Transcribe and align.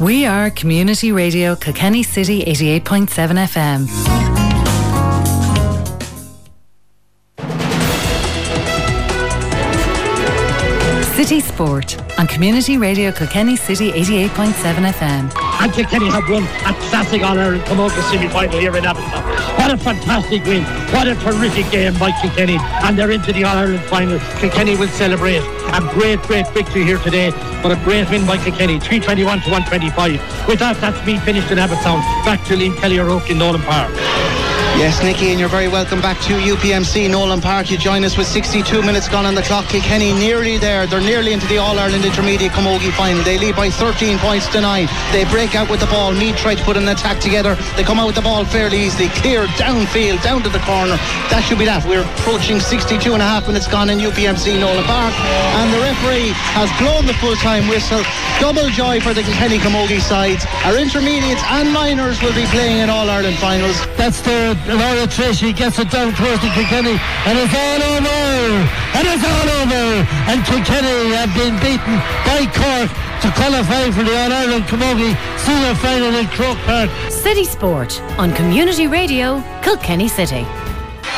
We 0.00 0.24
are 0.24 0.48
Community 0.50 1.12
Radio 1.12 1.54
Kilkenny 1.54 2.02
City 2.02 2.42
88.7 2.44 3.06
FM. 3.46 5.00
City 11.14 11.40
Sport 11.40 12.00
on 12.18 12.26
Community 12.26 12.78
Radio 12.78 13.12
Kilkenny 13.12 13.54
City 13.56 13.92
88.7 13.92 14.90
FM. 14.92 15.32
And 15.60 15.72
Kilkenny 15.72 16.08
have 16.08 16.26
won 16.30 16.44
a 16.44 16.72
classic 16.88 17.22
All 17.22 17.38
Ireland 17.38 17.62
Camogie 17.64 18.10
semi 18.10 18.28
final 18.28 18.58
here 18.58 18.74
in 18.76 18.86
Abbotsford. 18.86 19.58
What 19.58 19.70
a 19.70 19.76
fantastic 19.76 20.42
win. 20.44 20.64
What 20.94 21.08
a 21.08 21.14
terrific 21.16 21.70
game 21.70 21.98
by 21.98 22.12
Kilkenny. 22.22 22.56
And 22.58 22.98
they're 22.98 23.10
into 23.10 23.34
the 23.34 23.44
All 23.44 23.58
Ireland 23.58 23.84
final. 23.84 24.18
Kilkenny 24.38 24.76
will 24.76 24.88
celebrate 24.88 25.42
a 25.74 25.80
great, 25.94 26.20
great 26.22 26.48
victory 26.48 26.84
here 26.84 26.98
today. 26.98 27.30
But 27.62 27.72
a 27.72 27.76
great 27.84 28.08
win 28.10 28.26
by 28.26 28.38
Kilkenny. 28.38 28.78
321 28.80 29.40
to 29.42 29.50
125. 29.50 30.48
With 30.48 30.58
that, 30.58 30.80
that's 30.80 31.04
me 31.06 31.18
finished 31.18 31.50
in 31.50 31.58
Abbottstown. 31.58 32.00
Back 32.24 32.44
to 32.46 32.54
Liam 32.54 32.76
Kelly 32.76 32.98
O'Rourke 32.98 33.30
in 33.30 33.38
Nowlan 33.38 33.62
Park. 33.62 34.29
Yes, 34.78 35.02
Nicky, 35.02 35.30
and 35.30 35.38
you're 35.38 35.50
very 35.50 35.68
welcome 35.68 36.00
back 36.00 36.18
to 36.22 36.32
UPMC 36.32 37.10
Nowlan 37.10 37.42
Park. 37.42 37.70
You 37.70 37.76
join 37.76 38.02
us 38.02 38.16
with 38.16 38.26
62 38.26 38.80
minutes 38.82 39.08
gone 39.08 39.26
on 39.26 39.34
the 39.34 39.42
clock. 39.42 39.66
Kilkenny 39.66 40.14
nearly 40.14 40.56
there. 40.56 40.86
They're 40.86 41.02
nearly 41.02 41.34
into 41.34 41.46
the 41.48 41.58
All 41.58 41.78
Ireland 41.78 42.04
Intermediate 42.04 42.52
Camogie 42.52 42.92
final. 42.92 43.22
They 43.22 43.36
lead 43.36 43.56
by 43.56 43.68
13 43.68 44.18
points 44.18 44.48
to 44.48 44.60
9. 44.60 44.88
They 45.12 45.24
break 45.24 45.54
out 45.54 45.68
with 45.68 45.80
the 45.80 45.86
ball. 45.86 46.12
Meath 46.12 46.36
try 46.36 46.54
to 46.54 46.64
put 46.64 46.78
an 46.78 46.88
attack 46.88 47.20
together. 47.20 47.56
They 47.76 47.82
come 47.82 47.98
out 47.98 48.06
with 48.06 48.16
the 48.16 48.22
ball 48.22 48.44
fairly 48.46 48.78
easily. 48.78 49.08
Clear 49.20 49.46
downfield, 49.60 50.22
down 50.22 50.42
to 50.44 50.48
the 50.48 50.60
corner. 50.60 50.96
That 51.28 51.44
should 51.44 51.58
be 51.58 51.66
that. 51.66 51.84
We're 51.84 52.04
approaching 52.16 52.58
62 52.58 53.12
and 53.12 53.20
a 53.20 53.26
half 53.26 53.46
minutes 53.48 53.68
gone 53.68 53.90
in 53.90 53.98
UPMC 53.98 54.58
Nowlan 54.58 54.84
Park. 54.84 55.12
And 55.60 55.68
the 55.74 55.80
referee 55.80 56.32
has 56.56 56.72
blown 56.80 57.04
the 57.04 57.14
full 57.20 57.36
time 57.36 57.68
whistle. 57.68 58.00
Double 58.40 58.70
joy 58.70 59.00
for 59.00 59.12
the 59.12 59.22
Kilkenny 59.22 59.58
Camogie 59.58 60.00
sides. 60.00 60.46
Our 60.64 60.78
intermediates 60.78 61.42
and 61.52 61.70
minors 61.70 62.22
will 62.22 62.34
be 62.34 62.46
playing 62.46 62.78
in 62.78 62.88
All 62.88 63.10
Ireland 63.10 63.36
finals. 63.36 63.76
That's 64.00 64.22
the 64.22 64.56
Laura 64.66 65.06
Tracy 65.06 65.52
gets 65.52 65.78
it 65.78 65.90
down 65.90 66.12
close 66.12 66.38
to 66.40 66.50
Kilkenny 66.52 66.96
and 67.26 67.38
it's 67.38 67.54
all 67.54 67.80
over 67.80 68.20
and 68.96 69.04
it's 69.08 69.24
all 69.24 69.48
over 69.62 69.84
and 70.28 70.44
Kilkenny 70.44 71.14
have 71.16 71.32
been 71.34 71.56
beaten 71.64 71.96
by 72.28 72.44
Cork 72.52 72.90
to 73.22 73.28
qualify 73.36 73.90
for 73.90 74.02
the 74.04 74.16
All-Ireland 74.16 74.64
Camogie 74.64 75.16
Senior 75.38 75.74
Final 75.76 76.14
in 76.16 76.26
Croke 76.28 76.58
Park. 76.64 76.90
City 77.10 77.44
Sport 77.44 78.00
on 78.18 78.32
Community 78.34 78.86
Radio 78.86 79.42
Kilkenny 79.62 80.08
City. 80.08 80.46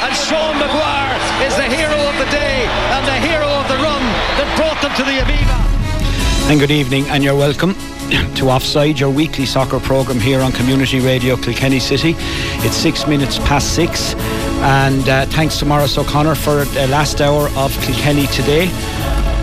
And 0.03 0.15
Sean 0.17 0.59
Maguire 0.59 1.15
is 1.47 1.55
the 1.57 1.63
hero 1.63 1.95
of 1.95 2.19
the 2.19 2.31
day 2.31 2.67
and 2.95 3.07
the 3.07 3.19
hero 3.27 3.47
of 3.47 3.69
the 3.69 3.77
run 3.77 4.03
that 4.39 4.49
brought 4.57 4.81
them 4.83 4.93
to 4.97 5.03
the 5.03 5.19
Aviva. 5.23 5.62
And 6.53 6.61
good 6.61 6.71
evening 6.71 7.07
and 7.09 7.25
you're 7.25 7.35
welcome 7.35 7.73
to 8.35 8.51
Offside, 8.51 9.01
your 9.01 9.09
weekly 9.09 9.47
soccer 9.47 9.81
programme 9.81 10.21
here 10.21 10.43
on 10.43 10.53
Community 10.53 11.01
Radio 11.01 11.35
Kilkenny 11.35 11.81
City. 11.81 12.15
It's 12.59 12.77
six 12.77 13.07
minutes 13.07 13.39
past 13.39 13.75
six, 13.75 14.13
and 14.61 15.09
uh, 15.09 15.25
thanks 15.25 15.59
to 15.61 15.65
Morris 15.65 15.97
O'Connor 15.97 16.35
for 16.35 16.67
the 16.67 16.89
last 16.89 17.23
hour 17.23 17.49
of 17.57 17.73
Kilkenny 17.81 18.27
today. 18.27 18.69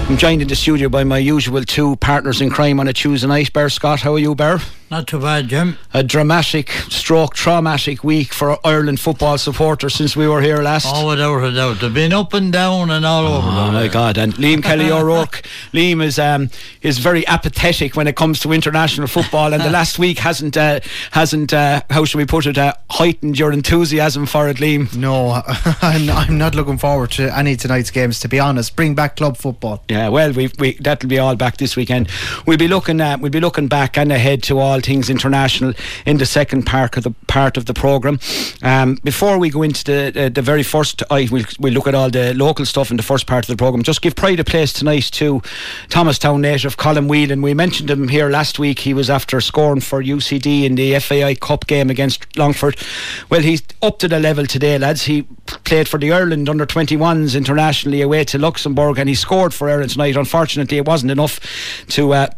I'm 0.08 0.18
joined 0.18 0.44
in 0.44 0.48
the 0.48 0.56
studio 0.56 0.88
by 0.88 1.04
my 1.04 1.18
usual 1.18 1.64
two 1.64 1.96
partners 1.96 2.42
in 2.42 2.52
crime 2.52 2.80
on 2.80 2.88
a 2.88 2.94
Tuesday 2.94 3.28
night. 3.28 3.54
Bear 3.54 3.70
Scott, 3.70 4.02
how 4.02 4.14
are 4.14 4.20
you, 4.20 4.36
Bear? 4.36 4.60
Not 4.92 5.06
too 5.06 5.20
bad, 5.20 5.50
Jim. 5.50 5.78
A 5.94 6.02
dramatic, 6.02 6.72
stroke, 6.90 7.36
traumatic 7.36 8.04
week 8.04 8.34
for 8.34 8.58
Ireland 8.66 9.00
football 9.00 9.38
supporters 9.38 9.94
since 9.94 10.16
we 10.16 10.28
were 10.28 10.42
here 10.42 10.64
last. 10.64 10.88
Oh, 10.90 11.08
without 11.10 11.44
a 11.44 11.54
doubt. 11.54 11.80
They've 11.80 11.94
been 11.94 12.12
up 12.12 12.34
and 12.34 12.52
down 12.52 12.90
and 12.90 13.06
all 13.06 13.28
oh, 13.28 13.38
over. 13.38 13.48
Oh, 13.48 13.72
my 13.72 13.88
God. 13.88 14.18
And 14.18 14.34
Liam 14.34 14.64
Kelly 14.64 14.90
O'Rourke. 14.92 15.44
Liam 15.74 16.04
is 16.04 16.18
um, 16.18 16.50
is 16.82 16.98
very 16.98 17.28
apathetic 17.28 17.96
when 17.96 18.08
it 18.08 18.16
comes 18.16 18.40
to 18.40 18.52
international 18.52 19.06
football, 19.06 19.54
and 19.54 19.62
the 19.62 19.70
last 19.80 20.00
week 20.00 20.18
hasn't, 20.18 20.58
uh, 20.58 20.80
hasn't 21.12 21.54
uh, 21.54 21.84
how 21.92 22.04
should 22.04 22.18
we 22.18 22.26
put 22.26 22.48
it, 22.48 22.58
uh, 22.58 22.74
heightened 22.90 23.38
your 23.38 23.52
enthusiasm 23.52 24.26
for 24.26 24.48
it, 24.50 24.58
Liam. 24.58 24.96
No, 24.98 25.44
I'm, 25.84 26.10
I'm 26.10 26.38
not 26.40 26.56
looking 26.56 26.80
forward 26.80 27.12
to 27.12 27.38
any 27.38 27.56
tonight's 27.56 27.92
games, 27.92 28.20
to 28.22 28.28
be 28.28 28.40
honest. 28.40 28.76
Bring 28.76 28.96
back 28.96 29.18
club 29.18 29.38
football. 29.38 29.84
Yeah, 29.88 30.10
well, 30.10 30.32
we, 30.34 30.50
we 30.58 30.74
that'll 30.80 31.10
be 31.10 31.20
all 31.20 31.36
back 31.36 31.58
this 31.58 31.76
weekend. 31.76 32.10
We'll 32.48 32.58
be 32.58 32.68
looking 32.68 33.02
at, 33.02 33.20
we'll 33.20 33.30
be 33.30 33.40
looking 33.40 33.68
back 33.68 33.96
and 33.96 34.12
ahead 34.12 34.42
to 34.44 34.58
all 34.58 34.79
things 34.82 35.10
international 35.10 35.74
in 36.06 36.18
the 36.18 36.26
second 36.26 36.66
part 36.66 36.98
of 36.98 37.04
the 37.04 37.12
part 37.28 37.58
of 37.58 37.66
the 37.66 37.74
program. 37.74 38.20
Um, 38.64 38.96
before 39.04 39.38
we 39.38 39.50
go 39.50 39.64
into 39.64 39.84
the 39.84 40.26
uh, 40.26 40.30
the 40.30 40.42
very 40.42 40.64
first, 40.64 41.04
I 41.10 41.28
will 41.32 41.46
we'll 41.60 41.74
look 41.74 41.88
at 41.88 41.96
all 41.96 42.10
the 42.10 42.34
local 42.34 42.66
stuff 42.66 42.92
in 42.92 42.98
the 42.98 43.04
first 43.04 43.28
part 43.28 43.46
of 43.46 43.48
the 43.48 43.58
program. 43.58 43.84
Just 43.84 44.02
give 44.02 44.16
pride 44.16 44.40
of 44.40 44.46
place 44.46 44.74
tonight 44.74 45.10
to 45.14 45.42
Thomastown 45.90 46.42
native 46.42 46.78
Colin 46.78 47.08
Whelan. 47.08 47.42
We 47.42 47.54
mentioned 47.54 47.90
him 47.90 48.08
here 48.08 48.30
last 48.30 48.60
week. 48.60 48.80
He 48.80 48.94
was 48.94 49.10
after 49.10 49.42
scoring 49.42 49.82
for 49.82 50.04
UCD 50.04 50.64
in 50.64 50.76
the 50.76 51.00
FAI 51.00 51.36
Cup 51.36 51.68
game 51.68 51.90
against 51.90 52.38
Longford. 52.38 52.78
Well, 53.30 53.42
he's 53.42 53.62
up 53.82 54.00
to 54.00 54.08
the 54.08 54.20
level 54.20 54.46
today, 54.46 54.78
lads. 54.78 55.04
He 55.04 55.24
played 55.64 55.88
for 55.88 55.98
the 55.98 56.12
Ireland 56.12 56.50
under 56.50 56.66
21s 56.66 57.36
internationally 57.36 58.02
away 58.02 58.24
to 58.26 58.38
Luxembourg, 58.38 58.98
and 58.98 59.10
he 59.10 59.16
scored 59.16 59.54
for 59.54 59.70
Ireland 59.70 59.92
tonight. 59.92 60.16
Unfortunately, 60.16 60.78
it 60.78 60.86
wasn't 60.86 61.12
enough 61.12 61.40
to. 61.90 62.14
Uh, 62.14 62.30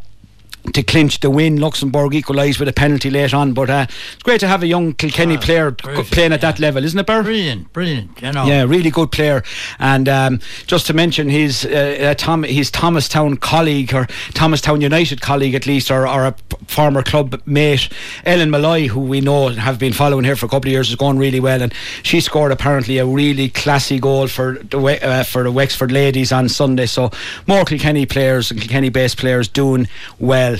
to 0.73 0.83
clinch 0.83 1.19
the 1.19 1.29
win. 1.29 1.59
Luxembourg 1.59 2.13
equalised 2.13 2.59
with 2.59 2.69
a 2.69 2.73
penalty 2.73 3.09
late 3.09 3.33
on, 3.33 3.53
but 3.53 3.69
uh, 3.69 3.85
it's 4.13 4.23
great 4.23 4.39
to 4.39 4.47
have 4.47 4.63
a 4.63 4.67
young 4.67 4.93
Kilkenny 4.93 5.37
ah, 5.37 5.41
player 5.41 5.71
playing 5.71 6.33
at 6.33 6.41
yeah. 6.41 6.51
that 6.51 6.59
level, 6.59 6.83
isn't 6.83 6.99
it, 6.99 7.05
Ber? 7.05 7.23
Brilliant, 7.23 7.71
brilliant. 7.73 8.21
You 8.21 8.31
know. 8.31 8.45
Yeah, 8.45 8.63
really 8.63 8.91
good 8.91 9.11
player. 9.11 9.43
And 9.79 10.07
um, 10.07 10.39
just 10.67 10.87
to 10.87 10.93
mention 10.93 11.29
his 11.29 11.65
uh, 11.65 11.97
uh, 12.11 12.13
Tom, 12.15 12.43
his 12.43 12.69
Thomastown 12.71 13.37
colleague 13.37 13.93
or 13.93 14.05
Thomastown 14.33 14.81
United 14.81 15.21
colleague 15.21 15.55
at 15.55 15.65
least, 15.65 15.91
or, 15.91 16.07
or 16.07 16.25
a 16.25 16.35
former 16.67 17.03
club 17.03 17.41
mate, 17.45 17.89
Ellen 18.25 18.49
Molloy, 18.49 18.87
who 18.87 19.01
we 19.01 19.21
know 19.21 19.47
and 19.47 19.59
have 19.59 19.79
been 19.79 19.93
following 19.93 20.23
here 20.23 20.35
for 20.35 20.45
a 20.45 20.49
couple 20.49 20.69
of 20.69 20.73
years, 20.73 20.89
is 20.89 20.95
going 20.95 21.17
really 21.17 21.39
well, 21.39 21.61
and 21.61 21.73
she 22.03 22.21
scored 22.21 22.51
apparently 22.51 22.97
a 22.97 23.05
really 23.05 23.49
classy 23.49 23.99
goal 23.99 24.27
for 24.27 24.59
the 24.69 24.79
uh, 24.79 25.23
for 25.23 25.43
the 25.43 25.51
Wexford 25.51 25.91
ladies 25.91 26.31
on 26.31 26.49
Sunday. 26.49 26.85
So 26.85 27.11
more 27.47 27.65
Kilkenny 27.65 28.05
players 28.05 28.51
and 28.51 28.59
Kilkenny-based 28.59 29.17
players 29.17 29.47
doing 29.47 29.87
well 30.19 30.50
well. 30.51 30.59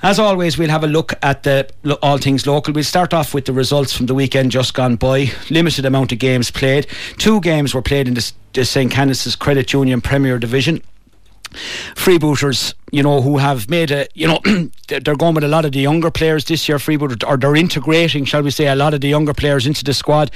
As 0.00 0.20
always, 0.20 0.56
we'll 0.56 0.70
have 0.70 0.84
a 0.84 0.88
look 0.88 1.14
at 1.22 1.42
the 1.42 1.68
all 2.02 2.18
things 2.18 2.46
local. 2.46 2.72
We'll 2.72 2.84
start 2.84 3.12
off 3.12 3.34
with 3.34 3.46
the 3.46 3.52
results 3.52 3.92
from 3.92 4.06
the 4.06 4.14
weekend 4.14 4.52
just 4.52 4.74
gone 4.74 4.94
by. 4.94 5.32
Limited 5.50 5.84
amount 5.84 6.12
of 6.12 6.20
games 6.20 6.52
played. 6.52 6.86
Two 7.16 7.40
games 7.40 7.74
were 7.74 7.82
played 7.82 8.06
in 8.06 8.14
the, 8.14 8.32
the 8.52 8.64
St. 8.64 8.92
Canice's 8.92 9.34
Credit 9.34 9.72
Union 9.72 10.00
Premier 10.00 10.38
Division. 10.38 10.82
Freebooters 11.96 12.74
you 12.90 13.02
know, 13.02 13.20
who 13.20 13.38
have 13.38 13.68
made 13.68 13.90
a, 13.90 14.06
you 14.14 14.26
know, 14.26 14.40
they're 14.88 15.16
going 15.16 15.34
with 15.34 15.44
a 15.44 15.48
lot 15.48 15.64
of 15.64 15.72
the 15.72 15.80
younger 15.80 16.10
players 16.10 16.44
this 16.44 16.68
year, 16.68 16.78
Freeboot, 16.78 17.26
or 17.26 17.36
they're 17.36 17.56
integrating, 17.56 18.24
shall 18.24 18.42
we 18.42 18.50
say, 18.50 18.66
a 18.66 18.76
lot 18.76 18.94
of 18.94 19.00
the 19.00 19.08
younger 19.08 19.34
players 19.34 19.66
into 19.66 19.84
the 19.84 19.94
squad. 19.94 20.30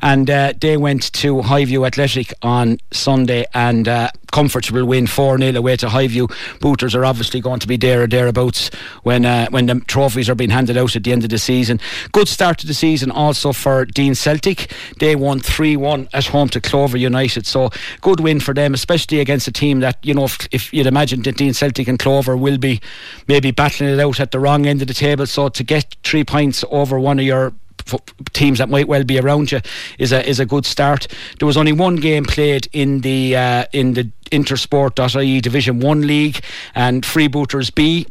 And 0.00 0.28
uh, 0.30 0.54
they 0.60 0.76
went 0.76 1.12
to 1.14 1.36
Highview 1.36 1.86
Athletic 1.86 2.32
on 2.42 2.78
Sunday 2.90 3.46
and 3.54 3.88
uh, 3.88 4.10
comfortable 4.32 4.84
win 4.84 5.06
4 5.06 5.38
0 5.38 5.56
away 5.56 5.76
to 5.76 5.86
Highview. 5.86 6.32
Booters 6.60 6.94
are 6.94 7.04
obviously 7.04 7.40
going 7.40 7.60
to 7.60 7.66
be 7.66 7.76
there 7.76 8.02
or 8.02 8.06
thereabouts 8.06 8.70
when 9.02 9.24
uh, 9.24 9.48
when 9.50 9.66
the 9.66 9.80
trophies 9.86 10.28
are 10.28 10.34
being 10.34 10.50
handed 10.50 10.76
out 10.76 10.96
at 10.96 11.04
the 11.04 11.12
end 11.12 11.24
of 11.24 11.30
the 11.30 11.38
season. 11.38 11.80
Good 12.12 12.28
start 12.28 12.58
to 12.58 12.66
the 12.66 12.74
season 12.74 13.10
also 13.10 13.52
for 13.52 13.84
Deen 13.84 14.14
Celtic. 14.14 14.72
They 14.98 15.16
won 15.16 15.40
3 15.40 15.76
1 15.76 16.08
at 16.12 16.26
home 16.26 16.48
to 16.50 16.60
Clover 16.60 16.96
United. 16.96 17.46
So 17.46 17.70
good 18.00 18.20
win 18.20 18.40
for 18.40 18.54
them, 18.54 18.74
especially 18.74 19.20
against 19.20 19.48
a 19.48 19.52
team 19.52 19.80
that, 19.80 19.98
you 20.02 20.14
know, 20.14 20.24
if, 20.24 20.48
if 20.52 20.72
you'd 20.72 20.86
imagine 20.86 21.22
that 21.22 21.36
Deen 21.36 21.54
Celtic 21.54 21.88
and 21.88 21.97
Clover 21.98 22.36
will 22.36 22.58
be 22.58 22.80
maybe 23.26 23.50
battling 23.50 23.90
it 23.90 24.00
out 24.00 24.20
at 24.20 24.30
the 24.30 24.40
wrong 24.40 24.66
end 24.66 24.80
of 24.82 24.88
the 24.88 24.94
table. 24.94 25.26
So 25.26 25.48
to 25.48 25.62
get 25.62 25.96
three 26.04 26.24
points 26.24 26.64
over 26.70 26.98
one 26.98 27.18
of 27.18 27.24
your 27.24 27.52
teams 28.32 28.58
that 28.58 28.68
might 28.68 28.88
well 28.88 29.04
be 29.04 29.18
around 29.18 29.50
you 29.50 29.60
is 29.98 30.12
a 30.12 30.26
is 30.28 30.40
a 30.40 30.46
good 30.46 30.66
start. 30.66 31.06
There 31.38 31.46
was 31.46 31.56
only 31.56 31.72
one 31.72 31.96
game 31.96 32.24
played 32.24 32.68
in 32.72 33.00
the 33.00 33.36
uh, 33.36 33.64
in 33.72 33.94
the 33.94 34.10
Intersport.ie 34.30 35.40
Division 35.40 35.80
One 35.80 36.06
league, 36.06 36.40
and 36.74 37.02
Freebooters 37.02 37.74
B 37.74 38.06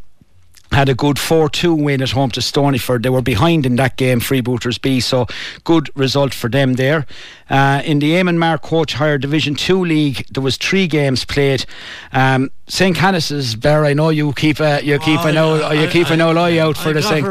had 0.71 0.89
a 0.89 0.95
good 0.95 1.17
4 1.17 1.49
2 1.49 1.73
win 1.73 2.01
at 2.01 2.11
home 2.11 2.31
to 2.31 2.41
Stonyford. 2.41 3.03
They 3.03 3.09
were 3.09 3.21
behind 3.21 3.65
in 3.65 3.77
that 3.77 3.97
game, 3.97 4.19
Freebooters 4.19 4.81
B, 4.81 4.99
so 4.99 5.27
good 5.63 5.89
result 5.95 6.33
for 6.33 6.49
them 6.49 6.73
there. 6.73 7.05
Uh, 7.49 7.81
in 7.85 7.99
the 7.99 8.11
Eamon 8.11 8.37
Mark 8.37 8.61
Coach 8.61 8.93
Higher 8.93 9.17
Division 9.17 9.55
2 9.55 9.83
League, 9.83 10.25
there 10.31 10.43
was 10.43 10.57
three 10.57 10.87
games 10.87 11.25
played. 11.25 11.65
Um, 12.11 12.51
St. 12.69 12.95
Canice's, 12.95 13.55
Bear, 13.55 13.85
I 13.85 13.93
know 13.93 14.09
you 14.09 14.33
keep 14.33 14.59
a, 14.59 14.83
you 14.83 14.99
keep 14.99 15.21
oh, 15.21 15.27
an 15.27 15.37
old, 15.37 15.79
you 15.79 15.87
keep 15.87 16.11
I, 16.11 16.15
an 16.15 16.21
old 16.21 16.35
eye 16.35 16.57
out 16.57 16.75
for 16.75 16.89
I 16.89 16.93
the 16.93 17.01
St. 17.01 17.25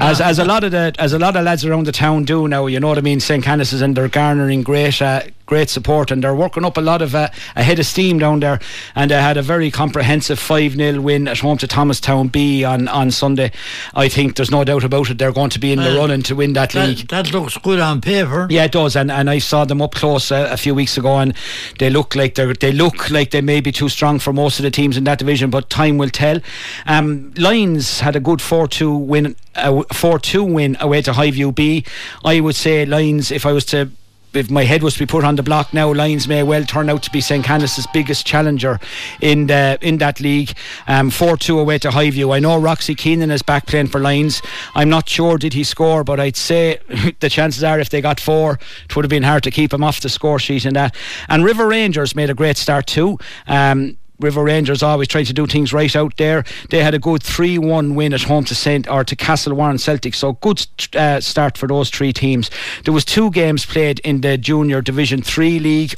As, 0.00 0.20
as 0.20 0.40
a 0.40 0.44
lot 0.44 0.64
of 0.64 0.72
the 0.72 0.92
as 0.98 1.12
a 1.12 1.20
lot 1.20 1.36
of 1.36 1.44
lads 1.44 1.64
around 1.64 1.86
the 1.86 1.92
town 1.92 2.24
do 2.24 2.48
now, 2.48 2.66
you 2.66 2.80
know 2.80 2.88
what 2.88 2.98
I 2.98 3.02
mean. 3.02 3.20
St. 3.20 3.44
Canice's 3.44 3.80
and 3.80 3.96
they're 3.96 4.08
garnering 4.08 4.62
great 4.64 5.00
uh, 5.00 5.22
great 5.46 5.68
support 5.68 6.10
and 6.10 6.24
they're 6.24 6.34
working 6.34 6.64
up 6.64 6.78
a 6.78 6.80
lot 6.80 7.02
of 7.02 7.14
uh, 7.14 7.28
a 7.54 7.62
head 7.62 7.78
of 7.78 7.86
steam 7.86 8.18
down 8.18 8.40
there. 8.40 8.58
And 8.94 9.10
they 9.10 9.20
had 9.20 9.36
a 9.36 9.42
very 9.42 9.70
comprehensive 9.70 10.38
five 10.38 10.72
0 10.72 11.00
win 11.00 11.28
at 11.28 11.38
home 11.38 11.58
to 11.58 11.68
Thomastown 11.68 12.28
B 12.28 12.64
on 12.64 12.88
on 12.88 13.12
Sunday. 13.12 13.52
I 13.94 14.08
think 14.08 14.34
there's 14.34 14.50
no 14.50 14.64
doubt 14.64 14.82
about 14.82 15.10
it. 15.10 15.18
They're 15.18 15.32
going 15.32 15.50
to 15.50 15.60
be 15.60 15.72
in 15.72 15.78
the 15.78 15.96
running 15.96 16.22
to 16.24 16.34
win 16.34 16.54
that, 16.54 16.70
that 16.70 16.88
league. 16.88 17.08
That 17.08 17.32
looks 17.32 17.56
good 17.58 17.78
on 17.78 18.00
paper. 18.00 18.48
Yeah, 18.50 18.64
it 18.64 18.72
does. 18.72 18.96
And 18.96 19.12
and 19.12 19.30
I've 19.30 19.44
saw 19.52 19.64
them 19.66 19.82
up 19.82 19.94
close 19.94 20.30
a, 20.30 20.52
a 20.52 20.56
few 20.56 20.74
weeks 20.74 20.96
ago, 20.96 21.18
and 21.18 21.34
they 21.78 21.90
look 21.90 22.14
like 22.14 22.34
they 22.34 22.52
they 22.64 22.72
look 22.72 23.10
like 23.10 23.30
they 23.30 23.42
may 23.42 23.60
be 23.60 23.72
too 23.72 23.88
strong 23.88 24.18
for 24.18 24.32
most 24.32 24.58
of 24.58 24.62
the 24.64 24.70
teams 24.70 24.96
in 24.96 25.04
that 25.04 25.18
division. 25.18 25.50
But 25.50 25.68
time 25.68 25.98
will 25.98 26.10
tell. 26.10 26.40
Um, 26.86 27.32
Lions 27.36 28.00
had 28.00 28.16
a 28.16 28.20
good 28.20 28.40
four-two 28.40 28.94
win, 29.12 29.36
a 29.54 29.70
four-two 29.94 30.44
win 30.44 30.76
away 30.80 31.02
to 31.02 31.12
Highview 31.12 31.54
B. 31.54 31.84
I 32.24 32.40
would 32.40 32.56
say 32.56 32.86
Lions, 32.86 33.30
if 33.30 33.44
I 33.44 33.52
was 33.52 33.64
to 33.66 33.90
if 34.34 34.50
my 34.50 34.64
head 34.64 34.82
was 34.82 34.94
to 34.94 35.00
be 35.00 35.06
put 35.06 35.24
on 35.24 35.36
the 35.36 35.42
block 35.42 35.72
now, 35.74 35.92
Lions 35.92 36.26
may 36.26 36.42
well 36.42 36.64
turn 36.64 36.88
out 36.88 37.02
to 37.04 37.10
be 37.10 37.20
St. 37.20 37.44
Canice's 37.44 37.86
biggest 37.92 38.26
challenger 38.26 38.80
in 39.20 39.46
the 39.46 39.78
in 39.80 39.98
that 39.98 40.20
league. 40.20 40.52
Um, 40.86 41.10
four 41.10 41.36
two 41.36 41.58
away 41.58 41.78
to 41.78 41.90
Highview. 41.90 42.34
I 42.34 42.38
know 42.38 42.58
Roxy 42.58 42.94
Keenan 42.94 43.30
is 43.30 43.42
back 43.42 43.66
playing 43.66 43.88
for 43.88 44.00
Lions. 44.00 44.42
I'm 44.74 44.88
not 44.88 45.08
sure 45.08 45.38
did 45.38 45.54
he 45.54 45.64
score, 45.64 46.04
but 46.04 46.20
I'd 46.20 46.36
say 46.36 46.78
the 47.20 47.28
chances 47.28 47.62
are 47.62 47.78
if 47.78 47.90
they 47.90 48.00
got 48.00 48.20
four, 48.20 48.58
it 48.84 48.96
would 48.96 49.04
have 49.04 49.10
been 49.10 49.22
hard 49.22 49.42
to 49.44 49.50
keep 49.50 49.72
him 49.72 49.84
off 49.84 50.00
the 50.00 50.08
score 50.08 50.38
sheet 50.38 50.64
in 50.64 50.74
that. 50.74 50.94
And 51.28 51.44
River 51.44 51.66
Rangers 51.66 52.14
made 52.14 52.30
a 52.30 52.34
great 52.34 52.56
start 52.56 52.86
too. 52.86 53.18
Um, 53.46 53.98
River 54.22 54.44
Rangers 54.44 54.82
always 54.82 55.08
try 55.08 55.24
to 55.24 55.32
do 55.32 55.46
things 55.46 55.72
right 55.72 55.94
out 55.94 56.16
there. 56.16 56.44
They 56.70 56.82
had 56.82 56.94
a 56.94 56.98
good 56.98 57.22
3 57.22 57.58
1 57.58 57.94
win 57.94 58.12
at 58.14 58.22
home 58.22 58.44
to 58.44 58.54
St. 58.54 58.88
or 58.88 59.04
to 59.04 59.16
Castle 59.16 59.54
Warren 59.54 59.78
Celtic. 59.78 60.14
So 60.14 60.34
good 60.34 60.66
uh, 60.94 61.20
start 61.20 61.58
for 61.58 61.66
those 61.66 61.90
three 61.90 62.12
teams. 62.12 62.50
There 62.84 62.94
was 62.94 63.04
two 63.04 63.30
games 63.30 63.66
played 63.66 63.98
in 64.00 64.20
the 64.20 64.38
Junior 64.38 64.80
Division 64.80 65.22
3 65.22 65.58
League. 65.58 65.94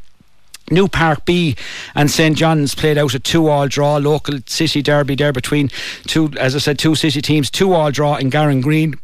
New 0.70 0.88
Park 0.88 1.26
B 1.26 1.56
and 1.94 2.10
St 2.10 2.36
John's 2.36 2.74
played 2.74 2.96
out 2.96 3.12
a 3.12 3.18
two-all 3.18 3.68
draw, 3.68 3.98
local 3.98 4.38
city 4.46 4.80
derby 4.80 5.14
there 5.14 5.32
between 5.32 5.68
two, 6.06 6.30
as 6.38 6.56
I 6.56 6.58
said, 6.58 6.78
two 6.78 6.94
city 6.94 7.20
teams, 7.20 7.50
two-all 7.50 7.90
draw 7.90 8.16
in 8.16 8.30
Garran 8.30 8.62
Green. 8.62 8.94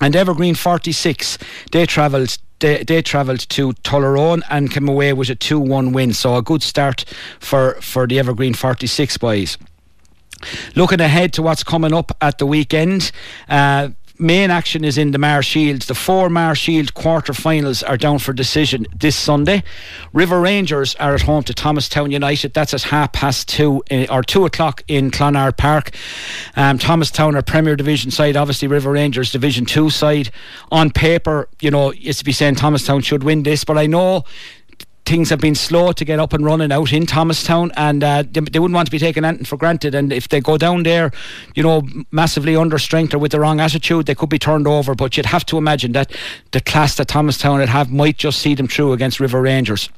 And 0.00 0.14
Evergreen 0.14 0.54
46, 0.54 1.38
they 1.72 1.84
travelled 1.84 2.38
they, 2.60 2.84
they 2.84 3.02
travelled 3.02 3.40
to 3.40 3.72
Tullaroan 3.84 4.42
and 4.50 4.70
came 4.70 4.88
away 4.88 5.12
with 5.12 5.30
a 5.30 5.34
2 5.34 5.58
1 5.58 5.92
win. 5.92 6.12
So 6.12 6.36
a 6.36 6.42
good 6.42 6.62
start 6.62 7.04
for, 7.40 7.74
for 7.80 8.06
the 8.06 8.18
Evergreen 8.18 8.54
46 8.54 9.18
boys. 9.18 9.58
Looking 10.76 11.00
ahead 11.00 11.32
to 11.34 11.42
what's 11.42 11.64
coming 11.64 11.92
up 11.92 12.16
at 12.20 12.38
the 12.38 12.46
weekend, 12.46 13.10
uh, 13.48 13.90
main 14.18 14.50
action 14.50 14.84
is 14.84 14.98
in 14.98 15.12
the 15.12 15.18
Mar 15.18 15.42
Shield. 15.42 15.82
The 15.82 15.94
four 15.94 16.28
Mar 16.28 16.54
Shield 16.54 16.94
quarter-finals 16.94 17.82
are 17.82 17.96
down 17.96 18.18
for 18.18 18.32
decision 18.32 18.86
this 18.94 19.16
Sunday. 19.16 19.62
River 20.12 20.40
Rangers 20.40 20.94
are 20.96 21.14
at 21.14 21.22
home 21.22 21.42
to 21.44 21.54
Thomastown 21.54 22.10
United. 22.10 22.54
That's 22.54 22.74
at 22.74 22.82
half 22.82 23.12
past 23.12 23.48
two 23.48 23.82
uh, 23.90 24.06
or 24.10 24.22
two 24.22 24.44
o'clock 24.44 24.82
in 24.88 25.10
Clonard 25.10 25.56
Park. 25.56 25.92
Um, 26.56 26.78
Thomastown 26.78 27.36
are 27.36 27.42
Premier 27.42 27.76
Division 27.76 28.10
side. 28.10 28.36
Obviously, 28.36 28.68
River 28.68 28.92
Rangers 28.92 29.32
Division 29.32 29.64
Two 29.64 29.90
side. 29.90 30.30
On 30.70 30.90
paper, 30.90 31.48
you 31.60 31.70
know, 31.70 31.92
it's 31.96 32.18
to 32.18 32.24
be 32.24 32.32
saying 32.32 32.56
Thomastown 32.56 33.02
should 33.02 33.24
win 33.24 33.42
this, 33.42 33.64
but 33.64 33.78
I 33.78 33.86
know 33.86 34.24
things 35.08 35.30
have 35.30 35.40
been 35.40 35.54
slow 35.54 35.90
to 35.92 36.04
get 36.04 36.20
up 36.20 36.34
and 36.34 36.44
running 36.44 36.70
out 36.70 36.92
in 36.92 37.06
Thomastown, 37.06 37.72
and 37.76 38.04
uh, 38.04 38.22
they, 38.30 38.40
they, 38.40 38.58
wouldn't 38.58 38.74
want 38.74 38.86
to 38.86 38.92
be 38.92 38.98
taken 38.98 39.24
anything 39.24 39.46
for 39.46 39.56
granted. 39.56 39.94
And 39.94 40.12
if 40.12 40.28
they 40.28 40.40
go 40.40 40.58
down 40.58 40.82
there, 40.82 41.10
you 41.54 41.62
know, 41.62 41.82
massively 42.12 42.54
under 42.54 42.78
strength 42.78 43.14
or 43.14 43.18
with 43.18 43.32
the 43.32 43.40
wrong 43.40 43.58
attitude, 43.58 44.04
they 44.04 44.14
could 44.14 44.28
be 44.28 44.38
turned 44.38 44.68
over. 44.68 44.94
But 44.94 45.16
you'd 45.16 45.26
have 45.26 45.46
to 45.46 45.56
imagine 45.56 45.92
that 45.92 46.14
the 46.50 46.60
class 46.60 46.96
that 46.96 47.08
Thomastown 47.08 47.58
would 47.58 47.70
have 47.70 47.90
might 47.90 48.18
just 48.18 48.40
see 48.40 48.54
them 48.54 48.68
through 48.68 48.92
against 48.92 49.18
River 49.18 49.40
Rangers. 49.40 49.88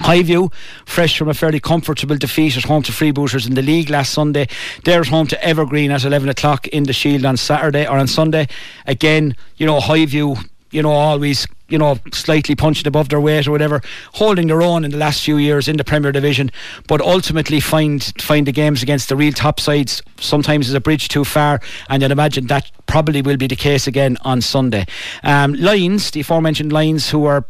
Highview, 0.00 0.52
fresh 0.86 1.18
from 1.18 1.28
a 1.28 1.34
fairly 1.34 1.60
comfortable 1.60 2.16
defeat 2.16 2.56
at 2.56 2.62
home 2.62 2.82
to 2.84 2.92
Freebooters 2.92 3.46
in 3.46 3.54
the 3.54 3.62
league 3.62 3.90
last 3.90 4.14
Sunday. 4.14 4.46
They're 4.84 5.00
at 5.00 5.08
home 5.08 5.26
to 5.26 5.44
Evergreen 5.44 5.90
at 5.90 6.04
11 6.04 6.28
o'clock 6.28 6.68
in 6.68 6.84
the 6.84 6.92
Shield 6.92 7.26
on 7.26 7.36
Saturday 7.36 7.86
or 7.86 7.98
on 7.98 8.06
Sunday. 8.06 8.46
Again, 8.86 9.36
you 9.56 9.66
know, 9.66 9.80
Highview, 9.80 10.42
you 10.70 10.82
know, 10.82 10.92
always 10.92 11.46
you 11.68 11.78
know, 11.78 11.98
slightly 12.12 12.54
punching 12.54 12.86
above 12.86 13.08
their 13.08 13.20
weight 13.20 13.46
or 13.46 13.50
whatever, 13.50 13.82
holding 14.14 14.46
their 14.46 14.62
own 14.62 14.84
in 14.84 14.90
the 14.90 14.96
last 14.96 15.22
few 15.22 15.36
years 15.36 15.68
in 15.68 15.76
the 15.76 15.84
Premier 15.84 16.12
Division, 16.12 16.50
but 16.86 17.00
ultimately 17.00 17.60
find 17.60 18.12
find 18.18 18.46
the 18.46 18.52
games 18.52 18.82
against 18.82 19.08
the 19.08 19.16
real 19.16 19.32
top 19.32 19.60
sides 19.60 20.02
sometimes 20.18 20.68
is 20.68 20.74
a 20.74 20.80
bridge 20.80 21.08
too 21.08 21.24
far, 21.24 21.60
and 21.88 22.02
I'd 22.02 22.10
imagine 22.10 22.46
that 22.46 22.70
probably 22.86 23.22
will 23.22 23.36
be 23.36 23.46
the 23.46 23.56
case 23.56 23.86
again 23.86 24.16
on 24.22 24.40
Sunday. 24.40 24.86
Um, 25.22 25.54
Lions, 25.54 26.10
the 26.10 26.20
aforementioned 26.20 26.72
Lions, 26.72 27.10
who 27.10 27.24
are 27.26 27.44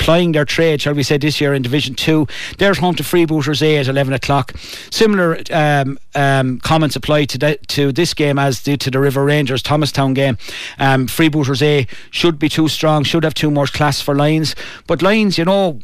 plying 0.00 0.32
their 0.32 0.46
trade, 0.46 0.80
shall 0.80 0.94
we 0.94 1.02
say, 1.02 1.18
this 1.18 1.40
year 1.40 1.54
in 1.54 1.62
Division 1.62 1.94
2. 1.94 2.26
They're 2.58 2.74
home 2.74 2.94
to 2.96 3.02
Freebooters 3.02 3.62
A 3.62 3.76
at 3.76 3.86
11 3.86 4.14
o'clock. 4.14 4.52
Similar 4.90 5.38
um, 5.52 5.98
um, 6.14 6.58
comments 6.60 6.96
apply 6.96 7.26
to, 7.26 7.56
to 7.56 7.92
this 7.92 8.14
game 8.14 8.38
as 8.38 8.62
did 8.62 8.80
to 8.80 8.90
the 8.90 8.98
River 8.98 9.24
Rangers 9.24 9.62
Thomastown 9.62 10.14
game. 10.14 10.38
Um, 10.78 11.06
Freebooters 11.06 11.62
A 11.62 11.86
should 12.10 12.38
be 12.38 12.48
too 12.48 12.68
strong, 12.68 13.04
should 13.04 13.24
have 13.24 13.34
too 13.34 13.50
much 13.50 13.72
class 13.74 14.00
for 14.00 14.14
Lions. 14.14 14.56
But 14.86 15.02
Lions, 15.02 15.36
you 15.36 15.44
know, 15.44 15.78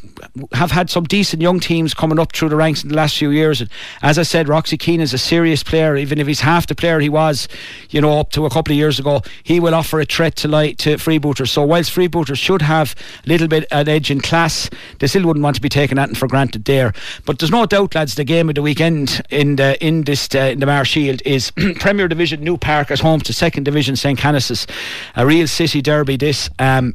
have 0.52 0.70
had 0.70 0.88
some 0.88 1.04
decent 1.04 1.42
young 1.42 1.60
teams 1.60 1.92
coming 1.92 2.18
up 2.18 2.32
through 2.32 2.48
the 2.48 2.56
ranks 2.56 2.82
in 2.82 2.88
the 2.88 2.96
last 2.96 3.18
few 3.18 3.30
years. 3.30 3.60
And 3.60 3.70
as 4.02 4.18
I 4.18 4.22
said, 4.22 4.48
Roxy 4.48 4.78
Keane 4.78 5.00
is 5.00 5.12
a 5.12 5.18
serious 5.18 5.62
player, 5.62 5.94
even 5.94 6.18
if 6.18 6.26
he's 6.26 6.40
half 6.40 6.66
the 6.66 6.74
player 6.74 7.00
he 7.00 7.10
was, 7.10 7.48
you 7.90 8.00
know, 8.00 8.18
up 8.18 8.30
to 8.30 8.46
a 8.46 8.50
couple 8.50 8.72
of 8.72 8.78
years 8.78 8.98
ago. 8.98 9.22
He 9.42 9.60
will 9.60 9.74
offer 9.74 10.00
a 10.00 10.06
threat 10.06 10.36
to, 10.36 10.48
to 10.48 10.96
Freebooters. 10.96 11.48
So 11.48 11.62
whilst 11.62 11.94
Freebooters 11.94 12.38
should 12.38 12.62
have 12.62 12.94
a 13.24 13.28
little 13.28 13.48
bit 13.48 13.66
an 13.70 13.88
edge 13.88 14.05
in 14.10 14.20
class. 14.20 14.68
They 14.98 15.06
still 15.06 15.24
wouldn't 15.26 15.42
want 15.42 15.56
to 15.56 15.62
be 15.62 15.68
taken 15.68 15.98
at 15.98 16.08
and 16.08 16.18
for 16.18 16.28
granted 16.28 16.64
there. 16.64 16.92
But 17.24 17.38
there's 17.38 17.50
no 17.50 17.66
doubt, 17.66 17.94
lads, 17.94 18.14
the 18.14 18.24
game 18.24 18.48
of 18.48 18.54
the 18.54 18.62
weekend 18.62 19.22
in 19.30 19.56
the 19.56 19.82
in 19.84 20.02
this 20.02 20.28
uh, 20.34 20.38
in 20.38 20.60
the 20.60 20.66
Mar 20.66 20.84
Shield 20.84 21.22
is 21.24 21.50
Premier 21.78 22.08
Division 22.08 22.42
New 22.42 22.56
Park 22.56 22.90
at 22.90 23.00
home 23.00 23.20
to 23.20 23.32
Second 23.32 23.64
Division 23.64 23.96
St 23.96 24.18
Canice's. 24.18 24.66
A 25.16 25.26
real 25.26 25.46
city 25.46 25.82
derby. 25.82 26.16
This. 26.16 26.48
Um, 26.58 26.94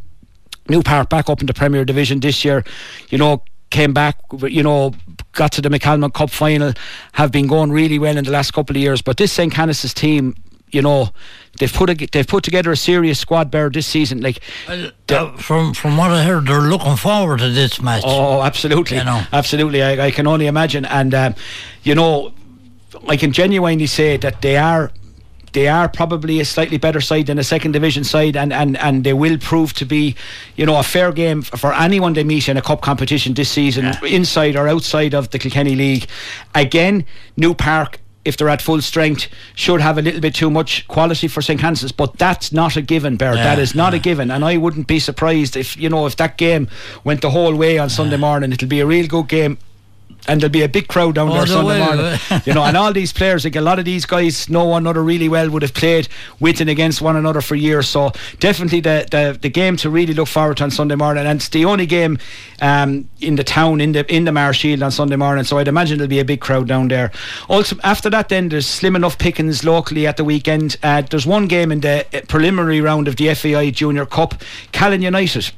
New 0.69 0.83
Park 0.83 1.09
back 1.09 1.27
up 1.27 1.41
in 1.41 1.47
the 1.47 1.53
Premier 1.55 1.83
Division 1.83 2.19
this 2.19 2.45
year. 2.45 2.63
You 3.09 3.17
know, 3.17 3.43
came 3.71 3.93
back, 3.93 4.17
you 4.43 4.61
know, 4.61 4.93
got 5.31 5.51
to 5.53 5.61
the 5.61 5.69
McCalmont 5.69 6.13
Cup 6.13 6.29
final, 6.29 6.73
have 7.13 7.31
been 7.31 7.47
going 7.47 7.71
really 7.71 7.97
well 7.97 8.17
in 8.17 8.23
the 8.23 8.31
last 8.31 8.51
couple 8.51 8.75
of 8.75 8.81
years. 8.81 9.01
But 9.01 9.17
this 9.17 9.31
St. 9.31 9.51
Canice's 9.51 9.93
team 9.93 10.35
you 10.71 10.81
know, 10.81 11.09
they've 11.59 11.71
put 11.71 11.89
a, 11.89 12.07
they've 12.11 12.27
put 12.27 12.43
together 12.43 12.71
a 12.71 12.77
serious 12.77 13.19
squad 13.19 13.51
bear 13.51 13.69
this 13.69 13.87
season. 13.87 14.21
Like 14.21 14.41
uh, 14.67 15.31
from 15.37 15.73
from 15.73 15.97
what 15.97 16.11
I 16.11 16.23
heard, 16.23 16.47
they're 16.47 16.61
looking 16.61 16.95
forward 16.95 17.39
to 17.39 17.49
this 17.49 17.81
match. 17.81 18.03
Oh, 18.05 18.41
absolutely, 18.41 18.97
you 18.97 19.03
know. 19.03 19.23
absolutely. 19.33 19.83
I, 19.83 20.07
I 20.07 20.11
can 20.11 20.27
only 20.27 20.47
imagine, 20.47 20.85
and 20.85 21.13
um, 21.13 21.35
you 21.83 21.95
know, 21.95 22.33
I 23.07 23.17
can 23.17 23.31
genuinely 23.31 23.87
say 23.87 24.17
that 24.17 24.41
they 24.41 24.57
are 24.57 24.91
they 25.53 25.67
are 25.67 25.89
probably 25.89 26.39
a 26.39 26.45
slightly 26.45 26.77
better 26.77 27.01
side 27.01 27.27
than 27.27 27.37
a 27.37 27.43
second 27.43 27.73
division 27.73 28.03
side, 28.03 28.35
and, 28.37 28.53
and, 28.53 28.77
and 28.77 29.03
they 29.03 29.13
will 29.13 29.37
prove 29.37 29.73
to 29.73 29.85
be, 29.85 30.15
you 30.55 30.65
know, 30.65 30.79
a 30.79 30.83
fair 30.83 31.11
game 31.11 31.41
for 31.41 31.73
anyone 31.73 32.13
they 32.13 32.23
meet 32.23 32.47
in 32.47 32.57
a 32.57 32.61
cup 32.61 32.81
competition 32.81 33.33
this 33.33 33.49
season, 33.49 33.85
yeah. 33.85 34.05
inside 34.05 34.55
or 34.55 34.67
outside 34.67 35.13
of 35.13 35.29
the 35.31 35.39
Kilkenny 35.39 35.75
League. 35.75 36.07
Again, 36.55 37.05
New 37.35 37.53
Park 37.53 37.99
if 38.23 38.37
they're 38.37 38.49
at 38.49 38.61
full 38.61 38.81
strength, 38.81 39.27
should 39.55 39.81
have 39.81 39.97
a 39.97 40.01
little 40.01 40.21
bit 40.21 40.35
too 40.35 40.49
much 40.49 40.87
quality 40.87 41.27
for 41.27 41.41
St. 41.41 41.59
Francis. 41.59 41.91
But 41.91 42.17
that's 42.17 42.51
not 42.51 42.75
a 42.75 42.81
given, 42.81 43.17
Bear. 43.17 43.35
Yeah, 43.35 43.43
that 43.43 43.59
is 43.59 43.73
not 43.73 43.93
yeah. 43.93 43.99
a 43.99 44.01
given. 44.01 44.31
And 44.31 44.45
I 44.45 44.57
wouldn't 44.57 44.87
be 44.87 44.99
surprised 44.99 45.57
if, 45.57 45.77
you 45.77 45.89
know, 45.89 46.05
if 46.05 46.15
that 46.17 46.37
game 46.37 46.67
went 47.03 47.21
the 47.21 47.31
whole 47.31 47.55
way 47.55 47.77
on 47.77 47.89
Sunday 47.89 48.17
morning. 48.17 48.51
It'll 48.51 48.67
be 48.67 48.79
a 48.79 48.85
real 48.85 49.07
good 49.07 49.27
game 49.27 49.57
and 50.27 50.39
there'll 50.39 50.51
be 50.51 50.61
a 50.61 50.69
big 50.69 50.87
crowd 50.87 51.15
down 51.15 51.29
oh, 51.29 51.33
there 51.33 51.47
Sunday 51.47 51.79
morning. 51.79 52.19
you 52.45 52.53
know, 52.53 52.63
and 52.63 52.77
all 52.77 52.93
these 52.93 53.11
players, 53.11 53.43
like 53.43 53.55
a 53.55 53.61
lot 53.61 53.79
of 53.79 53.85
these 53.85 54.05
guys 54.05 54.49
know 54.49 54.65
one 54.65 54.83
another 54.83 55.03
really 55.03 55.29
well, 55.29 55.49
would 55.49 55.61
have 55.61 55.73
played 55.73 56.07
with 56.39 56.61
and 56.61 56.69
against 56.69 57.01
one 57.01 57.15
another 57.15 57.41
for 57.41 57.55
years. 57.55 57.87
So 57.87 58.11
definitely 58.39 58.81
the 58.81 59.07
the, 59.09 59.37
the 59.39 59.49
game 59.49 59.77
to 59.77 59.89
really 59.89 60.13
look 60.13 60.27
forward 60.27 60.57
to 60.57 60.63
on 60.63 60.71
Sunday 60.71 60.95
morning. 60.95 61.25
And 61.25 61.37
it's 61.39 61.49
the 61.49 61.65
only 61.65 61.85
game 61.85 62.19
um, 62.61 63.09
in 63.19 63.35
the 63.35 63.43
town 63.43 63.81
in 63.81 63.93
the 63.93 64.13
in 64.13 64.25
the 64.25 64.31
Mar 64.31 64.53
Shield 64.53 64.83
on 64.83 64.91
Sunday 64.91 65.15
morning. 65.15 65.43
So 65.43 65.57
I'd 65.57 65.67
imagine 65.67 65.97
there'll 65.97 66.09
be 66.09 66.19
a 66.19 66.25
big 66.25 66.41
crowd 66.41 66.67
down 66.67 66.87
there. 66.87 67.11
Also 67.49 67.75
after 67.83 68.09
that, 68.09 68.29
then 68.29 68.49
there's 68.49 68.67
slim 68.67 68.95
enough 68.95 69.17
pickings 69.17 69.63
locally 69.63 70.07
at 70.07 70.17
the 70.17 70.23
weekend. 70.23 70.77
Uh, 70.83 71.01
there's 71.01 71.25
one 71.25 71.47
game 71.47 71.71
in 71.71 71.81
the 71.81 72.05
uh, 72.13 72.21
preliminary 72.27 72.81
round 72.81 73.07
of 73.07 73.15
the 73.15 73.33
FAI 73.33 73.71
Junior 73.71 74.05
Cup, 74.05 74.35
Callan 74.71 75.01
United 75.01 75.51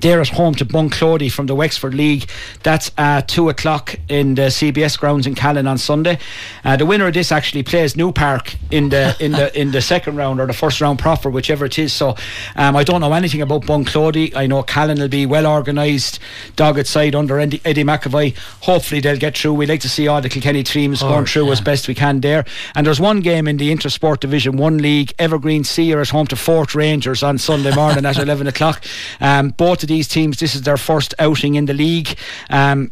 they're 0.00 0.20
at 0.20 0.28
home 0.28 0.54
to 0.56 0.64
Bunclody 0.64 1.30
from 1.30 1.46
the 1.46 1.54
Wexford 1.54 1.94
League. 1.94 2.28
That's 2.62 2.90
at 2.96 3.28
2 3.28 3.48
o'clock 3.48 3.96
in 4.08 4.34
the 4.34 4.42
CBS 4.42 4.98
grounds 4.98 5.26
in 5.26 5.34
Callan 5.34 5.66
on 5.66 5.78
Sunday. 5.78 6.18
Uh, 6.64 6.76
the 6.76 6.86
winner 6.86 7.06
of 7.06 7.14
this 7.14 7.32
actually 7.32 7.62
plays 7.62 7.96
New 7.96 8.12
Park 8.12 8.54
in 8.70 8.88
the 8.90 9.16
in 9.20 9.32
the 9.32 9.58
in 9.58 9.70
the 9.72 9.80
second 9.80 10.16
round 10.16 10.40
or 10.40 10.46
the 10.46 10.52
first 10.52 10.80
round 10.80 10.98
proper, 10.98 11.30
whichever 11.30 11.64
it 11.64 11.78
is. 11.78 11.92
So 11.92 12.16
um, 12.56 12.76
I 12.76 12.84
don't 12.84 13.00
know 13.00 13.12
anything 13.12 13.42
about 13.42 13.62
Bunclody. 13.62 14.34
I 14.36 14.46
know 14.46 14.62
Callan 14.62 14.98
will 14.98 15.08
be 15.08 15.26
well 15.26 15.46
organised, 15.46 16.18
dogged 16.56 16.86
side 16.86 17.14
under 17.14 17.38
Eddie, 17.38 17.60
Eddie 17.64 17.84
McAvoy. 17.84 18.36
Hopefully 18.62 19.00
they'll 19.00 19.16
get 19.16 19.36
through. 19.36 19.54
We'd 19.54 19.68
like 19.68 19.80
to 19.80 19.88
see 19.88 20.08
all 20.08 20.20
the 20.20 20.28
Kilkenny 20.28 20.62
teams 20.62 21.02
oh, 21.02 21.08
going 21.08 21.26
through 21.26 21.46
yeah. 21.46 21.52
as 21.52 21.60
best 21.60 21.88
we 21.88 21.94
can 21.94 22.20
there. 22.20 22.44
And 22.74 22.86
there's 22.86 23.00
one 23.00 23.20
game 23.20 23.48
in 23.48 23.56
the 23.56 23.74
Intersport 23.74 24.20
Division 24.20 24.56
1 24.56 24.78
League. 24.78 25.14
Evergreen 25.18 25.64
Sea 25.64 25.92
are 25.94 26.00
at 26.00 26.10
home 26.10 26.26
to 26.28 26.36
Fort 26.36 26.74
Rangers 26.74 27.22
on 27.22 27.38
Sunday 27.38 27.74
morning 27.74 28.04
at 28.04 28.18
11 28.28 28.46
o'clock. 28.46 28.84
Um, 29.20 29.50
both 29.50 29.87
these 29.88 30.06
teams, 30.06 30.38
this 30.38 30.54
is 30.54 30.62
their 30.62 30.76
first 30.76 31.14
outing 31.18 31.56
in 31.56 31.64
the 31.66 31.74
league. 31.74 32.16
Um, 32.50 32.90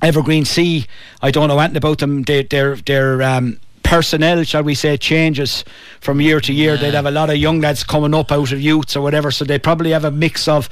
Evergreen 0.00 0.44
Sea, 0.44 0.86
I 1.20 1.30
don't 1.30 1.48
know 1.48 1.58
anything 1.58 1.76
about 1.76 1.98
them. 1.98 2.22
They, 2.22 2.42
they're 2.42 2.74
they're 2.76 3.22
um, 3.22 3.58
personnel, 3.84 4.42
shall 4.42 4.62
we 4.64 4.74
say, 4.74 4.96
changes 4.96 5.64
from 6.00 6.20
year 6.20 6.40
to 6.40 6.52
year. 6.52 6.76
They'd 6.76 6.94
have 6.94 7.06
a 7.06 7.10
lot 7.10 7.30
of 7.30 7.36
young 7.36 7.60
lads 7.60 7.84
coming 7.84 8.12
up 8.14 8.32
out 8.32 8.50
of 8.50 8.60
youths 8.60 8.96
or 8.96 9.02
whatever, 9.02 9.30
so 9.30 9.44
they'd 9.44 9.62
probably 9.62 9.90
have 9.90 10.04
a 10.04 10.10
mix 10.10 10.48
of 10.48 10.68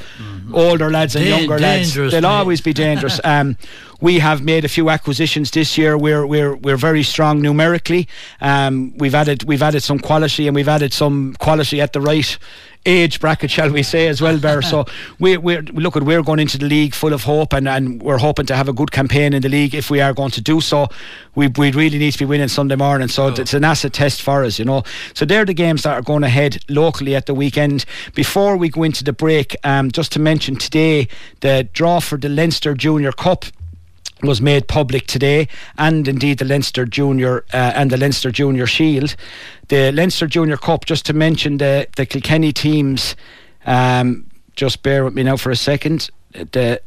older 0.52 0.90
lads 0.90 1.14
and 1.14 1.24
Da- 1.26 1.36
younger 1.38 1.58
lads. 1.60 1.94
They'll 1.94 2.10
mate. 2.10 2.24
always 2.24 2.60
be 2.60 2.72
dangerous. 2.72 3.20
Um, 3.30 3.56
we 4.00 4.18
have 4.18 4.42
made 4.42 4.64
a 4.64 4.68
few 4.68 4.88
acquisitions 4.88 5.50
this 5.50 5.76
year. 5.76 5.96
We're 5.98 6.26
we're 6.26 6.56
we're 6.56 6.78
very 6.78 7.02
strong 7.02 7.42
numerically. 7.42 8.08
Um, 8.40 8.94
we've 8.96 9.14
added 9.14 9.44
we've 9.44 9.62
added 9.62 9.82
some 9.82 9.98
quality 9.98 10.46
and 10.48 10.54
we've 10.56 10.68
added 10.70 10.92
some 10.94 11.36
quality 11.38 11.80
at 11.82 11.92
the 11.92 12.00
right 12.00 12.38
age 12.86 13.20
bracket, 13.20 13.50
shall 13.50 13.70
we 13.70 13.82
say, 13.82 14.08
as 14.08 14.20
well, 14.20 14.38
Bear. 14.38 14.62
so 14.72 14.84
we 15.18 15.36
we're 15.36 15.62
look 15.62 15.96
at 15.96 16.02
we're 16.02 16.22
going 16.22 16.40
into 16.40 16.58
the 16.58 16.66
league 16.66 16.94
full 16.94 17.12
of 17.12 17.24
hope 17.24 17.52
and, 17.52 17.68
and 17.68 18.02
we're 18.02 18.18
hoping 18.18 18.46
to 18.46 18.56
have 18.56 18.68
a 18.68 18.72
good 18.72 18.90
campaign 18.90 19.32
in 19.34 19.42
the 19.42 19.48
league 19.48 19.74
if 19.74 19.90
we 19.90 20.00
are 20.00 20.12
going 20.12 20.30
to 20.30 20.40
do 20.40 20.60
so. 20.60 20.88
We 21.34 21.48
we 21.48 21.70
really 21.72 21.98
need 21.98 22.12
to 22.12 22.18
be 22.18 22.24
winning 22.24 22.48
Sunday 22.48 22.76
morning. 22.76 23.08
So 23.08 23.28
it's 23.28 23.54
an 23.54 23.64
asset 23.64 23.92
test 23.92 24.22
for 24.22 24.44
us, 24.44 24.58
you 24.58 24.64
know. 24.64 24.82
So 25.14 25.24
they're 25.24 25.44
the 25.44 25.54
games 25.54 25.82
that 25.82 25.94
are 25.94 26.02
going 26.02 26.24
ahead 26.24 26.62
locally 26.68 27.14
at 27.14 27.26
the 27.26 27.34
weekend. 27.34 27.84
Before 28.14 28.56
we 28.56 28.68
go 28.68 28.82
into 28.82 29.04
the 29.04 29.12
break, 29.12 29.56
um, 29.64 29.90
just 29.90 30.12
to 30.12 30.18
mention 30.18 30.56
today 30.56 31.08
the 31.40 31.68
draw 31.72 32.00
for 32.00 32.18
the 32.18 32.28
Leinster 32.28 32.74
Junior 32.74 33.12
Cup 33.12 33.44
was 34.22 34.40
made 34.40 34.68
public 34.68 35.06
today, 35.06 35.48
and 35.78 36.06
indeed 36.06 36.38
the 36.38 36.44
Leinster 36.44 36.84
Junior 36.84 37.44
uh, 37.52 37.72
and 37.74 37.90
the 37.90 37.96
Leinster 37.96 38.30
Junior 38.30 38.66
Shield. 38.66 39.16
The 39.68 39.92
Leinster 39.92 40.26
Junior 40.26 40.56
Cup, 40.56 40.84
just 40.84 41.06
to 41.06 41.12
mention 41.12 41.58
the 41.58 41.86
the 41.96 42.06
Kilkenny 42.06 42.52
teams. 42.52 43.16
Um, 43.66 44.26
just 44.56 44.82
bear 44.82 45.04
with 45.04 45.14
me 45.14 45.22
now 45.22 45.36
for 45.36 45.50
a 45.50 45.56
second. 45.56 46.10
The 46.32 46.80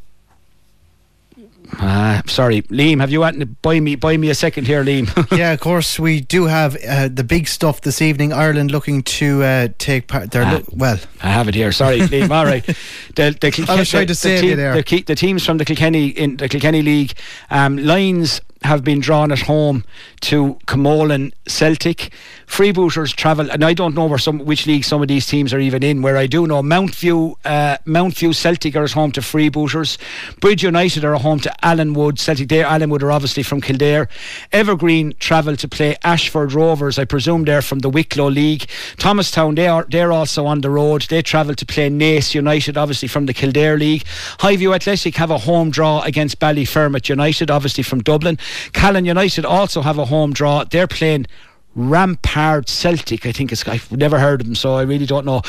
uh, 1.79 2.21
sorry, 2.27 2.61
Liam, 2.63 2.99
have 2.99 3.09
you 3.11 3.21
had 3.23 3.39
to 3.39 3.45
buy 3.45 3.79
me 3.79 3.95
buy 3.95 4.17
me 4.17 4.29
a 4.29 4.35
second 4.35 4.67
here, 4.67 4.83
Liam? 4.83 5.07
yeah, 5.37 5.53
of 5.53 5.59
course, 5.59 5.99
we 5.99 6.21
do 6.21 6.45
have 6.45 6.75
uh, 6.87 7.07
the 7.07 7.23
big 7.23 7.47
stuff 7.47 7.81
this 7.81 8.01
evening. 8.01 8.31
Ireland 8.33 8.71
looking 8.71 9.01
to 9.03 9.43
uh, 9.43 9.67
take 9.77 10.07
part. 10.07 10.31
They're 10.31 10.43
Ah. 10.45 10.53
lo- 10.53 10.63
well. 10.71 10.99
I 11.21 11.29
have 11.29 11.47
it 11.47 11.55
here. 11.55 11.71
Sorry, 11.71 11.99
Liam. 11.99 12.29
All 12.31 12.45
right. 12.45 12.63
The, 13.15 13.29
the, 13.39 13.65
I 13.69 13.75
was 13.75 13.89
trying 13.91 14.07
to 14.07 14.11
the, 14.13 14.15
save 14.15 14.41
the 14.41 14.47
you 14.47 14.55
there. 14.55 14.73
The, 14.81 15.01
the 15.03 15.13
teams 15.15 15.45
from 15.45 15.57
the 15.59 15.65
Kilkenny 15.65 16.07
in 16.07 16.37
the 16.37 16.49
Kilkenny 16.49 16.81
League, 16.81 17.13
um, 17.51 17.77
Lions 17.77 18.41
have 18.63 18.83
been 18.83 18.99
drawn 18.99 19.31
at 19.31 19.41
home 19.41 19.83
to 20.21 20.57
Camolan 20.67 21.33
Celtic. 21.47 22.11
Freebooters 22.47 23.15
travel, 23.15 23.49
and 23.49 23.63
I 23.63 23.73
don't 23.73 23.95
know 23.95 24.05
where 24.05 24.19
some 24.19 24.39
which 24.39 24.67
league 24.67 24.83
some 24.83 25.01
of 25.01 25.07
these 25.07 25.25
teams 25.25 25.53
are 25.53 25.59
even 25.59 25.81
in. 25.81 26.01
Where 26.01 26.17
I 26.17 26.27
do 26.27 26.45
know 26.45 26.61
Mountview, 26.61 27.35
uh, 27.45 27.77
Mountview 27.85 28.35
Celtic 28.35 28.75
are 28.75 28.83
at 28.83 28.91
home 28.91 29.11
to 29.13 29.21
Freebooters. 29.21 29.97
Bridge 30.39 30.63
United 30.63 31.03
are 31.03 31.15
at 31.15 31.21
home 31.21 31.39
to 31.39 31.53
Allenwood 31.63 32.19
Celtic. 32.19 32.49
They 32.49 32.61
Allenwood 32.61 33.01
are 33.01 33.11
obviously 33.11 33.43
from 33.43 33.59
Kildare. 33.59 34.07
Evergreen 34.51 35.15
travel 35.19 35.55
to 35.57 35.67
play 35.67 35.95
Ashford 36.03 36.53
Rovers. 36.53 36.99
I 36.99 37.05
presume 37.05 37.45
they're 37.45 37.61
from 37.61 37.79
the 37.79 37.89
Wicklow 37.89 38.29
League. 38.29 38.65
Thomastown 38.97 39.55
they 39.55 39.67
are 39.67 39.85
they're 39.89 40.11
also 40.11 40.45
on 40.45 40.61
the 40.61 40.69
road. 40.69 41.03
They 41.03 41.21
travel 41.21 41.55
to 41.55 41.65
play 41.65 41.89
Naas 41.89 42.35
United, 42.35 42.77
obviously 42.77 43.07
from 43.07 43.25
the 43.25 43.33
Kildare 43.33 43.77
League. 43.77 44.03
Highview 44.39 44.75
Athletic 44.75 45.15
have 45.15 45.31
a 45.31 45.39
home 45.39 45.71
draw 45.71 46.01
against 46.01 46.39
Ballyfermot 46.39 47.09
United, 47.09 47.49
obviously 47.49 47.83
from 47.83 48.01
Dublin. 48.03 48.37
Callan 48.73 49.05
United 49.05 49.45
also 49.45 49.81
have 49.81 49.97
a 49.97 50.05
home 50.05 50.33
draw. 50.33 50.63
They're 50.63 50.87
playing 50.87 51.27
Rampart 51.75 52.69
Celtic, 52.69 53.25
I 53.25 53.31
think 53.31 53.51
it's. 53.51 53.67
I've 53.67 53.91
never 53.91 54.19
heard 54.19 54.41
of 54.41 54.47
them, 54.47 54.55
so 54.55 54.75
I 54.75 54.83
really 54.83 55.05
don't 55.05 55.25
know. 55.25 55.41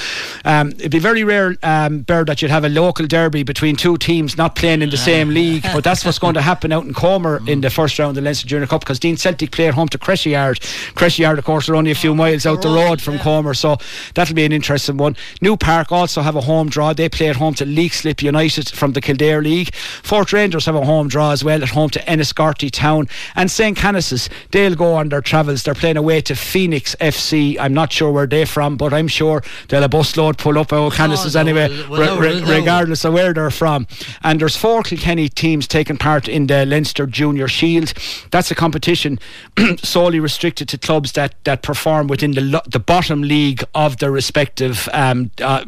Um, 0.45 0.71
it'd 0.71 0.90
be 0.90 0.99
very 0.99 1.25
rare, 1.25 1.57
um, 1.62 2.00
Bird, 2.00 2.28
that 2.28 2.40
you'd 2.40 2.50
have 2.50 2.64
a 2.64 2.69
local 2.69 3.07
derby 3.07 3.43
between 3.43 3.76
two 3.76 3.99
teams 3.99 4.37
not 4.37 4.54
playing 4.57 4.81
in 4.83 4.90
the 4.90 4.97
same 4.97 5.31
league. 5.31 5.64
But 5.75 5.83
that's 5.83 6.04
what's 6.04 6.21
going 6.21 6.35
to 6.35 6.43
happen 6.43 6.71
out 6.73 6.85
in 6.85 6.95
Comer 6.95 7.40
in 7.49 7.61
the 7.61 7.69
first 7.69 7.99
round 7.99 8.11
of 8.11 8.14
the 8.16 8.21
Leinster 8.21 8.47
Junior 8.47 8.66
Cup 8.69 8.83
because 8.83 9.00
Deen 9.00 9.16
Celtic 9.16 9.50
play 9.50 9.66
at 9.66 9.75
home 9.75 9.88
to 9.88 9.99
Crettyard. 9.99 10.61
Creshy 10.95 11.23
Yard, 11.23 11.38
of 11.38 11.45
course, 11.45 11.69
are 11.69 11.75
only 11.75 11.90
a 11.90 11.97
few 11.97 12.14
miles 12.14 12.47
out 12.47 12.62
the 12.62 12.69
road 12.69 13.02
from 13.02 13.19
Comer, 13.19 13.54
so 13.54 13.76
that'll 14.14 14.37
be 14.37 14.45
an 14.45 14.52
interesting 14.52 14.97
one. 14.97 15.16
New 15.40 15.57
Park 15.57 15.90
also 15.90 16.23
have 16.23 16.37
a 16.37 16.40
home 16.40 16.69
draw. 16.69 16.93
They 16.93 17.09
play 17.09 17.28
at 17.28 17.37
home 17.37 17.54
to 17.54 17.64
Leixlip 17.64 18.23
United 18.23 18.69
from 18.69 18.93
the 18.93 19.00
Kildare 19.00 19.43
League. 19.43 19.75
Fort 19.75 20.33
Rangers 20.33 20.66
have 20.66 20.76
a 20.76 20.85
home 20.85 21.09
draw 21.09 21.33
as 21.33 21.43
well 21.43 21.61
at 21.61 21.71
home 21.71 21.90
to 21.90 21.99
Enniscorthy 22.00 22.71
Town. 22.71 23.09
And 23.35 23.50
St. 23.50 23.76
Canice's, 23.76 24.31
they'll 24.52 24.76
go 24.76 24.95
on 24.95 25.09
their 25.09 25.23
travels. 25.23 25.64
They're 25.64 25.75
playing 25.75 25.97
away 25.97 26.13
to 26.23 26.35
Phoenix 26.35 26.94
FC. 27.00 27.56
I'm 27.59 27.75
not 27.75 27.92
sure 27.92 28.11
where 28.11 28.26
they're 28.26 28.47
from, 28.47 28.76
but 28.76 28.92
I'm 28.92 29.09
sure 29.09 29.42
they'll 29.68 29.85
a 29.85 29.88
busload 29.88 30.38
pull 30.38 30.59
up 30.59 30.73
out 30.73 30.92
Canice's 30.94 31.35
no, 31.35 31.40
anyway, 31.40 31.68
well, 31.68 31.78
re- 31.78 31.88
well, 31.88 32.18
re- 32.18 32.35
well, 32.35 32.42
well. 32.42 32.59
regardless 32.59 33.04
of 33.04 33.14
where 33.14 33.33
they're 33.33 33.50
from. 33.50 33.87
And 34.23 34.40
there's 34.40 34.56
four 34.56 34.83
Kilkenny 34.83 35.28
teams 35.28 35.66
taking 35.66 35.97
part 35.97 36.28
in 36.28 36.47
the 36.47 36.66
Leinster 36.66 37.06
Junior 37.06 37.49
Shield. 37.49 37.92
That's 38.30 38.50
a 38.50 38.54
competition 38.54 39.18
solely 39.83 40.21
restricted 40.21 40.68
to 40.71 40.78
clubs 40.78 41.12
that, 41.12 41.35
that 41.44 41.62
perform 41.62 42.06
within 42.09 42.33
the 42.33 42.40
lo- 42.40 42.61
the 42.66 42.78
bottom 42.78 43.23
league 43.23 43.62
of 43.75 43.99
their 43.99 44.11
respective 44.11 44.88
um, 44.92 45.30
uh, 45.42 45.64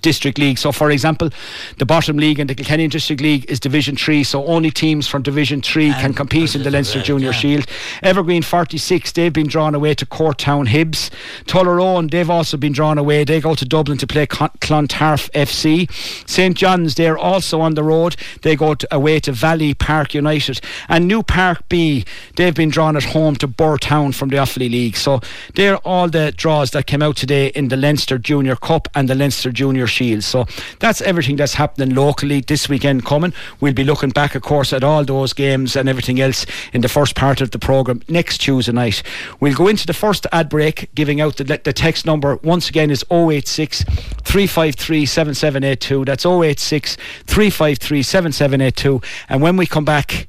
district 0.00 0.38
league. 0.38 0.58
So, 0.58 0.72
for 0.72 0.90
example, 0.90 1.30
the 1.78 1.86
bottom 1.86 2.16
league 2.16 2.38
in 2.38 2.46
the 2.46 2.54
Kilkenny 2.54 2.88
District 2.88 3.20
League 3.20 3.44
is 3.50 3.60
Division 3.60 3.96
Three. 3.96 4.24
So 4.24 4.44
only 4.46 4.70
teams 4.70 5.06
from 5.06 5.22
Division 5.22 5.62
Three 5.62 5.90
can 5.92 6.14
compete 6.14 6.54
in 6.54 6.62
the 6.62 6.70
Leinster 6.70 7.02
Junior 7.02 7.28
yeah. 7.28 7.32
Shield. 7.32 7.66
Evergreen 8.02 8.42
46, 8.42 9.12
they've 9.12 9.32
been 9.32 9.46
drawn 9.46 9.74
away 9.74 9.83
to 9.92 10.06
Courtown 10.06 10.68
Hibs. 10.68 11.10
Tullaroan, 11.46 12.10
they've 12.10 12.30
also 12.30 12.56
been 12.56 12.72
drawn 12.72 12.96
away. 12.96 13.24
They 13.24 13.40
go 13.40 13.54
to 13.54 13.64
Dublin 13.64 13.98
to 13.98 14.06
play 14.06 14.26
Clontarf 14.26 15.30
FC. 15.32 15.90
St 16.28 16.56
John's, 16.56 16.94
they're 16.94 17.18
also 17.18 17.60
on 17.60 17.74
the 17.74 17.82
road. 17.82 18.16
They 18.42 18.54
go 18.54 18.74
to, 18.74 18.94
away 18.94 19.18
to 19.20 19.32
Valley 19.32 19.74
Park 19.74 20.14
United. 20.14 20.60
And 20.88 21.08
New 21.08 21.22
Park 21.22 21.68
B, 21.68 22.04
they've 22.36 22.54
been 22.54 22.70
drawn 22.70 22.96
at 22.96 23.04
home 23.04 23.36
to 23.36 23.46
Birr 23.48 23.76
Town 23.78 24.12
from 24.12 24.28
the 24.28 24.36
Offaly 24.36 24.70
League. 24.70 24.96
So 24.96 25.20
they're 25.54 25.78
all 25.78 26.08
the 26.08 26.32
draws 26.36 26.70
that 26.70 26.86
came 26.86 27.02
out 27.02 27.16
today 27.16 27.48
in 27.48 27.68
the 27.68 27.76
Leinster 27.76 28.16
Junior 28.18 28.54
Cup 28.56 28.88
and 28.94 29.08
the 29.08 29.14
Leinster 29.14 29.50
Junior 29.50 29.86
Shield. 29.86 30.22
So 30.22 30.46
that's 30.78 31.00
everything 31.00 31.36
that's 31.36 31.54
happening 31.54 31.94
locally 31.94 32.40
this 32.40 32.68
weekend 32.68 33.04
coming. 33.04 33.32
We'll 33.60 33.72
be 33.72 33.84
looking 33.84 34.10
back, 34.10 34.34
of 34.34 34.42
course, 34.42 34.72
at 34.72 34.84
all 34.84 35.04
those 35.04 35.32
games 35.32 35.76
and 35.76 35.88
everything 35.88 36.20
else 36.20 36.46
in 36.72 36.80
the 36.80 36.88
first 36.88 37.14
part 37.14 37.40
of 37.40 37.50
the 37.50 37.58
programme 37.58 38.02
next 38.08 38.38
Tuesday 38.38 38.72
night. 38.72 39.02
We'll 39.40 39.54
go 39.54 39.68
into 39.74 39.86
the 39.88 39.92
first 39.92 40.24
ad 40.30 40.48
break, 40.48 40.88
giving 40.94 41.20
out 41.20 41.36
the, 41.36 41.42
the 41.42 41.72
text 41.72 42.06
number 42.06 42.36
once 42.44 42.68
again 42.68 42.92
is 42.92 43.04
086 43.10 43.82
353 43.82 45.04
7782. 45.04 46.04
That's 46.04 46.24
086 46.24 46.96
353 47.26 48.02
7782. 48.04 49.02
And 49.28 49.42
when 49.42 49.56
we 49.56 49.66
come 49.66 49.84
back, 49.84 50.28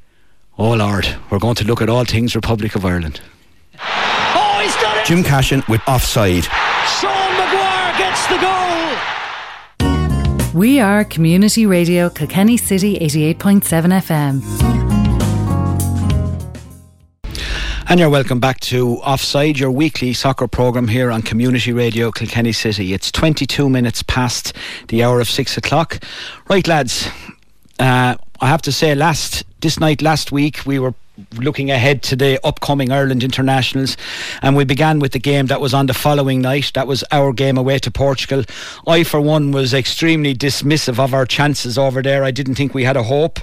oh 0.58 0.74
Lord, 0.74 1.08
we're 1.30 1.38
going 1.38 1.54
to 1.56 1.64
look 1.64 1.84
at 1.84 1.90
all 1.90 2.06
things 2.06 2.36
Republic 2.36 2.74
of 2.76 2.84
Ireland. 2.86 3.22
Oh, 3.80 4.60
he's 4.64 4.76
done 4.78 4.98
it! 4.98 5.06
Jim 5.06 5.24
Cashin 5.24 5.62
with 5.70 5.82
Offside. 5.88 6.46
Sean 7.00 7.38
Maguire 7.38 7.98
gets 8.00 8.26
the 8.26 8.40
goal! 8.42 8.66
We 10.60 10.80
are 10.80 11.04
Community 11.04 11.68
Radio 11.68 12.10
Kilkenny 12.10 12.58
City 12.58 12.98
88.7 12.98 13.62
FM. 14.02 14.85
And 17.88 18.00
you're 18.00 18.10
welcome 18.10 18.40
back 18.40 18.62
to 18.62 18.96
Offside, 18.98 19.60
your 19.60 19.70
weekly 19.70 20.12
soccer 20.14 20.48
programme 20.48 20.88
here 20.88 21.12
on 21.12 21.22
Community 21.22 21.72
Radio 21.72 22.12
Kilkenny 22.12 22.52
City. 22.52 22.94
It's 22.94 23.12
22 23.12 23.70
minutes 23.70 24.02
past 24.02 24.54
the 24.88 25.04
hour 25.04 25.22
of 25.22 25.30
six 25.30 25.56
o'clock. 25.56 26.04
Right, 26.50 26.68
lads, 26.68 27.08
uh, 27.78 28.16
I 28.42 28.48
have 28.48 28.64
to 28.64 28.72
say, 28.72 28.96
last 28.96 29.44
this 29.62 29.80
night, 29.80 30.02
last 30.02 30.32
week, 30.32 30.66
we 30.66 30.80
were 30.80 30.96
looking 31.36 31.70
ahead 31.70 32.02
to 32.04 32.16
the 32.16 32.44
upcoming 32.44 32.92
Ireland 32.92 33.24
internationals 33.24 33.98
and 34.42 34.58
we 34.58 34.66
began 34.66 34.98
with 34.98 35.12
the 35.12 35.20
game 35.20 35.46
that 35.46 35.62
was 35.62 35.74
on 35.74 35.86
the 35.86 35.94
following 35.94 36.42
night 36.42 36.72
that 36.74 36.88
was 36.88 37.04
our 37.12 37.32
game 37.32 37.58
away 37.58 37.80
to 37.80 37.90
Portugal 37.90 38.44
I 38.86 39.06
for 39.06 39.22
one 39.22 39.54
was 39.54 39.74
extremely 39.74 40.36
dismissive 40.36 41.00
of 41.00 41.14
our 41.14 41.26
chances 41.26 41.78
over 41.78 42.02
there 42.02 42.26
I 42.26 42.32
didn't 42.32 42.56
think 42.56 42.74
we 42.74 42.84
had 42.84 42.98
a 42.98 43.04
hope 43.04 43.40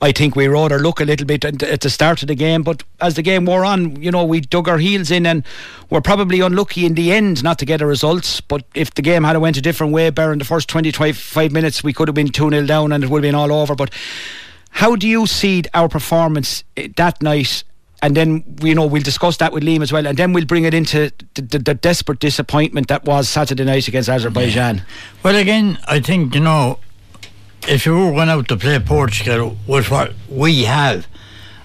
I 0.00 0.12
think 0.12 0.36
we 0.36 0.46
rode 0.46 0.72
our 0.72 0.78
luck 0.78 1.00
a 1.00 1.04
little 1.04 1.26
bit 1.26 1.44
at 1.44 1.80
the 1.80 1.90
start 1.90 2.22
of 2.22 2.28
the 2.28 2.34
game, 2.34 2.62
but 2.62 2.82
as 3.00 3.14
the 3.14 3.22
game 3.22 3.46
wore 3.46 3.64
on, 3.64 4.00
you 4.00 4.10
know, 4.10 4.24
we 4.24 4.40
dug 4.40 4.68
our 4.68 4.78
heels 4.78 5.10
in 5.10 5.26
and 5.26 5.44
were 5.90 6.00
probably 6.00 6.40
unlucky 6.40 6.84
in 6.84 6.94
the 6.94 7.12
end 7.12 7.42
not 7.42 7.58
to 7.58 7.64
get 7.64 7.80
a 7.80 7.86
result. 7.86 8.40
But 8.48 8.64
if 8.74 8.94
the 8.94 9.02
game 9.02 9.24
had 9.24 9.36
went 9.38 9.56
a 9.56 9.62
different 9.62 9.92
way, 9.92 10.10
Bear, 10.10 10.32
in 10.32 10.38
the 10.38 10.44
first 10.44 10.68
20, 10.68 10.92
25 10.92 11.52
minutes, 11.52 11.82
we 11.82 11.92
could 11.92 12.08
have 12.08 12.14
been 12.14 12.28
2 12.28 12.50
0 12.50 12.66
down 12.66 12.92
and 12.92 13.02
it 13.02 13.10
would 13.10 13.24
have 13.24 13.28
been 13.28 13.34
all 13.34 13.52
over. 13.52 13.74
But 13.74 13.92
how 14.70 14.96
do 14.96 15.08
you 15.08 15.26
see 15.26 15.64
our 15.74 15.88
performance 15.88 16.64
eh, 16.76 16.88
that 16.96 17.22
night? 17.22 17.64
And 18.00 18.16
then, 18.16 18.44
you 18.62 18.76
know, 18.76 18.86
we'll 18.86 19.02
discuss 19.02 19.38
that 19.38 19.52
with 19.52 19.64
Liam 19.64 19.82
as 19.82 19.92
well. 19.92 20.06
And 20.06 20.16
then 20.16 20.32
we'll 20.32 20.44
bring 20.44 20.62
it 20.62 20.72
into 20.72 21.10
the, 21.34 21.42
the, 21.42 21.58
the 21.58 21.74
desperate 21.74 22.20
disappointment 22.20 22.86
that 22.88 23.04
was 23.04 23.28
Saturday 23.28 23.64
night 23.64 23.88
against 23.88 24.08
Azerbaijan. 24.08 24.84
Well, 25.24 25.34
again, 25.34 25.78
I 25.88 25.98
think, 25.98 26.36
you 26.36 26.40
know, 26.40 26.78
if 27.66 27.86
you 27.86 27.94
were 27.94 28.12
going 28.12 28.28
out 28.28 28.48
to 28.48 28.56
play 28.56 28.78
Portugal 28.78 29.56
with 29.66 29.90
what 29.90 30.14
we 30.28 30.64
have, 30.64 31.06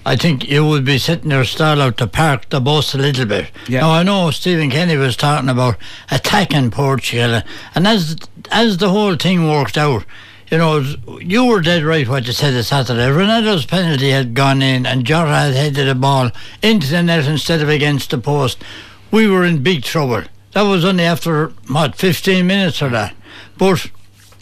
I 0.06 0.16
think 0.16 0.48
you 0.48 0.66
would 0.66 0.84
be 0.84 0.98
sitting 0.98 1.30
there 1.30 1.44
stall 1.44 1.80
out 1.80 1.96
to 1.98 2.06
park 2.06 2.50
the 2.50 2.60
bus 2.60 2.94
a 2.94 2.98
little 2.98 3.24
bit. 3.24 3.50
Yeah. 3.68 3.80
Now, 3.80 3.90
I 3.92 4.02
know 4.02 4.30
Stephen 4.30 4.70
Kenny 4.70 4.96
was 4.96 5.16
talking 5.16 5.48
about 5.48 5.76
attacking 6.10 6.70
Portugal, 6.72 7.40
and 7.74 7.86
as 7.86 8.16
as 8.50 8.76
the 8.76 8.90
whole 8.90 9.16
thing 9.16 9.48
worked 9.48 9.78
out, 9.78 10.04
you 10.50 10.58
know, 10.58 10.84
you 11.20 11.46
were 11.46 11.62
dead 11.62 11.82
right 11.84 12.06
what 12.06 12.26
you 12.26 12.32
said 12.32 12.52
this 12.52 12.68
Saturday. 12.68 13.06
Ronaldo's 13.06 13.64
penalty 13.64 14.10
had 14.10 14.34
gone 14.34 14.60
in 14.60 14.84
and 14.84 15.06
Jota 15.06 15.30
had 15.30 15.54
headed 15.54 15.88
the 15.88 15.94
ball 15.94 16.30
into 16.62 16.86
the 16.88 17.02
net 17.02 17.26
instead 17.26 17.62
of 17.62 17.68
against 17.68 18.10
the 18.10 18.18
post. 18.18 18.62
We 19.10 19.26
were 19.26 19.44
in 19.44 19.62
big 19.62 19.84
trouble. 19.84 20.24
That 20.52 20.62
was 20.62 20.84
only 20.84 21.04
after, 21.04 21.48
what, 21.68 21.96
15 21.96 22.46
minutes 22.46 22.82
or 22.82 22.90
that. 22.90 23.16
But 23.56 23.90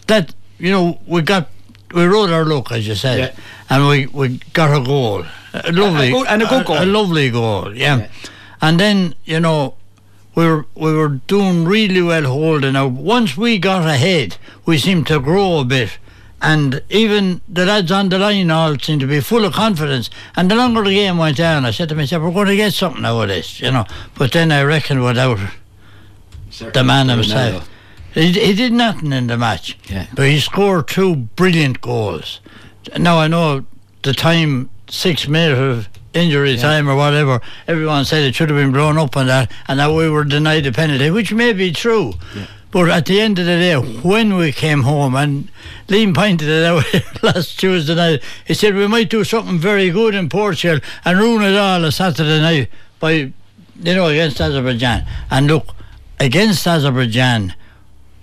that, 0.09 0.35
you 0.59 0.71
know, 0.71 0.99
we 1.06 1.23
got, 1.23 1.49
we 1.94 2.04
rode 2.04 2.30
our 2.30 2.44
luck, 2.44 2.73
as 2.73 2.87
you 2.87 2.94
said, 2.94 3.18
Yeah. 3.18 3.32
and 3.71 3.88
we, 3.88 4.06
we 4.06 4.40
got 4.52 4.75
a 4.76 4.85
goal. 4.85 5.25
A 5.54 5.71
lovely, 5.73 6.11
good- 6.11 6.26
and 6.28 6.42
a 6.42 6.47
good 6.47 6.64
goal. 6.66 6.82
A, 6.82 6.87
lovely 6.87 7.30
goal, 7.30 7.75
yeah. 7.76 7.97
Yeah. 7.99 8.09
And 8.61 8.78
then, 8.80 9.14
you 9.25 9.40
know, 9.40 9.75
we 10.35 10.47
were 10.47 10.64
we 10.75 10.94
were 10.94 11.09
doing 11.26 11.66
really 11.66 12.00
well 12.00 12.23
holding 12.25 12.75
out. 12.75 12.92
Once 12.92 13.37
we 13.37 13.59
got 13.59 13.87
ahead, 13.87 14.38
we 14.64 14.78
seemed 14.78 15.06
to 15.09 15.21
grow 15.21 15.59
a 15.59 15.64
bit. 15.64 15.99
And 16.40 16.82
even 16.88 17.40
the 17.49 17.66
lads 17.66 17.92
on 17.92 18.09
the 18.09 18.18
line 18.18 18.50
all 18.50 18.78
seemed 18.78 19.00
to 19.02 19.06
be 19.06 19.21
full 19.21 19.44
of 19.44 19.52
confidence. 19.52 20.09
And 20.35 20.50
the 20.50 20.54
longer 20.56 20.82
the 20.85 20.94
game 20.94 21.18
went 21.18 21.38
on, 21.38 21.66
I 21.66 21.71
said 21.71 21.90
to 21.90 21.94
myself, 21.94 22.23
we're 22.23 22.32
going 22.32 22.47
to 22.49 22.56
get 22.56 22.73
something 22.73 23.04
out 23.04 23.21
of 23.21 23.28
this, 23.28 23.61
you 23.61 23.71
know. 23.71 23.85
But 24.16 24.32
then 24.32 24.50
I 24.50 24.62
reckon 24.62 25.02
without 25.02 25.38
the 26.73 26.82
man 26.85 27.09
himself, 27.11 27.68
he, 28.14 28.33
he 28.33 28.54
did 28.54 28.73
nothing 28.73 29.12
in 29.12 29.26
the 29.26 29.37
match. 29.38 29.78
Yeah. 29.88 30.07
But 30.14 30.28
he 30.28 30.40
scored 30.40 30.88
two 30.88 31.16
brilliant 31.16 31.81
goals. 31.81 32.40
Now 32.99 33.19
I 33.19 33.28
know 33.28 33.64
the 34.02 34.12
time, 34.12 34.71
six 34.88 35.28
minutes 35.28 35.61
of 35.61 35.88
injury 36.14 36.57
time 36.57 36.88
or 36.88 36.97
whatever, 36.97 37.40
everyone 37.66 38.04
said 38.04 38.23
it 38.23 38.35
should 38.35 38.50
have 38.50 38.59
been 38.59 38.73
blown 38.73 38.99
up 38.99 39.16
on 39.16 39.26
that, 39.26 39.50
and 39.69 39.78
that 39.78 39.92
we 39.92 40.09
were 40.09 40.25
denied 40.25 40.64
the 40.64 40.73
penalty, 40.73 41.11
which 41.11 41.33
may 41.33 41.52
be 41.52 41.73
true. 41.73 42.14
But 42.71 42.88
at 42.88 43.07
the 43.07 43.21
end 43.21 43.38
of 43.38 43.45
the 43.47 43.52
day, 43.52 43.76
when 43.76 44.35
we 44.37 44.50
came 44.50 44.83
home, 44.83 45.14
and 45.14 45.49
Liam 45.88 46.14
pointed 46.14 46.49
it 46.49 46.64
out 46.64 46.85
last 47.23 47.61
Tuesday 47.61 47.95
night, 47.95 48.23
he 48.47 48.54
said 48.54 48.75
we 48.75 48.87
might 48.87 49.11
do 49.11 49.25
something 49.25 49.59
very 49.59 49.90
good 49.90 50.14
in 50.14 50.28
Portugal 50.28 50.81
and 51.04 51.19
ruin 51.19 51.42
it 51.42 51.57
all 51.57 51.85
on 51.85 51.92
Saturday 51.92 52.40
night 52.40 52.69
by, 52.99 53.12
you 53.12 53.33
know, 53.95 54.07
against 54.07 54.40
Azerbaijan. 54.40 55.07
And 55.31 55.49
look, 55.49 55.75
against 56.19 56.66
Azerbaijan, 56.66 57.54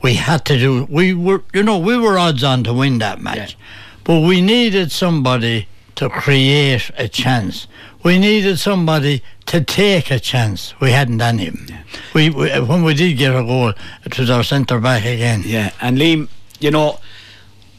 we 0.01 0.15
had 0.15 0.46
to 0.46 0.58
do. 0.58 0.88
We 0.89 1.13
were, 1.13 1.44
you 1.53 1.63
know, 1.63 1.77
we 1.77 1.98
were 1.98 2.18
odds 2.18 2.44
on 2.44 2.63
to 2.63 2.74
win 2.74 3.00
that 3.00 3.22
match, 3.22 3.58
but 4.03 4.22
we 4.22 4.41
needed 4.41 4.91
somebody 4.91 5.68
to 5.96 6.10
create 6.10 6.89
a 6.98 7.08
chance. 7.08 7.68
We 8.03 8.18
needed 8.18 8.60
somebody 8.60 9.22
to 9.48 9.62
take 9.62 10.10
a 10.10 10.20
chance. 10.20 10.74
We 10.79 10.91
hadn't 10.91 11.22
any. 11.22 11.46
him. 11.46 11.68
We, 12.13 12.29
we 12.29 12.50
when 12.62 12.84
we 12.84 12.94
did 12.94 13.18
get 13.18 13.36
a 13.36 13.44
goal, 13.44 13.74
it 14.06 14.18
was 14.18 14.29
our 14.29 14.44
centre 14.44 14.79
back 14.79 15.03
again. 15.03 15.44
Yeah, 15.46 15.72
and 15.82 15.98
Liam, 15.98 16.29
you 16.60 16.72
know, 16.72 17.00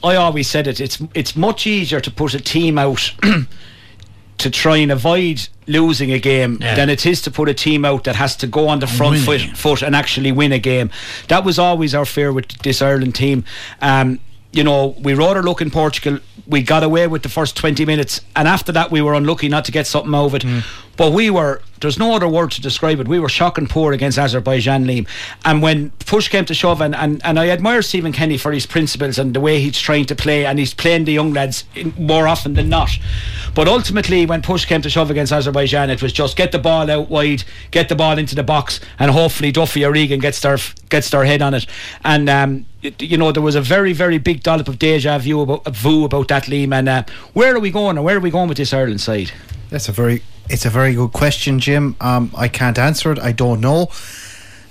I 0.03 0.17
always 0.17 0.49
said 0.49 0.67
it. 0.67 0.81
It's 0.81 1.03
it's 1.15 1.37
much 1.37 1.67
easier 1.67 2.00
to 2.00 2.11
put 2.11 2.35
a 2.35 2.41
team 2.41 2.79
out 2.79 3.15
to 4.39 4.50
try 4.50 4.77
and 4.77 4.93
avoid 4.93 5.49
losing 5.71 6.12
a 6.12 6.19
game 6.19 6.59
Yeah. 6.61 6.75
than 6.75 6.91
it 6.91 7.07
is 7.07 7.23
to 7.23 7.31
put 7.31 7.49
a 7.49 7.55
team 7.55 7.85
out 7.85 8.05
that 8.05 8.17
has 8.17 8.37
to 8.37 8.47
go 8.47 8.69
on 8.69 8.81
the 8.81 8.87
front 8.87 9.19
foot, 9.19 9.41
foot 9.57 9.83
and 9.83 9.95
actually 9.95 10.33
win 10.33 10.53
a 10.53 10.59
game. 10.59 10.91
That 11.29 11.45
was 11.45 11.59
always 11.59 11.95
our 11.95 12.05
fear 12.07 12.33
with 12.33 12.49
this 12.62 12.83
Ireland 12.83 13.15
team. 13.15 13.45
Um, 13.81 14.19
you 14.53 14.65
know, 14.65 14.97
we 15.00 15.15
rode 15.15 15.37
our 15.37 15.43
luck 15.45 15.61
in 15.61 15.71
Portugal. 15.71 16.19
We 16.47 16.62
got 16.62 16.83
away 16.83 17.07
with 17.07 17.23
the 17.23 17.29
first 17.29 17.57
20 17.57 17.85
minutes, 17.87 18.21
and 18.35 18.49
after 18.49 18.73
that, 18.73 18.91
we 18.91 19.00
were 19.00 19.15
unlucky 19.15 19.49
not 19.49 19.65
to 19.67 19.73
get 19.73 19.87
something 19.87 20.12
out 20.15 20.25
of 20.27 20.35
it. 20.35 20.43
Mm. 20.43 20.65
But 21.00 21.12
we 21.14 21.30
were, 21.30 21.62
there's 21.80 21.99
no 21.99 22.14
other 22.14 22.28
word 22.28 22.50
to 22.50 22.61
describe 22.61 23.00
it. 23.00 23.09
We 23.09 23.19
were 23.19 23.30
shocking 23.30 23.66
poor 23.66 23.95
against 23.95 24.19
Azerbaijan, 24.19 24.85
Liam. 24.85 25.09
And 25.47 25.62
when 25.62 25.92
push 26.00 26.28
came 26.28 26.45
to 26.45 26.52
shove, 26.52 26.83
and, 26.83 26.95
and, 26.95 27.23
and 27.25 27.40
I 27.40 27.49
admire 27.49 27.80
Stephen 27.80 28.12
Kenny 28.12 28.37
for 28.37 28.52
his 28.52 28.66
principles 28.66 29.19
and 29.19 29.33
the 29.33 29.40
way 29.40 29.62
he's 29.62 29.80
trying 29.80 30.04
to 30.04 30.14
play, 30.14 30.45
and 30.45 30.59
he's 30.59 30.75
playing 30.75 31.07
the 31.07 31.12
young 31.12 31.33
lads 31.33 31.64
in, 31.75 31.95
more 31.97 32.28
often 32.28 32.52
than 32.52 32.69
not. 32.69 32.90
But 33.54 33.66
ultimately, 33.66 34.26
when 34.26 34.42
push 34.42 34.66
came 34.66 34.83
to 34.83 34.90
shove 34.90 35.11
against 35.11 35.33
Azerbaijan, 35.33 35.88
it 35.88 36.02
was 36.02 36.12
just 36.12 36.37
get 36.37 36.52
the 36.52 36.59
ball 36.59 36.90
out 36.90 37.09
wide, 37.09 37.45
get 37.71 37.88
the 37.88 37.97
ball 37.97 38.19
into 38.19 38.35
the 38.35 38.42
box, 38.42 38.78
and 38.99 39.11
hopefully 39.11 39.52
Duffy 39.52 39.87
or 39.87 39.92
Regan 39.92 40.21
gets 40.21 40.40
their 40.40 40.59
gets 40.90 41.09
their 41.09 41.25
head 41.25 41.40
on 41.40 41.54
it. 41.54 41.64
And 42.04 42.28
um, 42.28 42.66
you 42.83 43.16
know, 43.16 43.33
there 43.33 43.42
was 43.42 43.54
a 43.54 43.62
very 43.62 43.95
very 43.95 44.19
big 44.19 44.42
dollop 44.42 44.69
of 44.69 44.78
deja 44.78 45.16
vu 45.16 45.40
about, 45.40 45.64
vu 45.75 46.04
about 46.04 46.28
that, 46.28 46.42
Liam. 46.42 46.75
And 46.75 46.90
uh, 46.90 47.04
where 47.33 47.54
are 47.57 47.59
we 47.59 47.71
going, 47.71 47.97
and 47.97 48.04
where 48.04 48.19
are 48.19 48.21
we 48.21 48.30
going 48.30 48.50
with 48.50 48.59
this 48.59 48.75
Ireland 48.75 49.00
side? 49.00 49.33
That's 49.71 49.88
a 49.88 49.92
very 49.92 50.23
it's 50.50 50.66
a 50.66 50.71
very 50.71 50.95
good 50.95 51.12
question, 51.12 51.59
Jim. 51.61 51.97
Um, 52.00 52.30
I 52.37 52.49
can't 52.49 52.78
answer 52.78 53.12
it. 53.12 53.19
I 53.19 53.33
don't 53.33 53.61
know. 53.61 53.88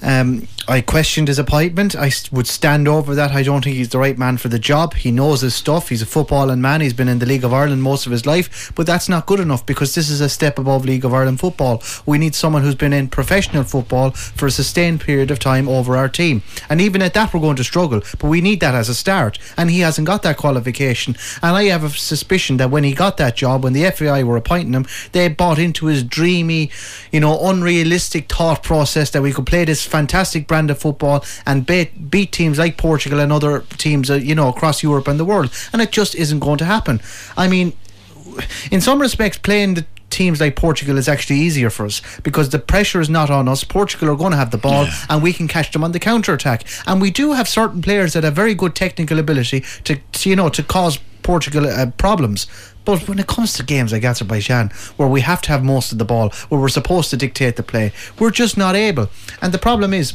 Um, 0.02 0.48
I 0.70 0.82
questioned 0.82 1.30
his 1.30 1.40
appointment. 1.40 1.96
I 1.96 2.12
would 2.32 2.46
stand 2.46 2.88
over 2.88 3.16
that. 3.16 3.32
I 3.32 3.42
don't 3.42 3.64
think 3.64 3.76
he's 3.76 3.90
the 3.90 3.98
right 3.98 4.16
man 4.16 4.38
for 4.38 4.50
the 4.50 4.60
job. 4.60 4.94
He 4.94 5.10
knows 5.10 5.42
his 5.42 5.56
stuff. 5.56 5.90
He's 5.90 6.04
a 6.04 6.06
footballing 6.06 6.60
man. 6.60 6.82
He's 6.82 6.94
been 6.94 7.08
in 7.08 7.18
the 7.18 7.26
League 7.26 7.44
of 7.44 7.52
Ireland 7.52 7.82
most 7.82 8.06
of 8.06 8.12
his 8.12 8.28
life, 8.28 8.72
but 8.76 8.86
that's 8.86 9.10
not 9.10 9.26
good 9.26 9.40
enough 9.40 9.66
because 9.66 9.96
this 9.96 10.12
is 10.12 10.22
a 10.22 10.30
step 10.30 10.60
above 10.60 10.86
League 10.86 11.04
of 11.04 11.12
Ireland 11.12 11.40
football. 11.40 11.82
We 12.06 12.20
need 12.20 12.36
someone 12.36 12.62
who's 12.62 12.76
been 12.76 12.94
in 12.94 13.08
professional 13.08 13.64
football 13.64 14.12
for 14.12 14.46
a 14.46 14.52
sustained 14.52 15.02
period 15.02 15.32
of 15.32 15.40
time 15.40 15.68
over 15.68 15.98
our 15.98 16.08
team. 16.08 16.44
And 16.70 16.80
even 16.82 17.02
at 17.02 17.16
that, 17.16 17.34
we're 17.34 17.40
going 17.40 17.56
to 17.56 17.64
struggle. 17.64 18.02
But 18.20 18.28
we 18.28 18.40
need 18.40 18.60
that 18.60 18.76
as 18.76 18.90
a 18.90 18.96
start. 18.96 19.40
And 19.58 19.72
he 19.72 19.80
hasn't 19.80 20.06
got 20.06 20.22
that 20.22 20.38
qualification. 20.38 21.16
And 21.42 21.56
I 21.56 21.64
have 21.64 21.84
a 21.84 21.90
suspicion 21.90 22.58
that 22.58 22.70
when 22.70 22.84
he 22.84 22.94
got 22.94 23.18
that 23.18 23.36
job, 23.36 23.64
when 23.64 23.74
the 23.74 23.90
FAI 23.90 24.22
were 24.22 24.38
appointing 24.38 24.74
him, 24.74 24.86
they 25.14 25.30
bought 25.30 25.58
into 25.58 25.88
his 25.88 26.04
dreamy, 26.04 26.70
you 27.12 27.22
know, 27.22 27.50
unrealistic 27.50 28.32
thought 28.32 28.62
process 28.62 29.10
that 29.10 29.24
we 29.24 29.34
could 29.34 29.48
play 29.48 29.66
this 29.66 29.84
fantastic 29.84 30.46
brand 30.46 30.59
of 30.68 30.80
football 30.80 31.24
and 31.46 31.66
beat, 31.66 32.10
beat 32.12 32.32
teams 32.32 32.60
like 32.60 32.78
Portugal 32.78 33.20
and 33.20 33.32
other 33.32 33.62
teams, 33.78 34.10
uh, 34.10 34.16
you 34.16 34.36
know, 34.36 34.50
across 34.50 34.84
Europe 34.84 35.08
and 35.08 35.20
the 35.20 35.26
world. 35.26 35.52
And 35.72 35.82
it 35.82 35.92
just 35.92 36.16
isn't 36.16 36.40
going 36.40 36.58
to 36.58 36.66
happen. 36.66 37.02
I 37.38 37.48
mean, 37.48 37.74
in 38.72 38.82
some 38.82 39.00
respects, 39.00 39.38
playing 39.38 39.76
the 39.76 39.86
teams 40.10 40.42
like 40.42 40.56
Portugal 40.56 40.98
is 40.98 41.08
actually 41.08 41.40
easier 41.40 41.70
for 41.70 41.86
us 41.86 42.02
because 42.24 42.50
the 42.50 42.60
pressure 42.60 43.00
is 43.00 43.10
not 43.10 43.30
on 43.30 43.48
us. 43.48 43.64
Portugal 43.64 44.10
are 44.10 44.16
going 44.16 44.32
to 44.32 44.38
have 44.38 44.52
the 44.52 44.58
ball 44.58 44.88
and 45.10 45.22
we 45.22 45.34
can 45.34 45.48
catch 45.48 45.72
them 45.72 45.84
on 45.84 45.92
the 45.92 46.00
counter 46.00 46.34
attack. 46.34 46.64
And 46.88 47.02
we 47.02 47.12
do 47.12 47.34
have 47.34 47.48
certain 47.48 47.82
players 47.82 48.14
that 48.14 48.24
have 48.24 48.34
very 48.34 48.56
good 48.56 48.76
technical 48.76 49.20
ability 49.20 49.64
to, 49.84 49.96
to 49.96 50.30
you 50.30 50.36
know, 50.36 50.50
to 50.50 50.64
cause 50.64 51.00
Portugal 51.22 51.68
uh, 51.68 51.92
problems. 51.98 52.48
But 52.86 53.08
when 53.08 53.20
it 53.20 53.28
comes 53.28 53.54
to 53.54 53.64
games 53.64 53.92
like 53.92 54.04
Azerbaijan, 54.04 54.70
where 54.98 55.08
we 55.08 55.22
have 55.22 55.42
to 55.44 55.50
have 55.50 55.64
most 55.64 55.92
of 55.92 56.00
the 56.00 56.06
ball, 56.06 56.30
where 56.50 56.60
we're 56.60 56.70
supposed 56.70 57.12
to 57.12 57.18
dictate 57.18 57.56
the 57.56 57.64
play, 57.64 57.92
we're 58.18 58.32
just 58.32 58.58
not 58.58 58.76
able. 58.76 59.10
And 59.42 59.54
the 59.54 59.60
problem 59.60 59.94
is, 59.94 60.14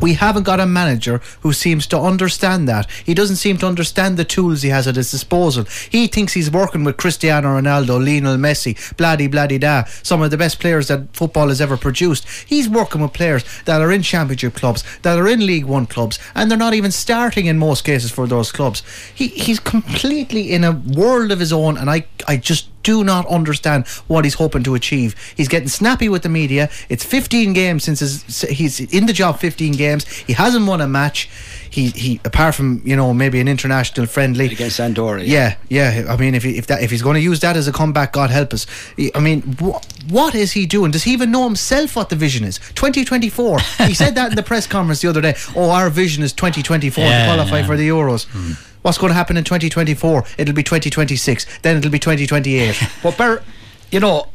we 0.00 0.14
haven't 0.14 0.44
got 0.44 0.60
a 0.60 0.66
manager 0.66 1.20
who 1.40 1.52
seems 1.52 1.86
to 1.88 1.98
understand 1.98 2.68
that. 2.68 2.90
He 3.04 3.14
doesn't 3.14 3.36
seem 3.36 3.58
to 3.58 3.66
understand 3.66 4.16
the 4.16 4.24
tools 4.24 4.62
he 4.62 4.68
has 4.70 4.86
at 4.86 4.96
his 4.96 5.10
disposal. 5.10 5.64
He 5.90 6.06
thinks 6.06 6.32
he's 6.32 6.50
working 6.50 6.84
with 6.84 6.96
Cristiano 6.96 7.58
Ronaldo, 7.58 8.04
Lionel 8.04 8.36
Messi, 8.36 8.74
bloody 8.96 9.26
bloody 9.26 9.58
da, 9.58 9.84
some 10.02 10.22
of 10.22 10.30
the 10.30 10.36
best 10.36 10.60
players 10.60 10.88
that 10.88 11.14
football 11.14 11.48
has 11.48 11.60
ever 11.60 11.76
produced. 11.76 12.28
He's 12.46 12.68
working 12.68 13.02
with 13.02 13.12
players 13.12 13.44
that 13.64 13.80
are 13.80 13.92
in 13.92 14.02
championship 14.02 14.54
clubs, 14.54 14.84
that 15.02 15.18
are 15.18 15.28
in 15.28 15.46
League 15.46 15.64
One 15.64 15.86
clubs, 15.86 16.18
and 16.34 16.50
they're 16.50 16.58
not 16.58 16.74
even 16.74 16.90
starting 16.90 17.46
in 17.46 17.58
most 17.58 17.84
cases 17.84 18.10
for 18.10 18.26
those 18.26 18.52
clubs. 18.52 18.82
He 19.14 19.28
he's 19.28 19.60
completely 19.60 20.52
in 20.52 20.64
a 20.64 20.72
world 20.72 21.30
of 21.30 21.40
his 21.40 21.52
own, 21.52 21.76
and 21.76 21.90
I 21.90 22.06
I 22.26 22.36
just 22.36 22.68
do 22.84 23.02
not 23.02 23.26
understand 23.26 23.88
what 24.06 24.24
he's 24.24 24.34
hoping 24.34 24.62
to 24.62 24.74
achieve. 24.76 25.16
He's 25.36 25.48
getting 25.48 25.68
snappy 25.68 26.08
with 26.08 26.22
the 26.22 26.28
media. 26.28 26.70
It's 26.88 27.04
15 27.04 27.52
games 27.52 27.82
since 27.82 27.98
his, 28.00 28.42
he's 28.42 28.78
in 28.80 29.06
the 29.06 29.12
job. 29.12 29.40
15 29.40 29.72
games. 29.72 30.06
He 30.06 30.34
hasn't 30.34 30.66
won 30.66 30.80
a 30.80 30.86
match. 30.86 31.28
He 31.74 31.88
he 31.88 32.20
apart 32.24 32.54
from 32.54 32.82
you 32.84 32.94
know 32.94 33.12
maybe 33.12 33.40
an 33.40 33.48
international 33.48 34.06
friendly 34.06 34.46
Against 34.46 34.78
Andorra, 34.78 35.24
Yeah, 35.24 35.56
yeah. 35.68 36.04
I 36.08 36.16
mean, 36.16 36.36
if 36.36 36.44
he, 36.44 36.56
if 36.56 36.68
that 36.68 36.82
if 36.84 36.90
he's 36.92 37.02
going 37.02 37.14
to 37.14 37.20
use 37.20 37.40
that 37.40 37.56
as 37.56 37.66
a 37.66 37.72
comeback, 37.72 38.12
God 38.12 38.30
help 38.30 38.52
us. 38.54 38.66
I 39.12 39.18
mean, 39.18 39.42
wh- 39.58 39.80
what 40.08 40.36
is 40.36 40.52
he 40.52 40.66
doing? 40.66 40.92
Does 40.92 41.02
he 41.02 41.12
even 41.12 41.32
know 41.32 41.42
himself 41.44 41.96
what 41.96 42.10
the 42.10 42.16
vision 42.16 42.44
is? 42.44 42.58
2024. 42.74 43.58
he 43.88 43.94
said 43.94 44.14
that 44.14 44.30
in 44.30 44.36
the 44.36 44.42
press 44.52 44.68
conference 44.68 45.00
the 45.00 45.08
other 45.08 45.20
day. 45.20 45.34
Oh, 45.56 45.70
our 45.70 45.90
vision 45.90 46.22
is 46.22 46.32
2024 46.32 47.02
to 47.02 47.24
qualify 47.26 47.58
yeah. 47.58 47.66
for 47.66 47.76
the 47.76 47.88
Euros. 47.88 48.26
Hmm. 48.26 48.52
What's 48.84 48.98
going 48.98 49.08
to 49.08 49.14
happen 49.14 49.38
in 49.38 49.44
2024? 49.44 50.24
It'll 50.36 50.54
be 50.54 50.62
2026. 50.62 51.60
Then 51.62 51.78
it'll 51.78 51.90
be 51.90 51.98
2028. 51.98 52.78
But 53.02 53.16
Ber, 53.16 53.42
you 53.90 53.98
know, 53.98 54.26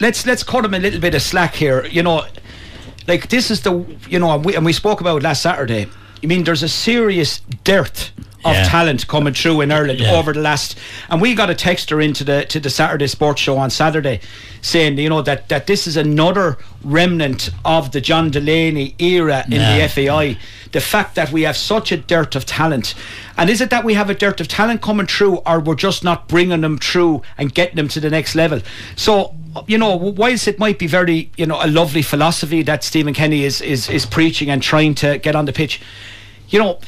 let's 0.00 0.24
let's 0.26 0.42
cut 0.42 0.64
him 0.64 0.72
a 0.72 0.78
little 0.78 1.00
bit 1.00 1.14
of 1.14 1.20
slack 1.20 1.54
here. 1.54 1.84
You 1.84 2.02
know, 2.02 2.24
like 3.06 3.28
this 3.28 3.50
is 3.50 3.60
the 3.60 3.84
you 4.08 4.18
know, 4.18 4.30
and 4.32 4.42
we, 4.42 4.56
and 4.56 4.64
we 4.64 4.72
spoke 4.72 5.02
about 5.02 5.22
last 5.22 5.42
Saturday. 5.42 5.86
I 6.22 6.26
mean, 6.26 6.44
there's 6.44 6.62
a 6.62 6.68
serious 6.68 7.40
dearth 7.62 8.10
of 8.42 8.54
Yeah. 8.54 8.64
talent 8.68 9.06
coming 9.06 9.34
through 9.34 9.60
in 9.60 9.70
Ireland 9.70 9.98
Yeah. 10.00 10.12
over 10.14 10.32
the 10.32 10.40
last, 10.40 10.78
and 11.10 11.20
we 11.20 11.34
got 11.34 11.50
a 11.50 11.54
texter 11.54 12.02
into 12.02 12.24
the 12.24 12.46
to 12.46 12.58
the 12.58 12.70
Saturday 12.70 13.06
Sports 13.06 13.42
Show 13.42 13.58
on 13.58 13.68
Saturday, 13.68 14.20
saying 14.62 14.96
you 14.96 15.10
know 15.10 15.20
that 15.20 15.50
that 15.50 15.66
this 15.66 15.86
is 15.86 15.98
another 15.98 16.56
remnant 16.82 17.50
of 17.66 17.90
the 17.92 18.00
John 18.00 18.30
Delaney 18.30 18.94
era 18.98 19.44
in 19.44 19.58
the 19.58 19.88
FAI. 19.88 20.38
The 20.72 20.80
fact 20.80 21.14
that 21.14 21.32
we 21.32 21.42
have 21.42 21.56
such 21.56 21.90
a 21.92 21.96
dearth 21.96 22.34
of 22.36 22.44
talent, 22.44 22.94
and 23.36 23.50
is 23.50 23.60
it 23.60 23.70
that 23.70 23.84
we 23.84 23.94
have 23.94 24.10
a 24.10 24.14
dearth 24.14 24.40
of 24.40 24.48
talent 24.48 24.82
coming 24.82 25.06
through, 25.06 25.38
or 25.46 25.60
we're 25.60 25.74
just 25.74 26.04
not 26.04 26.28
bringing 26.28 26.60
them 26.60 26.78
through 26.78 27.22
and 27.38 27.54
getting 27.54 27.76
them 27.76 27.88
to 27.88 28.00
the 28.00 28.10
next 28.10 28.34
level? 28.34 28.60
So 28.96 29.34
you 29.66 29.78
know, 29.78 29.96
whilst 29.96 30.48
it 30.48 30.58
might 30.58 30.78
be 30.78 30.86
very 30.86 31.30
you 31.36 31.46
know 31.46 31.58
a 31.62 31.66
lovely 31.66 32.02
philosophy 32.02 32.62
that 32.62 32.84
Stephen 32.84 33.14
Kenny 33.14 33.44
is 33.44 33.60
is 33.60 33.88
is 33.88 34.06
preaching 34.06 34.50
and 34.50 34.62
trying 34.62 34.94
to 34.96 35.18
get 35.18 35.34
on 35.34 35.44
the 35.44 35.52
pitch, 35.52 35.80
you 36.48 36.58
know 36.58 36.78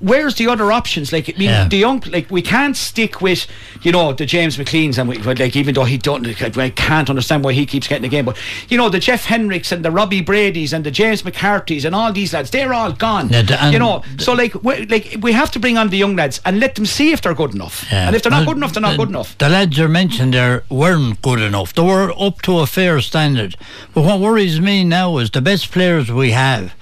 where's 0.00 0.34
the 0.34 0.46
other 0.46 0.70
options? 0.72 1.12
Like, 1.12 1.28
I 1.28 1.32
mean, 1.38 1.48
Yeah. 1.48 1.68
the 1.68 1.78
young, 1.78 2.02
like, 2.12 2.30
we 2.30 2.42
can't 2.42 2.76
stick 2.76 3.22
with, 3.22 3.46
you 3.82 3.92
know, 3.92 4.12
the 4.12 4.26
James 4.26 4.56
McLeans, 4.58 4.98
and 4.98 5.08
we, 5.08 5.16
like, 5.18 5.56
even 5.56 5.74
though 5.74 5.84
he 5.84 5.96
don't, 5.96 6.26
I 6.58 6.70
can't 6.70 7.08
understand 7.08 7.44
why 7.44 7.52
he 7.54 7.64
keeps 7.66 7.88
getting 7.88 8.02
the 8.02 8.08
game, 8.08 8.26
but 8.26 8.36
you 8.68 8.76
know, 8.76 8.88
the 8.90 8.98
Jeff 8.98 9.24
Hendricks 9.24 9.72
and 9.72 9.84
the 9.84 9.90
Robbie 9.90 10.20
Brady's 10.20 10.72
and 10.72 10.84
the 10.84 10.90
James 10.90 11.24
McCarthy's 11.24 11.84
and 11.84 11.94
all 11.94 12.12
these 12.12 12.34
lads, 12.34 12.50
they're 12.50 12.74
all 12.74 12.92
gone. 12.92 13.30
Yeah, 13.30 13.42
the- 13.42 13.70
you 13.72 13.78
know, 13.78 14.02
so 14.18 14.32
like, 14.34 14.54
we, 14.62 14.84
like, 14.86 15.16
we 15.20 15.32
have 15.32 15.50
to 15.52 15.58
bring 15.58 15.78
on 15.78 15.88
the 15.88 15.96
young 15.96 16.14
lads 16.16 16.40
and 16.44 16.60
let 16.60 16.74
them 16.74 16.84
see 16.86 17.12
if 17.12 17.22
they're 17.22 17.34
good 17.34 17.54
enough. 17.54 17.86
Yeah. 17.90 18.06
And 18.06 18.14
if 18.16 18.22
they're 18.22 18.30
not 18.30 18.40
Well, 18.40 18.48
good 18.54 18.56
enough, 18.58 18.72
they're 18.74 18.82
not 18.82 18.92
the- 18.92 18.96
good 18.98 19.08
enough. 19.08 19.38
The 19.38 19.48
lads 19.48 19.78
you 19.78 19.88
mentioned 19.88 20.34
there 20.34 20.62
weren't 20.68 21.22
good 21.22 21.40
enough. 21.40 21.72
They 21.74 21.82
were 21.82 22.12
up 22.20 22.42
to 22.42 22.58
a 22.58 22.66
fair 22.66 23.00
standard. 23.00 23.56
But 23.94 24.02
what 24.02 24.20
worries 24.20 24.60
me 24.60 24.84
now 24.84 25.16
is 25.18 25.30
the 25.30 25.40
best 25.40 25.70
players 25.72 26.10
we 26.12 26.32
have 26.32 26.72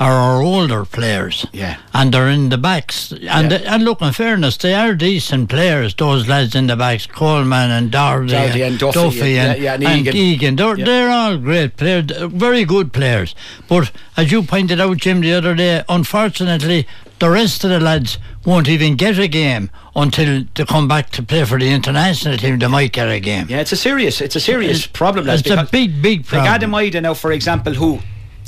are 0.00 0.12
our 0.14 0.40
older 0.42 0.84
players. 0.86 1.46
Yeah. 1.52 1.76
And 1.92 2.12
they're 2.12 2.28
in 2.30 2.48
the 2.48 2.56
backs. 2.56 3.12
And, 3.12 3.52
Yeah. 3.52 3.74
and 3.74 3.84
look, 3.84 4.00
in 4.00 4.12
fairness, 4.12 4.56
they 4.56 4.72
are 4.74 4.94
decent 4.94 5.50
players, 5.50 5.94
those 5.94 6.26
lads 6.26 6.54
in 6.54 6.66
the 6.68 6.76
backs, 6.76 7.06
Coleman 7.06 7.70
and 7.70 7.90
Doherty, 7.90 8.28
Doherty 8.32 8.62
and 8.62 8.78
Duffy, 8.78 8.98
Duffy 8.98 9.30
yeah, 9.32 9.52
and, 9.52 9.62
yeah, 9.62 9.74
and 9.74 9.84
and 9.84 10.00
Egan. 10.08 10.16
Egan. 10.16 10.56
They're, 10.56 10.78
Yeah. 10.78 10.84
they're 10.86 11.10
all 11.10 11.36
great 11.36 11.76
players, 11.76 12.06
very 12.32 12.64
good 12.64 12.92
players. 12.94 13.34
But 13.68 13.90
as 14.16 14.32
you 14.32 14.42
pointed 14.42 14.80
out, 14.80 14.96
Jim, 14.96 15.20
the 15.20 15.34
other 15.34 15.54
day, 15.54 15.82
unfortunately, 15.88 16.86
the 17.18 17.28
rest 17.28 17.62
of 17.64 17.70
the 17.70 17.78
lads 17.80 18.16
won't 18.46 18.66
even 18.70 18.96
get 18.96 19.18
a 19.18 19.28
game 19.28 19.68
until 19.94 20.44
they 20.54 20.64
come 20.64 20.88
back 20.88 21.10
to 21.10 21.22
play 21.22 21.44
for 21.44 21.58
the 21.58 21.70
international 21.70 22.38
team. 22.38 22.58
They 22.58 22.66
might 22.68 22.92
get 22.92 23.08
a 23.10 23.20
game. 23.20 23.46
Yeah, 23.50 23.60
it's 23.60 23.72
a 23.72 23.76
serious, 23.76 24.22
it's 24.22 24.34
a 24.36 24.40
serious 24.40 24.78
It's- 24.78 24.86
problem. 24.94 25.26
lads, 25.26 25.42
it's 25.42 25.50
a 25.50 25.68
big, 25.70 26.00
big 26.00 26.20
Like 26.20 26.26
problem. 26.28 26.54
Adam 26.54 26.70
Idah 26.72 27.02
now, 27.02 27.12
for 27.12 27.32
example, 27.32 27.74
who 27.74 28.00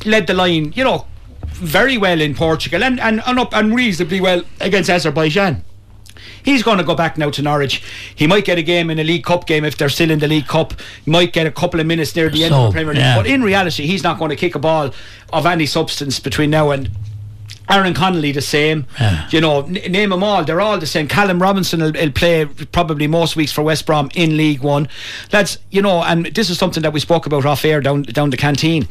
led 0.07 0.27
the 0.27 0.33
line, 0.33 0.73
you 0.75 0.83
know, 0.85 1.05
very 1.63 1.97
well 1.99 2.21
in 2.21 2.35
Portugal 2.35 2.83
and, 2.85 3.01
and, 3.01 3.23
and 3.27 3.39
up 3.39 3.55
and 3.55 3.75
reasonably 3.75 4.21
well 4.21 4.43
against 4.61 4.91
Azerbaijan. 4.91 5.65
He's 6.45 6.63
going 6.65 6.79
to 6.79 6.85
go 6.85 6.95
back 6.97 7.17
now 7.17 7.31
to 7.31 7.41
Norwich. 7.43 7.83
He 8.15 8.27
might 8.27 8.45
get 8.45 8.59
a 8.59 8.63
game 8.63 8.91
in 8.91 8.99
a 8.99 9.05
League 9.05 9.25
Cup 9.25 9.47
game 9.47 9.65
if 9.65 9.77
they're 9.77 9.89
still 9.89 10.11
in 10.11 10.19
the 10.19 10.27
League 10.27 10.49
Cup. 10.49 10.75
He 11.05 11.11
might 11.11 11.33
get 11.33 11.47
a 11.47 11.53
couple 11.53 11.79
of 11.79 11.87
minutes 11.87 12.15
near 12.17 12.29
the 12.29 12.43
end 12.45 12.53
of 12.55 12.73
the 12.73 12.77
Premier 12.77 12.95
League. 12.95 13.03
yeah. 13.03 13.17
But 13.17 13.27
in 13.29 13.43
reality, 13.43 13.87
he's 13.87 14.03
not 14.03 14.19
going 14.19 14.31
to 14.31 14.37
kick 14.37 14.57
a 14.57 14.59
ball 14.59 14.93
of 15.33 15.47
any 15.47 15.67
substance 15.67 16.19
between 16.21 16.51
now 16.51 16.71
and. 16.71 16.91
Aaron 17.71 17.95
Connolly 17.95 18.33
the 18.33 18.41
same, 18.43 18.87
Yeah. 19.01 19.29
you 19.31 19.41
know. 19.41 19.61
N- 19.63 19.75
name 19.93 20.11
them 20.11 20.23
all; 20.25 20.45
they're 20.45 20.61
all 20.61 20.79
the 20.79 20.87
same. 20.87 21.07
Callum 21.07 21.41
Robinson 21.41 21.81
will, 21.81 21.93
will 21.93 22.11
play 22.11 22.45
probably 22.45 23.07
most 23.07 23.37
weeks 23.37 23.53
for 23.53 23.63
West 23.63 23.87
Brom 23.87 24.11
in 24.15 24.37
League 24.37 24.63
One. 24.63 24.89
That's 25.31 25.59
you 25.71 25.81
know, 25.81 26.03
and 26.03 26.27
this 26.27 26.51
is 26.51 26.59
something 26.59 26.83
that 26.83 26.93
we 26.93 26.99
spoke 27.01 27.25
about 27.25 27.47
off 27.47 27.65
air 27.65 27.81
down 27.81 28.03
down 28.03 28.31
the 28.31 28.37
canteen. 28.37 28.89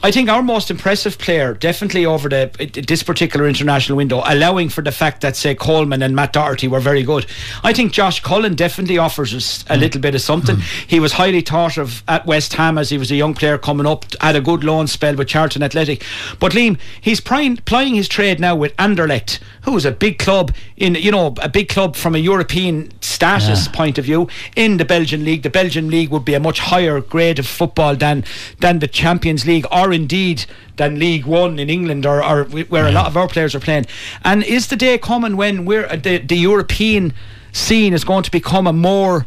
I 0.00 0.12
think 0.12 0.28
our 0.28 0.44
most 0.44 0.70
impressive 0.70 1.18
player, 1.18 1.54
definitely 1.54 2.06
over 2.06 2.28
the 2.28 2.48
this 2.86 3.02
particular 3.02 3.48
international 3.48 3.96
window, 3.96 4.22
allowing 4.24 4.68
for 4.68 4.80
the 4.80 4.92
fact 4.92 5.22
that 5.22 5.34
say 5.34 5.56
Coleman 5.56 6.02
and 6.02 6.14
Matt 6.14 6.34
Doherty 6.34 6.68
were 6.68 6.78
very 6.78 7.02
good. 7.02 7.26
I 7.64 7.72
think 7.72 7.92
Josh 7.92 8.20
Cullen 8.20 8.54
definitely 8.54 8.96
offers 8.96 9.34
us 9.34 9.62
a 9.62 9.76
mm. 9.76 9.80
little 9.80 10.00
bit 10.00 10.14
of 10.14 10.20
something. 10.20 10.56
Mm. 10.56 10.86
He 10.86 11.00
was 11.00 11.14
highly 11.14 11.40
thought 11.40 11.78
of 11.78 12.04
at 12.06 12.26
West 12.26 12.54
Ham 12.54 12.78
as 12.78 12.90
he 12.90 12.98
was 12.98 13.10
a 13.10 13.16
young 13.16 13.34
player 13.34 13.58
coming 13.58 13.86
up, 13.86 14.04
had 14.20 14.36
a 14.36 14.40
good 14.40 14.62
loan 14.62 14.86
spell 14.86 15.16
with 15.16 15.26
Charlton 15.26 15.64
Athletic. 15.64 16.04
But 16.38 16.52
Liam, 16.52 16.78
he's 17.00 17.20
plying, 17.20 17.56
plying 17.56 17.96
his 17.96 18.08
trade 18.08 18.38
now 18.38 18.54
with 18.54 18.76
Anderlecht, 18.76 19.40
who 19.62 19.76
is 19.76 19.84
a 19.84 19.90
big 19.90 20.20
club 20.20 20.54
in 20.76 20.94
you 20.94 21.10
know 21.10 21.34
a 21.42 21.48
big 21.48 21.68
club 21.68 21.96
from 21.96 22.14
a 22.14 22.18
European 22.18 22.92
status 23.00 23.66
Yeah. 23.66 23.72
point 23.72 23.98
of 23.98 24.04
view 24.04 24.28
in 24.54 24.76
the 24.76 24.84
Belgian 24.84 25.24
league. 25.24 25.42
The 25.42 25.50
Belgian 25.50 25.90
league 25.90 26.10
would 26.10 26.24
be 26.24 26.34
a 26.34 26.40
much 26.40 26.60
higher 26.60 27.00
grade 27.00 27.40
of 27.40 27.48
football 27.48 27.96
than 27.96 28.24
than 28.60 28.78
the 28.78 28.86
Champions 28.86 29.44
League 29.44 29.66
or 29.72 29.87
indeed 29.92 30.44
than 30.76 30.98
League 30.98 31.26
One 31.26 31.58
in 31.58 31.70
England 31.70 32.06
or, 32.06 32.22
or 32.24 32.44
where 32.44 32.86
a 32.86 32.92
lot 32.92 33.06
of 33.06 33.16
our 33.16 33.28
players 33.28 33.54
are 33.54 33.60
playing. 33.60 33.86
And 34.24 34.42
is 34.44 34.68
the 34.68 34.76
day 34.76 34.98
coming 34.98 35.36
when 35.36 35.64
we're 35.64 35.86
uh, 35.86 35.96
the, 35.96 36.18
the 36.18 36.36
European 36.36 37.12
scene 37.52 37.92
is 37.92 38.04
going 38.04 38.22
to 38.24 38.30
become 38.30 38.66
a 38.66 38.72
more 38.72 39.26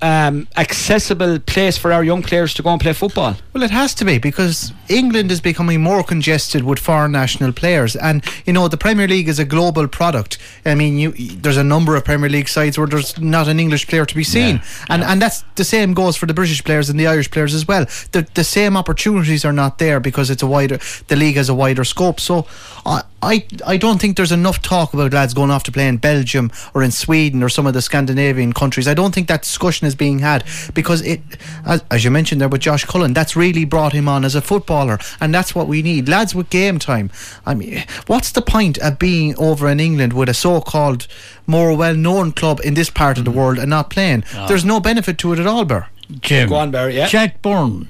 um, 0.00 0.46
accessible 0.56 1.38
place 1.40 1.76
for 1.76 1.92
our 1.92 2.04
young 2.04 2.22
players 2.22 2.54
to 2.54 2.62
go 2.62 2.70
and 2.70 2.80
play 2.80 2.92
football? 2.92 3.36
Well, 3.52 3.62
it 3.62 3.70
has 3.70 3.94
to 3.94 4.04
be 4.04 4.18
because 4.18 4.72
England 4.88 5.30
is 5.30 5.40
becoming 5.40 5.82
more 5.82 6.02
congested 6.02 6.62
with 6.62 6.78
foreign 6.78 7.12
national 7.12 7.52
players, 7.52 7.96
and 7.96 8.24
you 8.46 8.52
know 8.52 8.68
the 8.68 8.76
Premier 8.76 9.08
League 9.08 9.28
is 9.28 9.38
a 9.38 9.44
global 9.44 9.88
product. 9.88 10.38
I 10.64 10.74
mean, 10.74 10.98
you, 10.98 11.12
there's 11.12 11.56
a 11.56 11.64
number 11.64 11.96
of 11.96 12.04
Premier 12.04 12.30
League 12.30 12.48
sides 12.48 12.78
where 12.78 12.86
there's 12.86 13.18
not 13.18 13.48
an 13.48 13.58
English 13.58 13.86
player 13.88 14.06
to 14.06 14.14
be 14.14 14.24
seen, 14.24 14.62
and 14.88 15.02
and 15.02 15.20
that's 15.20 15.44
the 15.56 15.64
same 15.64 15.94
goes 15.94 16.16
for 16.16 16.26
the 16.26 16.34
British 16.34 16.62
players 16.62 16.88
and 16.88 16.98
the 16.98 17.06
Irish 17.06 17.30
players 17.30 17.54
as 17.54 17.66
well. 17.66 17.86
The 18.12 18.26
the 18.34 18.44
same 18.44 18.76
opportunities 18.76 19.44
are 19.44 19.52
not 19.52 19.78
there 19.78 20.00
because 20.00 20.30
it's 20.30 20.42
a 20.42 20.46
wider 20.46 20.78
the 21.08 21.16
league 21.16 21.36
has 21.36 21.48
a 21.48 21.54
wider 21.54 21.84
scope. 21.84 22.20
So 22.20 22.46
I 22.86 23.02
I 23.20 23.44
I 23.66 23.76
don't 23.76 24.00
think 24.00 24.16
there's 24.16 24.32
enough 24.32 24.62
talk 24.62 24.94
about 24.94 25.12
lads 25.12 25.34
going 25.34 25.50
off 25.50 25.64
to 25.64 25.72
play 25.72 25.88
in 25.88 25.96
Belgium 25.96 26.52
or 26.72 26.82
in 26.82 26.90
Sweden 26.90 27.42
or 27.42 27.48
some 27.48 27.66
of 27.66 27.74
the 27.74 27.82
Scandinavian 27.82 28.52
countries. 28.52 28.86
I 28.86 28.94
don't 28.94 29.14
think 29.14 29.26
that 29.28 29.42
discussion 29.42 29.86
is 29.86 29.94
being 29.94 30.20
had 30.20 30.44
because 30.72 31.02
it, 31.02 31.20
as, 31.66 31.82
as 31.90 32.04
you 32.04 32.10
mentioned 32.10 32.40
there 32.40 32.48
with 32.48 32.60
Josh 32.60 32.84
Cullen, 32.84 33.14
that's 33.14 33.34
really 33.34 33.64
brought 33.64 33.92
him 33.92 34.08
on 34.08 34.24
as 34.24 34.34
a 34.34 34.40
footballer, 34.40 34.98
and 35.20 35.34
that's 35.34 35.54
what 35.54 35.66
we 35.66 35.82
need. 35.82 36.08
Lads 36.08 36.34
with 36.34 36.48
game 36.50 36.78
time. 36.78 37.10
I 37.44 37.54
mean, 37.54 37.84
what's 38.06 38.30
the 38.30 38.42
point 38.42 38.78
of 38.78 38.98
being 38.98 39.36
over 39.36 39.68
in 39.68 39.80
England 39.80 40.12
with 40.12 40.28
a 40.28 40.34
so-called 40.34 41.08
more 41.46 41.76
well-known 41.76 42.32
club 42.32 42.60
in 42.62 42.74
this 42.74 42.90
part 42.90 43.18
of 43.18 43.24
the 43.24 43.32
mm. 43.32 43.36
world 43.36 43.58
and 43.58 43.70
not 43.70 43.90
playing? 43.90 44.24
Ah. 44.34 44.46
There's 44.46 44.64
no 44.64 44.78
benefit 44.78 45.18
to 45.18 45.32
it 45.32 45.40
at 45.40 45.46
all, 45.46 45.64
Bear. 45.64 45.88
Jim. 46.20 46.48
Go 46.48 46.54
on, 46.54 46.70
Barry, 46.70 46.96
yeah. 46.96 47.08
Jack 47.08 47.42
Byrne. 47.42 47.88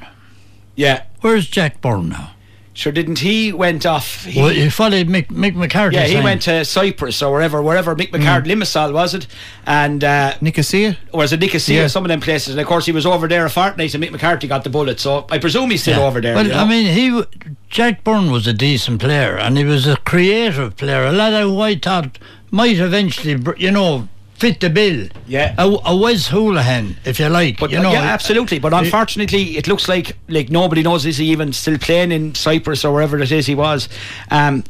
Yeah. 0.75 1.05
Where's 1.21 1.49
Jack 1.49 1.81
Byrne 1.81 2.09
now? 2.11 2.31
Sure, 2.79 2.93
didn't 2.93 3.19
he 3.19 3.53
went 3.53 3.85
off? 3.85 4.25
He, 4.25 4.41
well, 4.41 4.51
he 4.51 4.71
followed 4.71 5.09
Mick, 5.09 5.27
Mick 5.33 5.57
McCarthy. 5.57 5.97
yeah, 5.97 6.05
he 6.05 6.13
saying- 6.13 6.23
went 6.23 6.43
to 6.43 6.65
Cyprus 6.65 7.21
or 7.21 7.33
wherever, 7.33 7.61
wherever 7.61 7.97
Mick 7.97 8.13
McCart, 8.13 8.45
Limassol 8.47 8.93
was 8.93 9.15
it, 9.15 9.27
and 9.67 10.05
uh, 10.05 10.35
Nicosia. 10.41 10.97
or 11.13 11.19
was 11.19 11.33
it 11.33 11.41
Nicosia, 11.41 11.73
Yeah. 11.75 11.87
some 11.89 12.05
of 12.05 12.09
them 12.09 12.21
places. 12.21 12.51
And 12.55 12.61
of 12.61 12.69
course, 12.69 12.87
he 12.87 12.93
was 12.93 13.05
over 13.05 13.27
there 13.27 13.45
a 13.45 13.51
fortnight, 13.51 13.95
and 13.95 14.05
Mick 14.05 14.13
McCarthy 14.13 14.47
got 14.47 14.63
the 14.63 14.71
bullet. 14.71 15.01
So 15.01 15.27
I 15.29 15.39
presume 15.39 15.71
he's 15.73 15.83
still 15.83 15.99
Yeah. 15.99 16.07
over 16.07 16.21
there. 16.21 16.37
Well, 16.37 16.47
you 16.47 16.53
know? 16.53 16.59
I 16.61 16.69
mean, 16.69 16.87
he 16.95 17.25
Jack 17.69 18.05
Byrne 18.05 18.31
was 18.31 18.47
a 18.47 18.53
decent 18.53 19.01
player, 19.01 19.37
and 19.37 19.59
he 19.59 19.65
was 19.65 19.89
a 19.89 19.97
creative 19.97 20.77
player. 20.77 21.05
A 21.05 21.11
lot 21.13 21.33
of 21.33 21.49
who 21.51 21.61
I 21.61 21.75
thought 21.75 22.17
might 22.53 22.79
eventually, 22.79 23.37
you 23.57 23.73
know, 23.73 24.09
fit 24.39 24.61
the 24.61 24.71
bill. 24.71 25.09
Yeah. 25.27 25.55
a, 25.59 25.67
a 25.85 25.97
Wes 25.97 26.29
Hoolahan, 26.29 26.97
if 27.05 27.19
you 27.21 27.29
like. 27.29 27.59
But 27.59 27.71
you 27.71 27.79
uh, 27.79 27.83
know, 27.83 27.93
yeah, 27.93 28.03
absolutely. 28.03 28.59
But 28.59 28.73
unfortunately, 28.73 29.57
it 29.57 29.67
looks 29.69 29.89
like 29.89 30.17
like 30.29 30.49
nobody 30.51 30.83
knows 30.83 31.05
is 31.05 31.19
he 31.19 31.27
even 31.31 31.53
still 31.53 31.79
playing 31.79 32.13
in 32.13 32.35
Cyprus 32.35 32.85
or 32.85 32.93
wherever 32.93 33.19
it 33.19 33.33
is 33.33 33.47
he 33.47 33.55
was. 33.55 33.89
Um, 34.31 34.65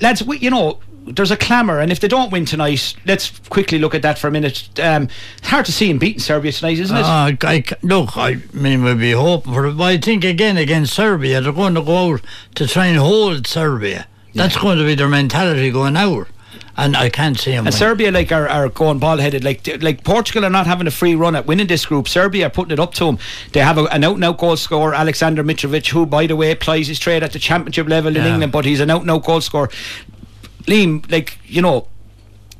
lads, 0.00 0.22
we, 0.22 0.38
you 0.38 0.50
know. 0.50 0.80
There's 1.02 1.30
a 1.30 1.36
clamour, 1.36 1.80
and 1.80 1.90
if 1.90 1.98
they 1.98 2.06
don't 2.06 2.30
win 2.30 2.44
tonight, 2.44 2.94
let's 3.06 3.36
quickly 3.48 3.78
look 3.78 3.94
at 3.94 4.02
that 4.02 4.18
for 4.18 4.28
a 4.28 4.30
minute. 4.30 4.68
Um, 4.78 5.08
it's 5.38 5.48
hard 5.48 5.64
to 5.66 5.72
see 5.72 5.90
him 5.90 5.98
beating 5.98 6.20
Serbia 6.20 6.52
tonight, 6.52 6.78
isn't 6.78 6.96
it? 6.96 7.02
Uh, 7.02 7.32
I, 7.42 7.64
look, 7.82 8.16
I 8.16 8.36
mean, 8.52 8.84
we'll 8.84 8.96
be 8.96 9.12
hoping 9.12 9.54
for 9.54 9.66
it. 9.66 9.76
But 9.78 9.84
I 9.84 9.96
think 9.96 10.24
again 10.24 10.56
against 10.58 10.92
Serbia, 10.92 11.40
they're 11.40 11.52
going 11.52 11.74
to 11.74 11.82
go 11.82 12.12
out 12.12 12.20
to 12.56 12.66
try 12.68 12.86
and 12.86 12.98
hold 12.98 13.46
Serbia. 13.46 14.06
That's 14.34 14.58
going 14.58 14.78
to 14.78 14.84
be 14.84 14.94
their 14.94 15.08
mentality 15.08 15.70
going 15.72 15.96
out, 15.96 16.28
and 16.80 16.96
I 16.96 17.08
can't 17.10 17.38
see 17.38 17.50
them. 17.52 17.66
And 17.66 17.66
win. 17.66 17.72
Serbia, 17.72 18.10
like, 18.10 18.32
are, 18.32 18.48
are 18.48 18.68
going 18.68 18.98
ball 18.98 19.18
headed. 19.18 19.44
Like, 19.44 19.66
like 19.82 20.02
Portugal 20.04 20.44
are 20.44 20.50
not 20.50 20.66
having 20.66 20.86
a 20.86 20.90
free 20.90 21.14
run 21.14 21.36
at 21.36 21.46
winning 21.46 21.66
this 21.66 21.86
group. 21.86 22.08
Serbia 22.08 22.46
are 22.46 22.50
putting 22.50 22.72
it 22.72 22.80
up 22.80 22.94
to 22.94 23.04
them. 23.04 23.18
They 23.52 23.60
have 23.60 23.78
a, 23.78 23.84
an 23.84 24.02
out 24.04 24.14
and 24.16 24.24
out 24.24 24.38
goal 24.38 24.56
scorer, 24.56 24.94
Alexander 24.94 25.44
Mitrovic, 25.44 25.88
who, 25.88 26.06
by 26.06 26.26
the 26.26 26.36
way, 26.36 26.54
plies 26.54 26.88
his 26.88 26.98
trade 26.98 27.22
at 27.22 27.32
the 27.32 27.38
championship 27.38 27.88
level 27.88 28.16
in 28.16 28.22
Yeah. 28.22 28.32
England, 28.32 28.52
but 28.52 28.64
he's 28.64 28.80
an 28.80 28.90
out 28.90 29.02
and 29.02 29.10
out 29.10 29.24
goal 29.24 29.40
scorer. 29.40 29.68
Liam, 30.64 31.10
like, 31.10 31.38
you 31.46 31.62
know, 31.62 31.86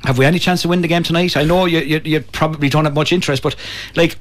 have 0.03 0.17
we 0.17 0.25
any 0.25 0.39
chance 0.39 0.61
to 0.63 0.67
win 0.67 0.81
the 0.81 0.87
game 0.87 1.03
tonight? 1.03 1.37
I 1.37 1.43
know 1.43 1.65
you, 1.65 1.79
you, 1.79 2.01
you 2.03 2.21
probably 2.21 2.69
don't 2.69 2.85
have 2.85 2.93
much 2.93 3.11
interest, 3.11 3.43
but, 3.43 3.55
like, 3.95 4.17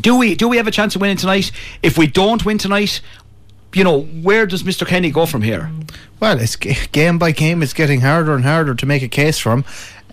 do 0.00 0.16
we 0.16 0.34
do 0.34 0.48
we 0.48 0.56
have 0.56 0.66
a 0.66 0.70
chance 0.70 0.94
of 0.94 1.02
winning 1.02 1.18
tonight? 1.18 1.52
If 1.82 1.98
we 1.98 2.06
don't 2.06 2.44
win 2.46 2.56
tonight, 2.56 3.02
you 3.74 3.84
know, 3.84 4.02
where 4.02 4.46
does 4.46 4.62
Mr. 4.62 4.86
Kenny 4.86 5.10
go 5.10 5.26
from 5.26 5.42
here? 5.42 5.70
Well, 6.20 6.38
it's 6.40 6.56
game 6.56 7.18
by 7.18 7.32
game. 7.32 7.62
It's 7.62 7.72
getting 7.72 8.00
harder 8.00 8.34
and 8.34 8.44
harder 8.44 8.74
to 8.74 8.86
make 8.86 9.02
a 9.02 9.08
case 9.08 9.38
for 9.38 9.52
him. 9.52 9.64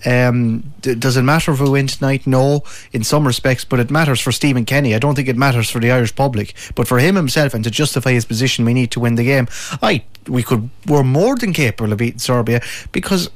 Um, 0.05 0.73
d- 0.79 0.95
does 0.95 1.17
it 1.17 1.23
matter 1.23 1.51
if 1.51 1.59
we 1.59 1.69
win 1.69 1.87
tonight? 1.87 2.25
No, 2.25 2.63
in 2.93 3.03
some 3.03 3.27
respects, 3.27 3.65
but 3.65 3.79
it 3.79 3.91
matters 3.91 4.21
for 4.21 4.31
Stephen 4.31 4.63
Kenny. 4.63 4.95
I 4.95 4.99
don't 4.99 5.15
think 5.15 5.27
it 5.27 5.35
matters 5.35 5.69
for 5.69 5.79
the 5.79 5.91
Irish 5.91 6.15
public, 6.15 6.53
but 6.75 6.87
for 6.87 6.99
him 6.99 7.15
himself 7.15 7.53
and 7.53 7.63
to 7.65 7.69
justify 7.69 8.11
his 8.11 8.25
position, 8.25 8.63
we 8.65 8.73
need 8.73 8.91
to 8.91 8.99
win 8.99 9.15
the 9.15 9.25
game. 9.25 9.47
I 9.81 10.03
we 10.27 10.43
could 10.43 10.69
we're 10.87 11.03
more 11.03 11.35
than 11.35 11.53
capable 11.53 11.91
of 11.91 11.97
beating 11.99 12.19
Serbia 12.19 12.61
because 12.91 13.29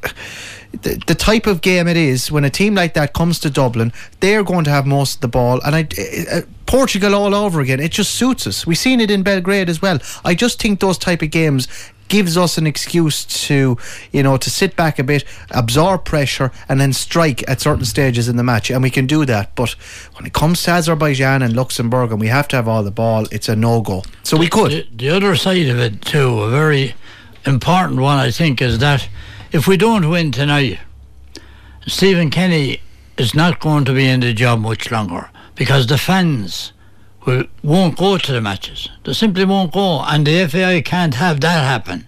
the, 0.81 1.01
the 1.07 1.15
type 1.15 1.47
of 1.47 1.61
game 1.61 1.87
it 1.87 1.97
is 1.97 2.31
when 2.31 2.43
a 2.43 2.49
team 2.49 2.75
like 2.75 2.93
that 2.95 3.13
comes 3.13 3.39
to 3.39 3.49
Dublin, 3.49 3.93
they're 4.19 4.43
going 4.43 4.63
to 4.65 4.71
have 4.71 4.85
most 4.85 5.15
of 5.15 5.21
the 5.21 5.27
ball, 5.27 5.61
and 5.65 5.75
I. 5.75 5.87
Uh, 6.31 6.41
Portugal 6.65 7.13
all 7.13 7.35
over 7.35 7.61
again. 7.61 7.79
It 7.79 7.91
just 7.91 8.15
suits 8.15 8.47
us. 8.47 8.65
We've 8.65 8.77
seen 8.77 8.99
it 8.99 9.11
in 9.11 9.21
Belgrade 9.21 9.69
as 9.69 9.79
well. 9.79 9.99
I 10.25 10.33
just 10.33 10.59
think 10.59 10.79
those 10.79 10.97
type 10.97 11.21
of 11.21 11.29
games 11.29 11.67
gives 12.07 12.37
us 12.37 12.57
an 12.57 12.67
excuse 12.67 13.25
to, 13.25 13.77
you 14.11 14.23
know, 14.23 14.37
to 14.37 14.49
sit 14.49 14.75
back 14.75 14.99
a 14.99 15.03
bit, 15.03 15.23
absorb 15.51 16.05
pressure, 16.05 16.51
and 16.69 16.79
then 16.79 16.93
strike 16.93 17.47
at 17.49 17.61
certain 17.61 17.85
stages 17.85 18.27
in 18.27 18.37
the 18.37 18.43
match, 18.43 18.69
and 18.69 18.83
we 18.83 18.89
can 18.89 19.07
do 19.07 19.25
that. 19.25 19.53
But 19.55 19.71
when 20.15 20.25
it 20.25 20.33
comes 20.33 20.63
to 20.63 20.71
Azerbaijan 20.71 21.41
and 21.41 21.55
Luxembourg, 21.55 22.11
and 22.11 22.19
we 22.19 22.27
have 22.27 22.47
to 22.49 22.55
have 22.55 22.67
all 22.67 22.83
the 22.83 22.91
ball, 22.91 23.25
it's 23.31 23.49
a 23.49 23.55
no 23.55 23.81
go. 23.81 24.03
So 24.23 24.37
we 24.37 24.47
could. 24.47 24.71
The, 24.71 24.87
the 24.95 25.09
other 25.09 25.35
side 25.35 25.67
of 25.67 25.79
it 25.79 26.01
too, 26.01 26.41
a 26.41 26.49
very 26.49 26.95
important 27.45 27.99
one, 27.99 28.17
I 28.17 28.31
think, 28.31 28.61
is 28.61 28.79
that 28.79 29.07
if 29.53 29.67
we 29.67 29.77
don't 29.77 30.09
win 30.09 30.31
tonight, 30.31 30.79
Stephen 31.85 32.31
Kenny 32.31 32.81
is 33.17 33.35
not 33.35 33.59
going 33.59 33.85
to 33.85 33.93
be 33.93 34.07
in 34.07 34.21
the 34.21 34.33
job 34.33 34.59
much 34.59 34.89
longer 34.89 35.29
because 35.53 35.85
the 35.85 35.97
fans 35.99 36.73
will, 37.27 37.43
won't 37.61 37.95
go 37.95 38.17
to 38.17 38.31
the 38.31 38.41
matches. 38.41 38.89
They 39.03 39.13
simply 39.13 39.45
won't 39.45 39.71
go, 39.71 40.01
and 40.01 40.25
the 40.25 40.47
FAI 40.47 40.81
can't 40.81 41.13
have 41.13 41.39
that 41.41 41.63
happen. 41.63 42.07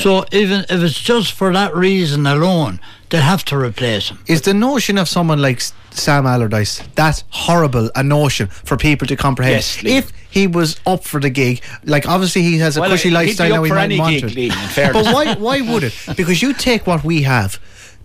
So 0.00 0.24
even 0.32 0.60
if 0.68 0.82
it's 0.82 0.98
just 1.00 1.32
for 1.32 1.52
that 1.52 1.74
reason 1.74 2.26
alone, 2.26 2.80
they 3.10 3.20
have 3.20 3.44
to 3.46 3.56
replace 3.58 4.08
him. 4.08 4.18
Is 4.26 4.42
the 4.42 4.54
notion 4.54 4.98
of 4.98 5.08
someone 5.08 5.40
like 5.40 5.60
Sam 5.90 6.26
Allardyce 6.26 6.82
that 6.96 7.22
horrible 7.30 7.90
a 7.94 8.02
notion 8.02 8.48
for 8.48 8.76
people 8.76 9.06
to 9.08 9.16
comprehend? 9.16 9.56
Yes, 9.56 9.76
Liam. 9.78 9.98
if 9.98 10.12
he 10.30 10.46
was 10.46 10.80
up 10.86 11.04
for 11.04 11.20
the 11.20 11.30
gig, 11.30 11.62
like 11.84 12.08
obviously 12.08 12.42
he 12.42 12.58
has 12.58 12.76
a 12.76 12.80
Well, 12.80 12.90
cushy 12.90 13.04
he'd 13.04 13.10
be 13.10 13.14
lifestyle 13.26 13.52
up 13.52 13.56
now, 13.58 13.62
he 13.62 13.68
for 13.68 13.74
might 13.76 13.84
any 13.84 13.98
want 13.98 14.14
gig, 14.20 14.24
it. 14.24 14.38
In 14.38 14.50
fairness. 14.50 15.04
But 15.06 15.14
why? 15.14 15.34
Why 15.34 15.60
would 15.60 15.84
it? 15.84 15.94
Because 16.16 16.42
you 16.42 16.54
take 16.54 16.86
what 16.86 17.04
we 17.04 17.22
have, 17.22 17.60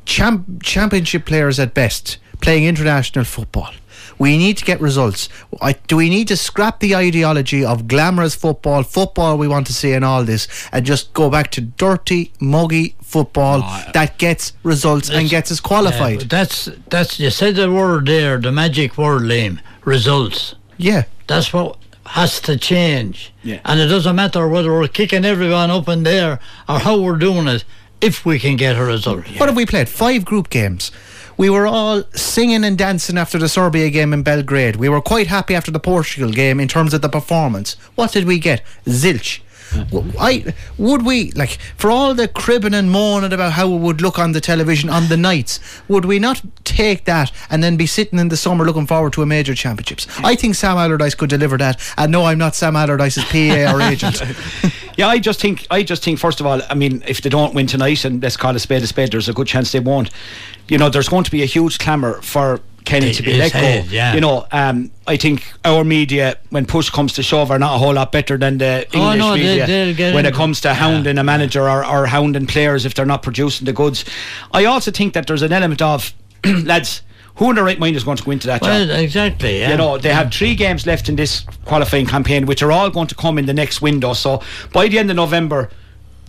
champ, 0.06 0.62
championship 0.62 1.26
players 1.26 1.60
at 1.60 1.74
best 1.74 2.18
playing 2.42 2.66
international 2.66 3.26
football. 3.26 3.72
We 4.20 4.38
need 4.38 4.58
to 4.58 4.66
get 4.66 4.82
results. 4.82 5.30
I, 5.62 5.74
do 5.88 5.96
we 5.96 6.10
need 6.10 6.28
to 6.28 6.36
scrap 6.38 6.82
the 6.82 6.94
ideology 6.96 7.64
of 7.64 7.88
glamorous 7.88 8.36
football, 8.36 8.84
football 8.84 9.38
we 9.38 9.48
want 9.48 9.66
to 9.68 9.74
see, 9.74 9.94
and 9.94 10.04
all 10.04 10.26
this, 10.26 10.48
and 10.74 10.86
just 10.86 11.14
go 11.14 11.30
back 11.30 11.52
to 11.52 11.62
dirty, 11.62 12.34
muggy 12.42 12.96
football 13.02 13.62
ah, 13.64 13.90
that 13.94 14.18
gets 14.20 14.54
results 14.64 15.10
and 15.10 15.30
gets 15.30 15.52
us 15.52 15.60
qualified? 15.60 16.20
but 16.20 16.30
that's 16.30 16.66
that's 16.90 17.20
you 17.20 17.30
said 17.30 17.56
the 17.56 17.72
word 17.72 18.06
there, 18.08 18.38
the 18.38 18.52
magic 18.52 18.98
word, 18.98 19.24
Liam. 19.24 19.60
Results. 19.86 20.56
yeah. 20.78 21.04
That's 21.28 21.54
what 21.54 21.78
has 22.06 22.42
to 22.42 22.58
change. 22.58 23.32
Yeah. 23.44 23.62
And 23.64 23.80
it 23.80 23.86
doesn't 23.88 24.16
matter 24.16 24.48
whether 24.48 24.72
we're 24.72 24.88
kicking 24.88 25.24
everyone 25.26 25.70
up 25.72 25.88
in 25.88 26.04
there 26.04 26.40
or 26.68 26.80
how 26.80 27.00
we're 27.00 27.18
doing 27.18 27.48
it, 27.48 27.64
if 28.02 28.26
we 28.26 28.40
can 28.40 28.56
get 28.56 28.76
a 28.76 28.84
result. 28.84 29.28
What 29.38 29.48
have 29.48 29.56
we 29.56 29.66
played? 29.66 29.88
Five 29.88 30.26
group 30.26 30.50
games. 30.50 30.92
We 31.40 31.50
were 31.50 31.66
all 31.66 32.04
singing 32.14 32.66
and 32.66 32.78
dancing 32.78 33.18
after 33.18 33.38
the 33.38 33.48
Serbia 33.48 33.90
game 33.92 34.12
in 34.12 34.24
Belgrade. 34.24 34.76
We 34.76 34.90
were 34.90 35.00
quite 35.00 35.28
happy 35.28 35.56
after 35.56 35.72
the 35.72 35.80
Portugal 35.80 36.32
game 36.32 36.60
in 36.60 36.68
terms 36.68 36.94
of 36.94 37.02
the 37.02 37.08
performance. 37.08 37.78
What 37.96 38.12
did 38.12 38.26
we 38.26 38.40
get? 38.40 38.62
Zilch. 38.86 39.40
I 40.20 40.54
would 40.78 41.06
we 41.06 41.32
like 41.32 41.52
for 41.78 41.92
all 41.92 42.14
the 42.14 42.28
cribbing 42.28 42.74
and 42.74 42.92
moaning 42.92 43.32
about 43.32 43.54
how 43.54 43.72
it 43.72 43.78
would 43.78 44.02
look 44.02 44.20
on 44.20 44.34
the 44.34 44.42
television 44.42 44.90
on 44.90 45.08
the 45.08 45.16
nights. 45.16 45.62
Would 45.88 46.04
we 46.04 46.20
not 46.20 46.42
take 46.66 47.06
that 47.06 47.32
and 47.50 47.64
then 47.64 47.78
be 47.78 47.86
sitting 47.86 48.20
in 48.20 48.28
the 48.28 48.36
summer 48.36 48.66
looking 48.66 48.88
forward 48.88 49.14
to 49.14 49.22
a 49.22 49.26
major 49.26 49.56
championships? 49.56 50.08
I 50.20 50.36
think 50.36 50.56
Sam 50.56 50.78
Allardyce 50.78 51.16
could 51.16 51.30
deliver 51.30 51.58
that. 51.60 51.80
And 51.98 52.12
no, 52.12 52.26
I'm 52.26 52.38
not 52.38 52.56
Sam 52.56 52.76
Allardyce's 52.76 53.24
PA 53.24 53.74
or 53.74 53.82
agent. 53.82 54.22
Yeah, 55.00 55.08
I 55.08 55.20
just 55.20 55.40
think 55.40 55.66
I 55.72 55.82
just 55.84 56.04
think 56.04 56.20
first 56.20 56.40
of 56.42 56.46
all, 56.46 56.62
I 56.70 56.76
mean, 56.76 57.04
if 57.08 57.22
they 57.22 57.30
don't 57.30 57.54
win 57.54 57.68
tonight, 57.68 58.04
and 58.06 58.22
let's 58.22 58.36
call 58.38 58.54
a 58.56 58.60
spade 58.60 58.84
a 58.84 58.88
spade, 58.88 59.12
there's 59.12 59.30
a 59.30 59.34
good 59.34 59.48
chance 59.48 59.72
they 59.72 59.80
won't. 59.80 60.10
You 60.68 60.78
know, 60.78 60.90
there's 60.90 61.08
going 61.10 61.24
to 61.24 61.32
be 61.32 61.42
a 61.42 61.46
huge 61.46 61.80
clamour 61.80 62.22
for 62.22 62.60
Kenny 62.84 63.14
to 63.14 63.24
be 63.24 63.38
let 63.38 63.52
head, 63.54 63.86
go. 63.86 63.92
yeah. 63.92 64.14
You 64.14 64.20
know, 64.22 64.46
um, 64.52 64.92
I 65.08 65.16
think 65.16 65.52
our 65.64 65.84
media, 65.84 66.38
when 66.50 66.66
push 66.66 66.90
comes 66.90 67.14
to 67.14 67.24
shove, 67.24 67.50
are 67.52 67.60
not 67.60 67.76
a 67.76 67.78
whole 67.78 67.94
lot 67.94 68.12
better 68.12 68.38
than 68.38 68.58
the 68.58 68.86
Oh, 68.94 69.14
English 69.14 69.20
no, 69.20 69.36
media 69.36 69.68
they'll 69.94 70.14
when 70.16 70.26
it 70.26 70.34
comes 70.34 70.60
to 70.62 70.74
hounding 70.74 71.16
Yeah. 71.16 71.22
a 71.22 71.24
manager 71.24 71.70
or, 71.70 71.86
or 71.86 72.06
hounding 72.08 72.46
players 72.48 72.86
if 72.86 72.94
they're 72.94 73.06
not 73.06 73.22
producing 73.22 73.66
the 73.66 73.74
goods. 73.74 74.04
I 74.52 74.66
also 74.66 74.92
think 74.92 75.14
that 75.14 75.28
there's 75.28 75.44
an 75.44 75.54
element 75.54 75.82
of 75.82 76.14
lads. 76.46 77.02
Who 77.40 77.50
in 77.50 77.56
their 77.56 77.64
right 77.64 77.80
mind 77.80 77.96
is 77.96 78.04
going 78.04 78.18
to 78.18 78.24
go 78.24 78.32
into 78.32 78.48
that 78.48 78.62
Well, 78.62 78.86
job? 78.86 79.00
exactly. 79.00 79.60
Yeah. 79.60 79.72
You 79.72 79.78
know, 79.78 79.98
they 79.98 80.14
have 80.14 80.30
three 80.32 80.56
games 80.56 80.86
left 80.86 81.08
in 81.10 81.16
this 81.16 81.46
qualifying 81.66 82.06
campaign, 82.06 82.46
which 82.46 82.62
are 82.62 82.72
all 82.72 82.90
going 82.90 83.08
to 83.08 83.16
come 83.16 83.38
in 83.38 83.46
the 83.46 83.54
next 83.54 83.82
window. 83.82 84.12
So 84.14 84.42
by 84.74 84.90
the 84.90 85.00
end 85.00 85.10
of 85.10 85.16
November, 85.16 85.70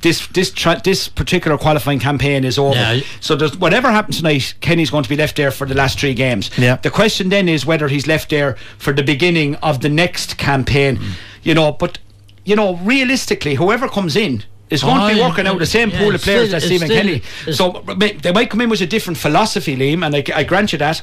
this 0.02 0.26
this 0.28 0.50
tra- 0.50 0.80
this 0.82 1.08
particular 1.08 1.58
qualifying 1.58 1.98
campaign 1.98 2.44
is 2.44 2.58
over. 2.58 2.74
Yeah. 2.76 3.00
So 3.20 3.34
there's 3.36 3.56
whatever 3.56 3.90
happens 3.90 4.18
tonight, 4.18 4.54
Kenny's 4.60 4.88
going 4.90 5.02
to 5.02 5.08
be 5.10 5.16
left 5.16 5.36
there 5.36 5.50
for 5.50 5.66
the 5.66 5.74
last 5.74 5.98
three 5.98 6.14
games. 6.14 6.50
Yeah. 6.56 6.76
The 6.76 6.90
question 6.90 7.28
then 7.28 7.48
is 7.48 7.66
whether 7.66 7.88
he's 7.88 8.06
left 8.06 8.30
there 8.30 8.56
for 8.78 8.92
the 8.92 9.02
beginning 9.02 9.56
of 9.56 9.80
the 9.80 9.88
next 9.88 10.38
campaign. 10.38 10.96
Mm. 10.96 11.12
You 11.42 11.54
know, 11.54 11.72
but 11.72 11.98
you 12.44 12.54
know, 12.56 12.76
realistically, 12.76 13.56
whoever 13.56 13.88
comes 13.88 14.16
in. 14.16 14.44
Is 14.70 14.82
going 14.82 15.00
Oh, 15.02 15.08
to 15.08 15.14
be 15.14 15.20
working 15.20 15.46
out 15.48 15.58
the 15.58 15.66
same 15.66 15.90
yeah, 15.90 15.98
pool 15.98 16.14
of 16.14 16.22
players 16.22 16.48
still- 16.48 16.56
as 16.56 16.64
Stephen 16.64 16.88
Kenny. 16.88 17.22
So 17.52 17.82
they 17.96 18.32
might 18.32 18.50
come 18.50 18.60
in 18.60 18.70
with 18.70 18.80
a 18.80 18.86
different 18.86 19.18
philosophy, 19.18 19.76
Liam, 19.76 20.06
and 20.06 20.14
I, 20.14 20.24
I 20.34 20.44
grant 20.44 20.72
you 20.72 20.78
that. 20.78 21.02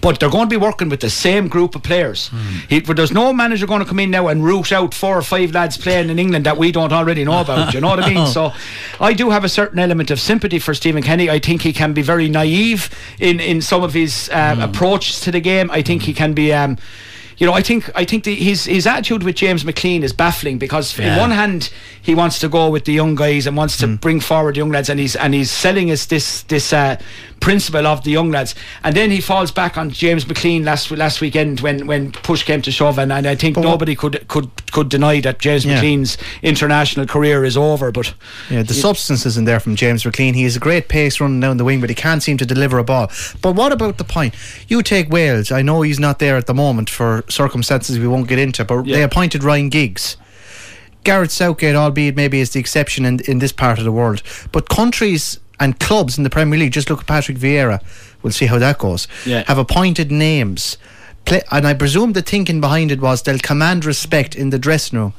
But 0.00 0.18
they're 0.18 0.28
going 0.30 0.46
to 0.48 0.50
be 0.50 0.56
working 0.56 0.88
with 0.88 0.98
the 1.00 1.08
same 1.08 1.46
group 1.46 1.76
of 1.76 1.84
players. 1.84 2.28
He, 2.68 2.80
there's 2.80 3.12
no 3.12 3.32
manager 3.32 3.64
going 3.64 3.78
to 3.80 3.86
come 3.86 4.00
in 4.00 4.10
now 4.10 4.26
and 4.26 4.44
root 4.44 4.72
out 4.72 4.92
four 4.92 5.16
or 5.16 5.22
five 5.22 5.52
lads 5.52 5.76
playing 5.76 6.10
in 6.10 6.18
England 6.18 6.46
that 6.46 6.56
we 6.56 6.72
don't 6.72 6.92
already 6.92 7.22
know 7.24 7.40
about. 7.40 7.72
you 7.74 7.80
know 7.80 7.88
what 7.90 8.00
I 8.02 8.08
mean? 8.12 8.26
So 8.32 8.52
I 9.00 9.12
do 9.12 9.30
have 9.30 9.44
a 9.44 9.48
certain 9.48 9.78
element 9.78 10.10
of 10.10 10.18
sympathy 10.18 10.58
for 10.58 10.74
Stephen 10.74 11.02
Kenny. 11.02 11.30
I 11.30 11.38
think 11.38 11.62
he 11.62 11.72
can 11.72 11.92
be 11.92 12.02
very 12.02 12.28
naive 12.28 12.90
in, 13.20 13.38
in 13.38 13.60
some 13.62 13.84
of 13.84 13.94
his 13.94 14.28
um, 14.32 14.60
approaches 14.60 15.20
to 15.20 15.30
the 15.30 15.40
game. 15.40 15.70
I 15.70 15.82
think 15.82 16.02
he 16.02 16.12
can 16.12 16.32
be. 16.34 16.52
Um, 16.52 16.76
you 17.38 17.46
know, 17.46 17.52
I 17.52 17.62
think 17.62 17.90
I 17.94 18.04
think 18.04 18.24
the, 18.24 18.34
his 18.34 18.64
his 18.64 18.86
attitude 18.86 19.22
with 19.22 19.36
James 19.36 19.64
McLean 19.64 20.02
is 20.02 20.12
baffling 20.12 20.58
because 20.58 20.98
in 20.98 21.16
one 21.18 21.30
hand 21.30 21.70
he 22.02 22.14
wants 22.14 22.38
to 22.40 22.48
go 22.48 22.68
with 22.70 22.84
the 22.84 22.92
young 22.92 23.14
guys 23.14 23.46
and 23.46 23.56
wants 23.56 23.76
to 23.78 23.86
bring 23.86 24.20
forward 24.20 24.54
the 24.54 24.58
young 24.58 24.70
lads 24.70 24.88
and 24.90 25.00
he's 25.00 25.16
and 25.16 25.34
he's 25.34 25.50
selling 25.50 25.90
us 25.90 26.06
this 26.06 26.42
this 26.44 26.72
uh, 26.72 26.96
principle 27.40 27.86
of 27.86 28.04
the 28.04 28.10
young 28.10 28.30
lads 28.30 28.54
and 28.84 28.94
then 28.96 29.10
he 29.10 29.20
falls 29.20 29.50
back 29.50 29.76
on 29.76 29.90
James 29.90 30.26
McLean 30.26 30.64
last 30.64 30.90
last 30.90 31.20
weekend 31.20 31.60
when 31.60 31.86
when 31.86 32.12
push 32.12 32.42
came 32.42 32.62
to 32.62 32.70
shove 32.70 32.98
and, 32.98 33.12
and 33.12 33.26
I 33.26 33.34
think 33.34 33.56
what- 33.56 33.64
nobody 33.64 33.94
could 33.94 34.26
could 34.28 34.50
could 34.72 34.88
deny 34.88 35.20
that 35.20 35.38
James 35.40 35.64
Yeah. 35.64 35.74
McLean's 35.74 36.16
international 36.42 37.06
career 37.06 37.44
is 37.44 37.56
over 37.56 37.90
but 37.90 38.14
Yeah, 38.50 38.62
the 38.62 38.74
substance 38.74 39.26
isn't 39.26 39.44
there 39.46 39.60
from 39.60 39.76
James 39.76 40.04
McLean. 40.04 40.34
He 40.34 40.44
has 40.44 40.56
a 40.56 40.60
great 40.60 40.88
pace 40.88 41.20
running 41.20 41.40
down 41.40 41.56
the 41.56 41.64
wing, 41.64 41.80
but 41.80 41.90
he 41.90 41.94
can't 41.94 42.22
seem 42.22 42.36
to 42.38 42.46
deliver 42.46 42.78
a 42.78 42.84
ball. 42.84 43.10
But 43.40 43.54
what 43.54 43.72
about 43.72 43.98
the 43.98 44.04
point? 44.04 44.34
You 44.68 44.82
take 44.82 45.10
Wales. 45.10 45.50
I 45.50 45.62
know 45.62 45.82
he's 45.82 46.00
not 46.00 46.18
there 46.18 46.36
at 46.36 46.46
the 46.46 46.54
moment 46.54 46.90
for 46.90 47.23
circumstances 47.28 47.98
we 47.98 48.06
won't 48.08 48.28
get 48.28 48.38
into, 48.38 48.64
but 48.64 48.84
Yeah. 48.86 48.96
they 48.96 49.02
appointed 49.02 49.42
Ryan 49.44 49.68
Giggs. 49.68 50.16
Gareth 51.04 51.30
Southgate, 51.32 51.74
albeit 51.76 52.16
maybe 52.16 52.40
is 52.40 52.50
the 52.50 52.60
exception 52.60 53.04
in, 53.04 53.20
in 53.28 53.38
this 53.38 53.52
part 53.52 53.78
of 53.78 53.84
the 53.84 53.92
world. 53.92 54.22
But 54.52 54.68
countries 54.68 55.38
and 55.60 55.78
clubs 55.78 56.16
in 56.16 56.24
the 56.24 56.30
Premier 56.30 56.58
League, 56.58 56.72
just 56.72 56.88
look 56.90 57.00
at 57.00 57.06
Patrick 57.06 57.36
Vieira, 57.38 57.80
we'll 58.22 58.32
see 58.32 58.46
how 58.46 58.58
that 58.58 58.78
goes, 58.78 59.06
Yeah. 59.26 59.44
have 59.46 59.58
appointed 59.58 60.10
names. 60.10 60.78
Play, 61.26 61.42
and 61.50 61.66
I 61.66 61.74
presume 61.74 62.12
the 62.12 62.22
thinking 62.22 62.60
behind 62.60 62.90
it 62.90 63.00
was 63.00 63.22
they'll 63.22 63.38
command 63.38 63.84
respect 63.84 64.34
in 64.34 64.50
the 64.50 64.58
dressing 64.58 64.98
room. 64.98 65.14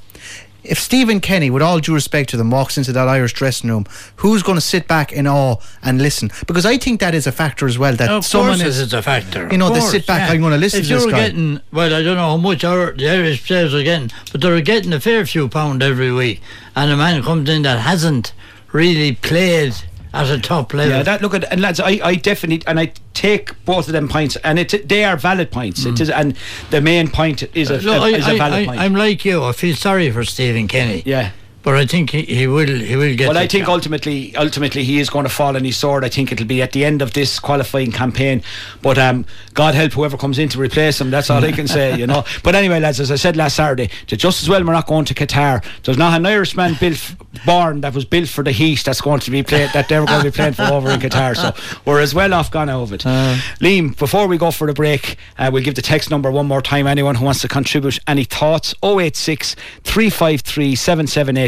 If 0.67 0.79
Stephen 0.79 1.19
Kenny, 1.19 1.49
with 1.49 1.61
all 1.61 1.79
due 1.79 1.93
respect 1.93 2.29
to 2.31 2.37
them, 2.37 2.49
walks 2.51 2.77
into 2.77 2.91
that 2.93 3.07
Irish 3.07 3.33
dressing 3.33 3.69
room, 3.69 3.85
who's 4.17 4.43
going 4.43 4.55
to 4.57 4.61
sit 4.61 4.87
back 4.87 5.11
in 5.11 5.27
awe 5.27 5.57
and 5.83 6.01
listen? 6.01 6.31
Because 6.47 6.65
I 6.65 6.77
think 6.77 6.99
that 6.99 7.13
is 7.15 7.27
a 7.27 7.31
factor 7.31 7.67
as 7.67 7.77
well. 7.77 7.95
That 7.95 8.09
Of 8.09 8.25
someone 8.25 8.57
course 8.57 8.61
is 8.69 8.79
it's 8.81 8.93
a 8.93 9.01
factor. 9.01 9.47
you 9.51 9.57
know, 9.57 9.67
Of 9.67 9.75
they 9.75 9.79
sit 9.81 10.05
back, 10.07 10.27
yeah. 10.29 10.35
I'm 10.35 10.41
gonna 10.41 10.57
listen 10.57 10.81
If 10.81 10.87
to 10.87 10.93
you're 10.93 11.11
guy. 11.11 11.27
getting, 11.27 11.61
well, 11.71 11.93
I 11.93 12.01
don't 12.03 12.15
know 12.17 12.29
how 12.31 12.37
much 12.37 12.63
our, 12.63 12.91
the 12.93 13.09
Irish 13.09 13.45
players 13.45 13.73
are 13.73 13.83
getting, 13.83 14.11
but 14.31 14.41
they're 14.41 14.59
getting 14.61 14.93
a 14.93 14.99
fair 14.99 15.25
few 15.25 15.47
pound 15.49 15.81
every 15.83 16.11
week. 16.11 16.41
And 16.75 16.91
a 16.91 16.97
man 16.97 17.21
comes 17.23 17.49
in 17.49 17.61
that 17.63 17.79
hasn't 17.79 18.33
really 18.71 19.13
played 19.15 19.73
at 20.15 20.29
a 20.29 20.39
top 20.39 20.73
level. 20.73 20.97
yeah 20.97 21.03
that 21.03 21.21
look 21.21 21.33
at 21.33 21.43
and 21.51 21.61
lads 21.61 21.79
I, 21.79 21.99
I 22.03 22.15
definitely 22.15 22.65
and 22.67 22.79
I 22.79 22.93
take 23.13 23.63
both 23.65 23.87
of 23.87 23.93
them 23.93 24.07
points 24.07 24.35
and 24.37 24.57
it 24.59 24.87
they 24.87 25.03
are 25.03 25.17
valid 25.17 25.51
points 25.51 25.85
it 25.85 25.95
mm. 25.95 26.01
is 26.01 26.09
and 26.09 26.35
the 26.69 26.81
main 26.81 27.09
point 27.09 27.43
is 27.55 27.69
a, 27.69 27.77
Look, 27.79 28.01
I, 28.01 28.09
is 28.09 28.27
a 28.27 28.31
I, 28.31 28.37
valid 28.37 28.53
I, 28.53 28.65
point 28.65 28.79
I'm 28.79 28.93
like 28.93 29.25
you. 29.25 29.43
I 29.43 29.51
feel 29.51 29.75
sorry 29.75 30.09
for 30.11 30.23
Stephen 30.23 30.67
Kenny. 30.67 31.03
yeah 31.05 31.31
But 31.65 31.77
I 31.77 31.87
think 31.87 32.11
he, 32.11 32.21
he 32.21 32.45
will 32.45 32.67
he 32.67 32.95
will 32.95 33.15
get. 33.15 33.27
Well, 33.27 33.39
I 33.39 33.47
think 33.47 33.65
job. 33.65 33.73
ultimately, 33.73 34.35
ultimately, 34.35 34.83
he 34.83 34.99
is 34.99 35.09
going 35.09 35.23
to 35.23 35.31
fall 35.31 35.55
on 35.55 35.63
his 35.63 35.75
sword. 35.75 36.05
I 36.05 36.09
think 36.09 36.31
it'll 36.31 36.45
be 36.45 36.61
at 36.61 36.73
the 36.73 36.85
end 36.85 37.01
of 37.01 37.13
this 37.13 37.39
qualifying 37.39 37.91
campaign. 37.91 38.43
But 38.83 38.99
um, 38.99 39.25
God 39.55 39.73
help 39.73 39.93
whoever 39.93 40.15
comes 40.15 40.37
in 40.37 40.47
to 40.49 40.59
replace 40.59 41.01
him. 41.01 41.09
That's 41.09 41.31
all 41.31 41.43
I 41.43 41.51
can 41.51 41.67
say, 41.67 41.97
you 41.97 42.05
know. 42.05 42.23
But 42.43 42.53
anyway, 42.53 42.79
lads, 42.79 42.99
as 42.99 43.09
I 43.09 43.15
said 43.15 43.35
last 43.35 43.55
Saturday, 43.55 43.89
just 44.05 44.43
as 44.43 44.49
well 44.49 44.63
we're 44.63 44.73
not 44.73 44.85
going 44.85 45.05
to 45.05 45.15
Qatar. 45.15 45.65
There's 45.83 45.97
not 45.97 46.13
an 46.15 46.25
Irishman 46.27 46.75
built, 46.79 47.15
born 47.45 47.81
that 47.81 47.95
was 47.95 48.05
built 48.05 48.29
for 48.29 48.43
the 48.43 48.51
heat 48.51 48.83
that's 48.85 49.01
going 49.01 49.21
to 49.21 49.31
be 49.31 49.41
played 49.41 49.71
that 49.73 49.89
they're 49.89 50.05
going 50.05 50.19
to 50.19 50.31
be 50.31 50.35
playing 50.35 50.53
for 50.53 50.63
over 50.63 50.91
in 50.91 50.99
Qatar. 50.99 51.35
So 51.35 51.55
we're 51.85 52.01
as 52.01 52.13
well 52.13 52.31
off 52.35 52.51
gone 52.51 52.69
out 52.69 52.83
of 52.83 52.93
it. 52.93 53.01
Liam, 53.01 53.97
before 53.97 54.27
we 54.27 54.37
go 54.37 54.51
for 54.51 54.67
the 54.67 54.73
break, 54.73 55.17
uh, 55.39 55.49
we'll 55.51 55.63
give 55.63 55.73
the 55.73 55.81
text 55.81 56.11
number 56.11 56.29
one 56.29 56.45
more 56.45 56.61
time. 56.61 56.85
Anyone 56.85 57.15
who 57.15 57.25
wants 57.25 57.41
to 57.41 57.47
contribute 57.47 57.99
any 58.05 58.25
thoughts, 58.25 58.75
086 58.83 59.55
353 59.83 60.75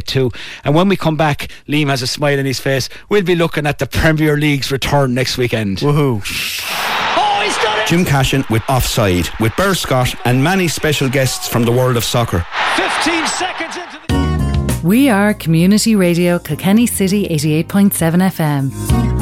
7782. 0.07 0.31
And 0.63 0.75
when 0.75 0.89
we 0.89 0.95
come 0.95 1.15
back, 1.17 1.49
Liam 1.67 1.87
has 1.87 2.01
a 2.01 2.07
smile 2.07 2.39
on 2.39 2.45
his 2.45 2.59
face. 2.59 2.89
We'll 3.09 3.23
be 3.23 3.35
looking 3.35 3.65
at 3.65 3.79
the 3.79 3.87
Premier 3.87 4.37
League's 4.37 4.71
return 4.71 5.13
next 5.13 5.37
weekend. 5.37 5.79
Woohoo. 5.79 6.21
Oh, 7.17 7.85
Jim 7.87 8.05
Cashin 8.05 8.43
with 8.49 8.63
Offside, 8.69 9.29
with 9.39 9.55
Burr 9.55 9.73
Scott 9.73 10.13
and 10.25 10.43
many 10.43 10.67
special 10.67 11.09
guests 11.09 11.47
from 11.47 11.63
the 11.63 11.71
world 11.71 11.97
of 11.97 12.03
soccer. 12.03 12.45
15 12.75 13.27
seconds 13.27 13.77
into 13.77 13.99
the. 14.07 14.81
We 14.83 15.09
are 15.09 15.33
Community 15.33 15.95
Radio 15.95 16.39
Kilkenny 16.39 16.87
City 16.87 17.27
88.7 17.27 17.91
FM. 18.31 19.16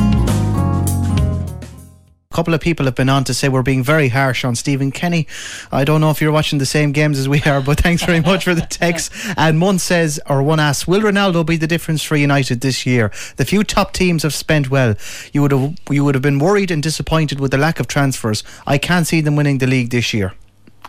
Couple 2.35 2.53
of 2.53 2.59
people 2.59 2.85
have 2.85 2.95
been 2.95 3.07
on 3.07 3.23
to 3.23 3.33
say 3.33 3.47
we're 3.47 3.63
being 3.63 3.81
very 3.81 4.09
harsh 4.09 4.43
on 4.43 4.55
Stephen 4.55 4.91
Kenny. 4.91 5.25
I 5.71 5.85
don't 5.85 6.01
know 6.01 6.11
if 6.11 6.19
you're 6.19 6.33
watching 6.33 6.59
the 6.59 6.65
same 6.65 6.91
games 6.91 7.17
as 7.17 7.29
we 7.29 7.41
are, 7.43 7.61
but 7.61 7.79
thanks 7.79 8.03
very 8.03 8.19
much 8.19 8.43
for 8.43 8.53
the 8.53 8.61
text. 8.69 9.13
And 9.37 9.61
one 9.61 9.79
says, 9.79 10.19
or 10.29 10.43
one 10.43 10.59
asks, 10.59 10.85
will 10.85 10.99
Ronaldo 10.99 11.45
be 11.45 11.55
the 11.55 11.65
difference 11.65 12.03
for 12.03 12.17
United 12.17 12.59
this 12.59 12.85
year? 12.85 13.09
The 13.37 13.45
few 13.45 13.63
top 13.63 13.93
teams 13.93 14.23
have 14.23 14.33
spent 14.33 14.69
well. 14.69 14.95
You 15.31 15.43
would 15.43 15.53
have 15.53 15.77
you 15.89 16.03
would 16.03 16.13
have 16.13 16.21
been 16.21 16.39
worried 16.39 16.71
and 16.71 16.83
disappointed 16.83 17.39
with 17.39 17.51
the 17.51 17.57
lack 17.57 17.79
of 17.79 17.87
transfers. 17.87 18.43
I 18.67 18.77
can't 18.77 19.07
see 19.07 19.21
them 19.21 19.37
winning 19.37 19.59
the 19.59 19.67
league 19.67 19.91
this 19.91 20.13
year. 20.13 20.33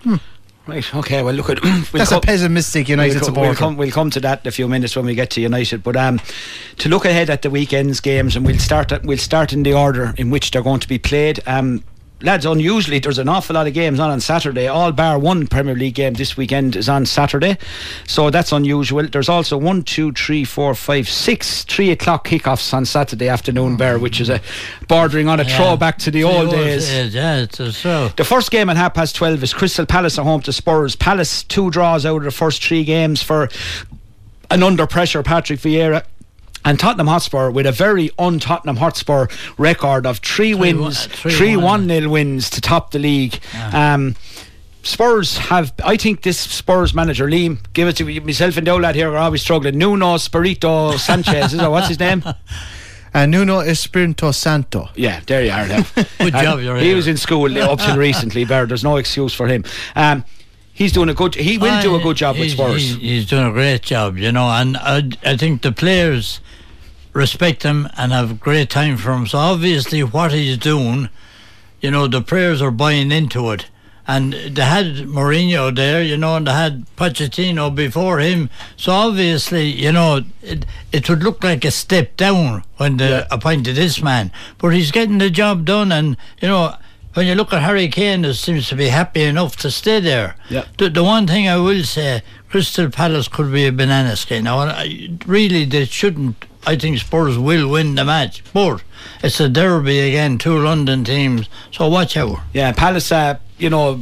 Hmm. 0.03 0.17
Right. 0.67 0.95
Okay. 0.95 1.23
Well, 1.23 1.35
look 1.35 1.49
at 1.49 1.63
we'll 1.63 1.83
that's 1.93 2.11
come, 2.11 2.19
a 2.19 2.21
pessimistic 2.23 2.89
United 2.89 3.17
we'll, 3.17 3.25
supporter. 3.25 3.49
We'll 3.49 3.57
come, 3.57 3.77
we'll 3.77 3.91
come 3.93 4.11
to 4.11 4.21
that 4.21 4.45
in 4.45 4.49
a 4.49 4.51
few 4.51 4.67
minutes 4.67 4.97
when 4.97 5.07
we 5.07 5.15
get 5.15 5.31
to 5.31 5.41
United. 5.41 5.83
But 5.83 5.97
um, 5.97 6.21
to 6.79 6.89
look 6.89 7.05
ahead 7.05 7.31
at 7.31 7.43
the 7.43 7.51
weekend's 7.51 8.01
games, 8.01 8.35
and 8.35 8.45
we'll 8.45 8.59
start 8.59 8.91
at, 8.91 9.05
we'll 9.05 9.19
start 9.19 9.53
in 9.53 9.63
the 9.63 9.75
order 9.75 10.13
in 10.17 10.31
which 10.31 10.51
they're 10.51 10.63
going 10.63 10.81
to 10.81 10.89
be 10.89 10.99
played. 10.99 11.41
Um, 11.47 11.85
lads, 12.23 12.47
unusually, 12.47 12.99
there's 12.99 13.19
an 13.19 13.29
awful 13.29 13.55
lot 13.55 13.67
of 13.67 13.75
games 13.75 14.01
on 14.01 14.11
on 14.11 14.21
Saturday. 14.21 14.67
All 14.69 14.91
bar 14.93 15.19
one 15.19 15.47
Premier 15.47 15.75
League 15.75 15.95
game 15.95 16.15
this 16.15 16.37
weekend 16.37 16.75
is 16.77 16.89
on 16.89 17.05
Saturday, 17.07 17.59
so 18.07 18.31
that's 18.31 18.53
unusual. 18.53 19.07
There's 19.07 19.29
also 19.29 19.57
one, 19.59 19.83
two, 19.83 20.13
three, 20.13 20.45
four, 20.45 20.75
five, 20.75 21.09
six 21.09 21.65
three 21.65 21.91
o'clock 21.91 22.27
kickoffs 22.27 22.73
on 22.73 22.85
Saturday 22.87 23.29
afternoon, 23.29 23.77
bar, 23.77 23.99
which 23.99 24.21
is 24.21 24.29
a 24.31 24.41
bordering 24.89 25.29
on 25.29 25.41
a 25.41 25.45
Yeah. 25.45 25.57
throwback 25.57 25.99
to 25.99 26.11
the 26.11 26.25
old 26.25 26.47
old 26.47 26.51
days. 26.55 26.89
days, 26.89 27.15
yeah, 27.15 27.37
it's 27.37 27.61
a- 27.61 27.73
so. 27.73 28.11
The 28.17 28.25
first 28.25 28.51
game 28.51 28.71
at 28.71 28.77
half 28.77 28.95
past 28.95 29.15
12 29.17 29.43
is 29.43 29.53
Crystal 29.53 29.85
Palace 29.87 30.19
at 30.19 30.25
home 30.25 30.41
to 30.43 30.53
Spurs. 30.53 30.97
Palace, 30.97 31.43
two 31.43 31.71
draws 31.71 32.07
out 32.07 32.17
of 32.19 32.25
the 32.25 32.31
first 32.31 32.65
three 32.65 32.85
games 32.85 33.23
for 33.23 33.49
an 34.51 34.63
under 34.63 34.87
pressure 34.87 35.23
Patrick 35.23 35.61
Vieira. 35.61 36.03
And 36.67 36.79
Tottenham 36.79 37.07
Hotspur 37.07 37.49
with 37.51 37.65
a 37.65 37.73
very 37.73 38.11
un 38.19 38.39
Tottenham 38.41 38.77
Hotspur 38.77 39.29
record 39.57 40.05
of 40.05 40.19
three, 40.19 40.53
one- 40.53 40.81
wins, 40.81 41.07
three 41.07 41.33
three 41.33 41.57
one. 41.57 41.65
1 41.65 41.87
nil 41.87 42.11
wins 42.11 42.51
to 42.51 42.61
top 42.61 42.91
the 42.91 42.99
league. 42.99 43.39
Um, 43.73 44.17
Spurs 44.83 45.39
have, 45.39 45.73
I 45.85 45.97
think 45.97 46.23
this 46.23 46.39
Spurs 46.39 46.95
manager, 46.95 47.27
Liam, 47.27 47.59
give 47.73 47.89
it 47.89 47.97
to 47.97 48.05
me, 48.05 48.21
myself 48.21 48.57
and 48.57 48.67
Dowlad 48.67 48.95
here 48.95 49.11
are 49.13 49.17
always 49.17 49.43
struggling. 49.43 49.79
Nuno 49.79 50.17
Spirito 50.17 50.97
Sanchez, 50.97 51.53
is 51.53 51.59
that 51.59 51.71
what's 51.71 51.89
his 51.89 51.99
name? 52.01 52.23
Uh, 53.15 53.25
Nuno 53.25 53.61
Espirito 53.61 54.31
Santo. 54.31 54.91
Yeah, 54.95 55.21
there 55.27 55.43
you 55.43 55.51
are. 55.51 55.67
Good 56.19 56.35
And 56.35 56.45
job, 56.45 56.61
you're 56.61 56.77
He 56.77 56.89
here. 56.89 56.97
was 56.97 57.07
in 57.07 57.17
school 57.17 57.47
up 57.63 57.79
till 57.79 57.97
recently, 58.11 58.45
Bear. 58.45 58.67
There's 58.67 58.85
no 58.85 58.97
excuse 58.99 59.33
for 59.33 59.47
him. 59.47 59.65
Um, 59.95 60.23
he's 60.75 60.93
doing 60.93 61.09
a 61.09 61.15
good. 61.15 61.35
He 61.35 61.57
will 61.57 61.81
do 61.81 61.95
a 61.97 61.99
good 61.99 62.19
job 62.19 62.37
with 62.39 62.51
Spurs. 62.51 62.75
He's, 62.83 62.97
he's 62.97 63.27
doing 63.27 63.47
a 63.47 63.53
great 63.53 63.81
job, 63.81 64.19
you 64.19 64.31
know, 64.33 64.49
and 64.51 64.77
I, 64.77 65.09
I 65.25 65.35
think 65.39 65.63
the 65.63 65.73
players 65.73 66.41
respect 67.17 67.63
him 67.63 67.89
and 67.97 68.13
have 68.13 68.41
great 68.41 68.71
time 68.71 68.97
for 68.97 69.13
him. 69.13 69.27
So 69.27 69.39
obviously, 69.39 70.03
what 70.03 70.33
he's 70.33 70.59
doing, 70.59 71.09
you 71.81 71.91
know, 71.91 72.07
the 72.07 72.21
players 72.21 72.61
are 72.61 72.71
buying 72.71 73.11
into 73.11 73.51
it. 73.51 73.67
And 74.09 74.35
they 74.35 74.63
had 74.63 75.09
Mourinho 75.09 75.75
there, 75.75 76.01
you 76.01 76.17
know, 76.17 76.37
and 76.37 76.47
they 76.47 76.53
had 76.53 76.87
Pochettino 76.97 77.75
before 77.75 78.21
him. 78.21 78.51
So 78.77 78.93
obviously, 78.93 79.67
you 79.67 79.91
know, 79.91 80.23
it, 80.43 80.65
it 80.93 81.09
would 81.09 81.25
look 81.25 81.43
like 81.43 81.65
a 81.65 81.73
step 81.73 82.17
down 82.17 82.63
when 82.77 82.99
they 82.99 83.27
appointed 83.33 83.75
this 83.75 84.01
man. 84.01 84.31
But 84.59 84.69
he's 84.69 84.93
getting 84.93 85.19
the 85.19 85.29
job 85.29 85.65
done, 85.65 85.91
and, 85.91 86.17
you 86.41 86.47
know, 86.47 86.77
when 87.15 87.27
you 87.27 87.35
look 87.35 87.53
at 87.53 87.63
Harry 87.63 87.89
Kane, 87.89 88.23
he 88.23 88.33
seems 88.35 88.69
to 88.69 88.77
be 88.77 88.89
happy 88.89 89.23
enough 89.23 89.57
to 89.57 89.71
stay 89.73 89.99
there. 89.99 90.37
Yeah. 90.51 90.67
The, 90.79 90.91
the 90.91 91.03
one 91.03 91.27
thing 91.27 91.49
I 91.49 91.57
will 91.57 91.83
say, 91.83 92.23
Crystal 92.49 92.91
Palace 92.91 93.27
could 93.27 93.51
be 93.51 93.67
a 93.67 93.73
banana 93.73 94.15
skin. 94.15 94.45
Now, 94.45 94.59
I, 94.59 95.19
really, 95.27 95.65
they 95.65 95.85
shouldn't. 95.87 96.45
I 96.67 96.77
think 96.77 96.99
Spurs 96.99 97.39
will 97.39 97.71
win 97.71 97.95
the 97.95 98.05
match, 98.05 98.43
but 98.53 98.83
it's 99.23 99.39
a 99.39 99.49
derby 99.49 100.01
again, 100.01 100.37
two 100.37 100.59
London 100.59 101.05
teams. 101.05 101.49
So 101.71 101.89
watch 101.89 102.17
out. 102.17 102.41
Yeah, 102.53 102.73
Palace, 102.73 103.13
uh, 103.13 103.39
you 103.57 103.71
know, 103.71 104.01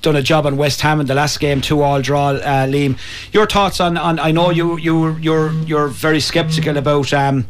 done 0.00 0.14
a 0.14 0.22
job 0.22 0.46
on 0.46 0.56
West 0.56 0.80
Ham 0.82 1.00
in 1.00 1.06
the 1.06 1.14
last 1.14 1.40
game, 1.40 1.60
two 1.60 1.82
all 1.82 2.00
draw. 2.00 2.28
Uh, 2.28 2.66
Liam, 2.66 2.96
your 3.32 3.46
thoughts 3.46 3.80
on, 3.80 3.98
on? 3.98 4.20
I 4.20 4.30
know 4.30 4.50
you 4.50 4.76
you 4.78 5.16
you're 5.16 5.52
you're 5.64 5.88
very 5.88 6.20
sceptical 6.20 6.76
about. 6.76 7.12
Um, 7.12 7.46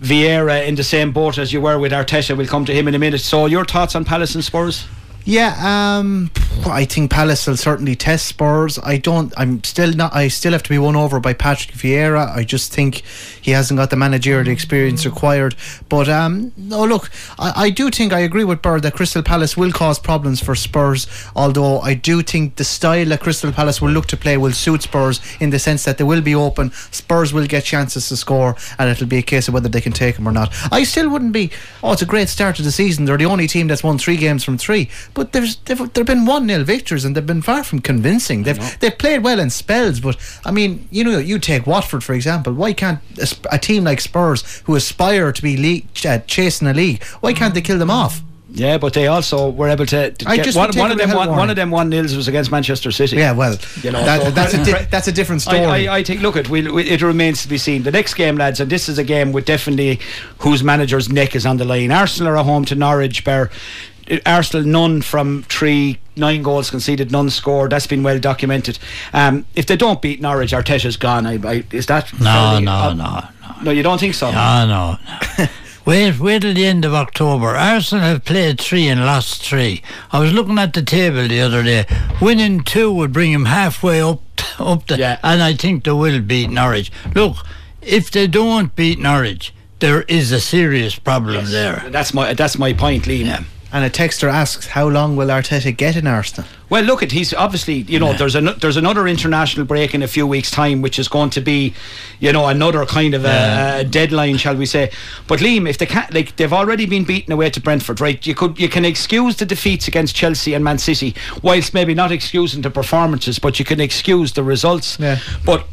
Vieira 0.00 0.64
in 0.64 0.76
the 0.76 0.84
same 0.84 1.10
boat 1.10 1.38
as 1.38 1.52
you 1.52 1.60
were 1.60 1.76
with 1.76 1.90
Arteta. 1.90 2.36
We'll 2.36 2.46
come 2.46 2.64
to 2.66 2.72
him 2.72 2.86
in 2.86 2.94
a 2.94 3.00
minute. 3.00 3.20
So, 3.20 3.46
your 3.46 3.64
thoughts 3.64 3.96
on 3.96 4.04
Palace 4.04 4.36
and 4.36 4.44
Spurs? 4.44 4.86
Yeah, 5.28 6.00
um, 6.00 6.30
I 6.64 6.86
think 6.86 7.10
Palace 7.10 7.46
will 7.46 7.58
certainly 7.58 7.94
test 7.94 8.24
Spurs. 8.24 8.78
I 8.82 8.96
don't. 8.96 9.30
I'm 9.36 9.62
still 9.62 9.92
not. 9.92 10.14
I 10.14 10.28
still 10.28 10.52
have 10.52 10.62
to 10.62 10.70
be 10.70 10.78
won 10.78 10.96
over 10.96 11.20
by 11.20 11.34
Patrick 11.34 11.76
Vieira. 11.76 12.34
I 12.34 12.44
just 12.44 12.72
think 12.72 13.02
he 13.42 13.50
hasn't 13.50 13.76
got 13.76 13.90
the 13.90 13.96
managerial 13.96 14.48
experience 14.48 15.04
required. 15.04 15.54
But 15.90 16.08
um, 16.08 16.52
no, 16.56 16.82
look, 16.82 17.10
I, 17.38 17.64
I 17.64 17.70
do 17.70 17.90
think 17.90 18.14
I 18.14 18.20
agree 18.20 18.44
with 18.44 18.62
Bird 18.62 18.84
that 18.84 18.94
Crystal 18.94 19.22
Palace 19.22 19.54
will 19.54 19.70
cause 19.70 19.98
problems 19.98 20.40
for 20.40 20.54
Spurs. 20.54 21.06
Although 21.36 21.80
I 21.80 21.92
do 21.92 22.22
think 22.22 22.56
the 22.56 22.64
style 22.64 23.04
that 23.08 23.20
Crystal 23.20 23.52
Palace 23.52 23.82
will 23.82 23.90
look 23.90 24.06
to 24.06 24.16
play 24.16 24.38
will 24.38 24.52
suit 24.52 24.80
Spurs 24.80 25.20
in 25.40 25.50
the 25.50 25.58
sense 25.58 25.84
that 25.84 25.98
they 25.98 26.04
will 26.04 26.22
be 26.22 26.34
open. 26.34 26.72
Spurs 26.90 27.34
will 27.34 27.46
get 27.46 27.64
chances 27.64 28.08
to 28.08 28.16
score, 28.16 28.56
and 28.78 28.88
it'll 28.88 29.06
be 29.06 29.18
a 29.18 29.22
case 29.22 29.46
of 29.46 29.52
whether 29.52 29.68
they 29.68 29.82
can 29.82 29.92
take 29.92 30.16
them 30.16 30.26
or 30.26 30.32
not. 30.32 30.54
I 30.72 30.84
still 30.84 31.10
wouldn't 31.10 31.32
be. 31.32 31.50
Oh, 31.82 31.92
it's 31.92 32.00
a 32.00 32.06
great 32.06 32.30
start 32.30 32.56
to 32.56 32.62
the 32.62 32.72
season. 32.72 33.04
They're 33.04 33.18
the 33.18 33.26
only 33.26 33.46
team 33.46 33.66
that's 33.68 33.84
won 33.84 33.98
three 33.98 34.16
games 34.16 34.42
from 34.42 34.56
three. 34.56 34.88
But 35.18 35.32
there's 35.32 35.56
they've, 35.56 35.92
there've 35.92 36.06
been 36.06 36.24
one 36.26 36.46
nil 36.46 36.64
victors, 36.64 37.04
and 37.04 37.14
they've 37.14 37.26
been 37.26 37.42
far 37.42 37.64
from 37.64 37.80
convincing. 37.80 38.44
They've 38.44 38.78
they've 38.80 38.96
played 38.96 39.22
well 39.24 39.38
in 39.40 39.50
spells, 39.50 40.00
but 40.00 40.16
I 40.44 40.50
mean, 40.52 40.88
you 40.90 41.04
know, 41.04 41.18
you 41.18 41.38
take 41.38 41.66
Watford 41.66 42.02
for 42.04 42.14
example. 42.14 42.52
Why 42.54 42.72
can't 42.72 43.00
a, 43.20 43.28
a 43.56 43.58
team 43.58 43.84
like 43.84 44.00
Spurs, 44.00 44.62
who 44.64 44.76
aspire 44.76 45.32
to 45.32 45.42
be 45.42 45.56
league, 45.56 45.86
uh, 46.06 46.18
chasing 46.26 46.68
a 46.68 46.72
league, 46.74 47.02
why 47.20 47.32
can't 47.32 47.52
they 47.54 47.60
kill 47.60 47.78
them 47.78 47.90
off? 47.90 48.22
Yeah, 48.50 48.78
but 48.78 48.94
they 48.94 49.08
also 49.08 49.50
were 49.50 49.68
able 49.68 49.84
to. 49.86 50.10
to 50.10 50.28
I 50.28 50.36
get 50.36 50.46
just 50.46 50.56
one, 50.56 50.70
one 50.74 50.90
of 50.90 50.96
them. 50.96 51.10
One, 51.14 51.28
one 51.30 51.50
of 51.50 51.56
them 51.56 51.70
one 51.70 51.90
nils 51.90 52.16
was 52.16 52.28
against 52.28 52.50
Manchester 52.50 52.90
City. 52.90 53.16
Yeah, 53.16 53.32
well, 53.32 53.58
You 53.82 53.90
know, 53.92 54.02
that, 54.02 54.22
so- 54.22 54.30
that's 54.30 54.54
a 54.54 54.64
di- 54.72 54.84
that's 54.90 55.06
a 55.06 55.12
different 55.12 55.42
story. 55.42 55.58
I, 55.86 55.92
I, 55.92 55.96
I 55.98 56.02
think. 56.02 56.22
Look, 56.22 56.36
it 56.36 56.48
we'll, 56.48 56.78
it 56.78 57.02
remains 57.02 57.42
to 57.42 57.48
be 57.48 57.58
seen. 57.58 57.82
The 57.82 57.90
next 57.90 58.14
game, 58.14 58.36
lads, 58.36 58.58
and 58.60 58.70
this 58.70 58.88
is 58.88 58.96
a 58.98 59.04
game 59.04 59.32
with 59.32 59.44
definitely 59.44 60.00
whose 60.38 60.64
manager's 60.64 61.10
neck 61.10 61.36
is 61.36 61.44
on 61.44 61.58
the 61.58 61.66
line. 61.66 61.90
Arsenal 61.92 62.32
are 62.38 62.42
home 62.42 62.64
to 62.66 62.74
Norwich. 62.74 63.22
Bear 63.22 63.50
Arsenal 64.26 64.66
none 64.66 65.02
from 65.02 65.42
three, 65.44 65.98
nine 66.16 66.42
goals 66.42 66.70
conceded, 66.70 67.10
none 67.12 67.30
scored. 67.30 67.70
That's 67.72 67.86
been 67.86 68.02
well 68.02 68.18
documented. 68.18 68.78
Um, 69.12 69.44
if 69.54 69.66
they 69.66 69.76
don't 69.76 70.00
beat 70.02 70.20
Norwich, 70.20 70.52
Arteta's 70.52 70.96
gone. 70.96 71.26
I, 71.26 71.34
I, 71.46 71.64
is 71.72 71.86
that 71.86 72.12
No, 72.14 72.24
fairly- 72.24 72.64
no, 72.64 72.72
uh, 72.72 72.94
no, 72.94 73.62
no? 73.64 73.70
You 73.70 73.82
don't 73.82 73.98
think 74.00 74.14
so? 74.14 74.30
no, 74.30 74.66
no. 74.66 74.96
no. 75.38 75.46
Wait, 75.84 76.18
wait 76.20 76.42
till 76.42 76.52
the 76.52 76.66
end 76.66 76.84
of 76.84 76.92
October. 76.92 77.48
Arsenal 77.56 78.04
have 78.04 78.24
played 78.24 78.60
three 78.60 78.88
and 78.88 79.00
lost 79.06 79.42
three. 79.42 79.82
I 80.12 80.18
was 80.20 80.34
looking 80.34 80.58
at 80.58 80.74
the 80.74 80.82
table 80.82 81.26
the 81.26 81.40
other 81.40 81.62
day. 81.62 81.86
Winning 82.20 82.62
two 82.62 82.92
would 82.92 83.10
bring 83.12 83.32
them 83.32 83.46
halfway 83.46 84.02
up, 84.02 84.20
up 84.58 84.86
the, 84.86 84.98
Yeah. 84.98 85.18
and 85.22 85.42
I 85.42 85.54
think 85.54 85.84
they 85.84 85.92
will 85.92 86.20
beat 86.20 86.50
Norwich. 86.50 86.92
Look, 87.14 87.36
if 87.80 88.10
they 88.10 88.26
don't 88.26 88.76
beat 88.76 88.98
Norwich, 88.98 89.54
there 89.78 90.02
is 90.02 90.30
a 90.30 90.40
serious 90.40 90.98
problem 90.98 91.46
there. 91.50 91.84
That's 91.88 92.12
my 92.12 92.34
that's 92.34 92.58
my 92.58 92.74
point, 92.74 93.04
Liam. 93.04 93.24
Yeah. 93.26 93.42
And 93.70 93.84
a 93.84 93.90
texter 93.90 94.32
asks, 94.32 94.68
how 94.68 94.88
long 94.88 95.14
will 95.16 95.28
Arteta 95.28 95.76
get 95.76 95.94
in 95.94 96.06
Arsenal? 96.06 96.48
Well, 96.70 96.82
look 96.84 97.02
at 97.02 97.12
he's 97.12 97.32
obviously 97.32 97.74
you 97.74 97.98
know 97.98 98.12
there's 98.12 98.34
an 98.34 98.50
there's 98.60 98.76
another 98.76 99.06
international 99.06 99.64
break 99.64 99.94
in 99.94 100.02
a 100.02 100.08
few 100.08 100.26
weeks' 100.26 100.50
time, 100.50 100.82
which 100.82 100.98
is 100.98 101.08
going 101.08 101.30
to 101.30 101.40
be, 101.40 101.74
you 102.20 102.32
know, 102.32 102.46
another 102.46 102.84
kind 102.84 103.14
of 103.14 103.24
a, 103.24 103.80
a 103.80 103.84
deadline, 103.84 104.36
shall 104.36 104.54
we 104.56 104.66
say? 104.66 104.90
But 105.26 105.40
Liam, 105.40 105.68
if 105.68 105.78
they 105.78 105.86
can't, 105.86 106.12
like 106.12 106.36
they've 106.36 106.52
already 106.52 106.84
been 106.86 107.04
beaten 107.04 107.32
away 107.32 107.48
to 107.50 107.60
Brentford, 107.60 108.00
right? 108.00 108.26
You 108.26 108.34
could 108.34 108.58
you 108.58 108.68
can 108.68 108.84
excuse 108.84 109.36
the 109.36 109.46
defeats 109.46 109.88
against 109.88 110.14
Chelsea 110.14 110.52
and 110.54 110.62
Man 110.62 110.78
City, 110.78 111.14
whilst 111.42 111.72
maybe 111.72 111.94
not 111.94 112.12
excusing 112.12 112.60
the 112.62 112.70
performances, 112.70 113.38
but 113.38 113.58
you 113.58 113.64
can 113.64 113.80
excuse 113.80 114.32
the 114.32 114.42
results. 114.42 114.98
Yeah. 114.98 115.18
But 115.46 115.66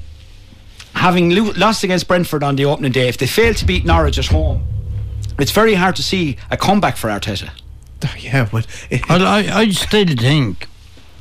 having 0.94 1.30
lo- 1.32 1.54
lost 1.58 1.84
against 1.84 2.08
Brentford 2.08 2.44
on 2.44 2.56
the 2.56 2.66
opening 2.66 2.94
day, 2.94 3.10
if 3.10 3.18
they 3.18 3.28
fail 3.28 3.54
to 3.54 3.66
beat 3.66 3.84
Norwich 3.86 4.18
at 4.18 4.28
home, 4.28 4.64
it's 5.38 5.52
very 5.52 5.74
hard 5.74 5.98
to 5.98 6.04
see 6.04 6.38
a 6.50 6.56
comeback 6.56 6.96
for 6.96 7.10
Arteta. 7.10 7.50
Oh, 8.06 8.16
yeah, 8.20 8.48
but 8.52 8.68
Well, 9.10 9.26
I, 9.26 9.40
I 9.52 9.70
still 9.70 10.08
think 10.08 10.68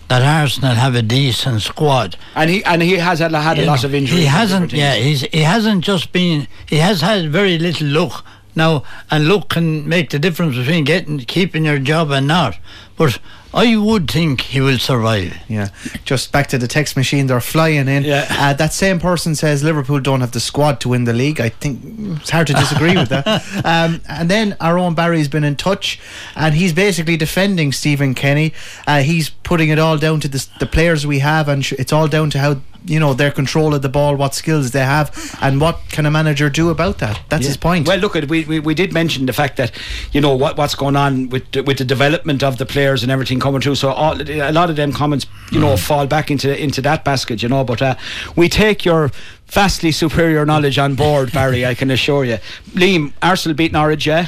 that 0.09 0.23
Arsenal 0.23 0.75
have 0.75 0.95
a 0.95 1.03
decent 1.03 1.63
squad. 1.63 2.17
And 2.35 2.51
he 2.51 2.65
and 2.65 2.83
he 2.83 2.97
has 2.99 3.21
had, 3.21 3.33
had 3.33 3.59
a 3.59 3.65
lot 3.65 3.85
of 3.85 3.95
injuries. 3.95 4.21
He 4.21 4.27
hasn't. 4.27 4.73
Yeah, 4.73 4.95
he's 4.95 5.23
he 5.23 5.41
hasn't 5.41 5.85
just 5.85 6.13
been. 6.13 6.47
He 6.67 6.77
has 6.77 7.01
had 7.01 7.31
very 7.31 7.59
little 7.59 7.89
luck 7.89 8.25
now, 8.55 8.85
and 9.11 9.29
luck 9.29 9.49
can 9.49 9.89
make 9.89 10.11
the 10.11 10.19
difference 10.19 10.57
between 10.57 10.85
getting 10.85 11.19
keeping 11.21 11.65
your 11.65 11.79
job 11.79 12.11
and 12.11 12.27
not. 12.27 12.59
But 12.97 13.19
I 13.55 13.77
would 13.77 14.11
think 14.11 14.41
he 14.41 14.61
will 14.61 14.79
survive. 14.79 15.37
Yeah, 15.49 15.69
just 16.05 16.33
back 16.33 16.49
to 16.49 16.59
the 16.59 16.67
text 16.67 16.97
machine, 16.97 17.29
they're 17.29 17.41
flying 17.41 17.89
in. 17.89 18.03
Yeah. 18.03 18.27
Uh, 18.29 18.53
that 18.55 18.73
same 18.73 18.99
person 18.99 19.35
says 19.35 19.63
Liverpool 19.63 20.01
don't 20.01 20.21
have 20.21 20.33
the 20.33 20.41
squad 20.41 20.81
to 20.81 20.89
win 20.89 21.05
the 21.05 21.13
league. 21.13 21.41
I 21.41 21.51
think 21.51 21.81
it's 22.21 22.31
hard 22.31 22.49
to 22.49 22.55
disagree 22.55 22.97
with 22.97 23.09
that. 23.09 23.25
Um, 23.65 24.03
and 24.09 24.31
then 24.31 24.57
our 24.61 24.79
own 24.79 24.95
Barry's 24.95 25.29
been 25.29 25.45
in 25.45 25.57
touch, 25.57 25.99
and 26.35 26.55
he's 26.55 26.73
basically 26.73 27.17
defending 27.17 27.73
Stephen 27.73 28.15
Kenny. 28.15 28.53
Uh, 28.87 29.01
he's 29.01 29.31
putting 29.45 29.69
it 29.69 29.79
all 29.79 29.97
down 29.99 30.21
to 30.21 30.29
the, 30.29 30.47
the 30.59 30.67
players 30.67 31.07
we 31.07 31.21
have, 31.21 31.49
and 31.49 31.65
sh- 31.65 31.75
it's 31.79 31.93
all 31.93 32.09
down 32.09 32.31
to 32.31 32.39
how 32.39 32.57
you 32.87 33.01
know 33.01 33.15
their 33.15 33.31
control 33.31 33.75
of 33.75 33.81
the 33.81 33.89
ball, 33.89 34.15
what 34.17 34.35
skills 34.35 34.73
they 34.73 34.85
have, 34.85 35.11
and 35.41 35.61
what 35.61 35.79
can 35.91 36.05
a 36.07 36.11
manager 36.11 36.51
do 36.51 36.69
about 36.71 36.99
that? 36.99 37.19
That's 37.31 37.43
Yeah. 37.45 37.49
his 37.49 37.57
point. 37.57 37.89
Well, 37.89 37.99
look, 37.99 38.17
at 38.17 38.29
we, 38.29 38.45
we 38.45 38.61
we 38.61 38.75
did 38.75 38.93
mention 38.93 39.27
the 39.27 39.33
fact 39.33 39.57
that 39.57 39.71
you 40.13 40.21
know 40.21 40.35
what 40.35 40.57
what's 40.59 40.75
going 40.75 40.97
on 40.97 41.29
with 41.31 41.51
the, 41.53 41.63
with 41.63 41.79
the 41.79 41.85
development 41.85 42.43
of 42.43 42.59
the 42.59 42.67
players 42.67 43.03
and 43.03 43.11
everything 43.13 43.41
coming 43.41 43.61
through. 43.61 43.77
So 43.77 43.91
all, 43.91 44.21
a 44.21 44.53
lot 44.53 44.69
of 44.71 44.77
them 44.77 44.93
comments, 44.93 45.27
you 45.51 45.61
know, 45.61 45.77
fall 45.77 46.07
back 46.07 46.31
into 46.31 46.51
into 46.63 46.83
that 46.83 47.05
basket, 47.05 47.43
you 47.43 47.49
know. 47.49 47.65
But 47.65 47.81
uh, 47.81 47.95
we 48.37 48.49
take 48.49 48.85
your 48.85 49.11
vastly 49.47 49.93
superior 49.93 50.45
knowledge 50.45 50.79
on 50.79 50.95
board, 50.95 51.33
Barry. 51.33 51.65
I 51.65 51.75
can 51.75 51.91
assure 51.91 52.25
you. 52.25 52.39
Liam, 52.75 53.13
Arsenal 53.23 53.55
beat 53.57 53.73
Norwich, 53.73 54.07
yeah. 54.07 54.27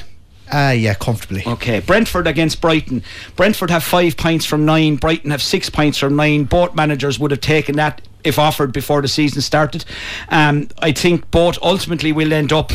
Ah, 0.53 0.71
yeah, 0.71 0.95
comfortably. 0.95 1.43
Okay, 1.47 1.81
Brentford 1.81 2.27
against 2.27 2.61
Brighton. 2.61 3.03
Brentford 3.35 3.71
have 3.71 3.83
five 3.83 4.17
points 4.17 4.45
from 4.45 4.65
nine. 4.65 4.97
Brighton 4.97 5.31
have 5.33 5.43
six 5.43 5.69
points 5.69 5.99
from 5.99 6.15
nine. 6.17 6.45
Both 6.45 6.75
managers 6.75 7.19
would 7.19 7.31
have 7.33 7.41
taken 7.41 7.77
that 7.77 8.01
if 8.25 8.39
offered 8.39 8.73
before 8.73 9.03
the 9.03 9.09
season 9.09 9.41
started. 9.43 9.85
Um, 10.29 10.69
I 10.81 10.93
think 10.93 11.31
both 11.31 11.59
ultimately 11.63 12.13
will 12.13 12.33
end 12.33 12.53
up 12.53 12.73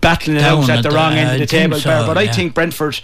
battling 0.00 0.36
it 0.38 0.40
Down 0.40 0.62
out 0.62 0.70
at 0.70 0.76
at 0.78 0.82
the 0.82 0.88
the- 0.90 0.94
wrong 0.94 1.12
end 1.14 1.32
of 1.32 1.38
the 1.40 1.46
table, 1.46 1.78
so, 1.78 1.90
Bear, 1.90 2.06
but 2.06 2.16
I 2.18 2.26
think 2.28 2.54
Brentford 2.54 3.00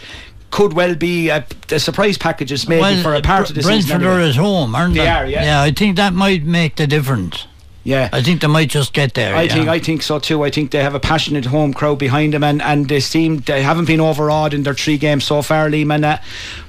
could 0.51 0.73
well 0.73 0.95
be 0.95 1.29
a, 1.29 1.45
a 1.71 1.79
surprise 1.79 2.17
packages 2.17 2.67
maybe 2.69 3.03
for 3.03 3.15
a 3.15 3.21
part 3.21 3.51
of 3.51 3.55
the 3.57 3.63
Brentford 3.63 3.83
season. 3.85 4.05
are 4.05 4.13
anyway. 4.13 4.29
at 4.31 4.37
home, 4.37 4.75
aren't 4.75 4.95
They 4.95 5.01
they? 5.01 5.09
are, 5.09 5.27
yeah. 5.27 5.43
Yeah, 5.45 5.63
I 5.63 5.73
think 5.73 5.97
that 5.97 6.15
might 6.15 6.45
make 6.45 6.77
the 6.77 6.87
difference. 6.87 7.47
Yeah. 7.87 8.09
I 8.13 8.21
think 8.21 8.41
they 8.41 8.49
might 8.49 8.69
just 8.69 8.93
get 8.93 9.15
there. 9.15 9.37
I 9.37 9.43
yeah. 9.43 9.55
think 9.55 9.69
I 9.69 9.79
think 9.79 10.03
so 10.03 10.19
too. 10.19 10.43
I 10.43 10.51
think 10.51 10.73
they 10.73 10.83
have 10.83 10.97
a 10.97 11.01
passionate 11.01 11.45
home 11.45 11.73
crowd 11.73 12.01
behind 12.01 12.35
them, 12.35 12.43
and, 12.43 12.61
and 12.61 12.89
they 12.89 12.99
seem 12.99 13.39
they 13.39 13.63
haven't 13.63 13.85
been 13.85 14.01
overawed 14.01 14.53
in 14.53 14.65
their 14.65 14.75
three 14.75 14.99
games 14.99 15.25
so 15.25 15.41
far, 15.41 15.69
Liam. 15.71 15.95
And 15.95 16.05
uh, 16.05 16.19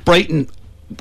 Brighton 0.05 0.47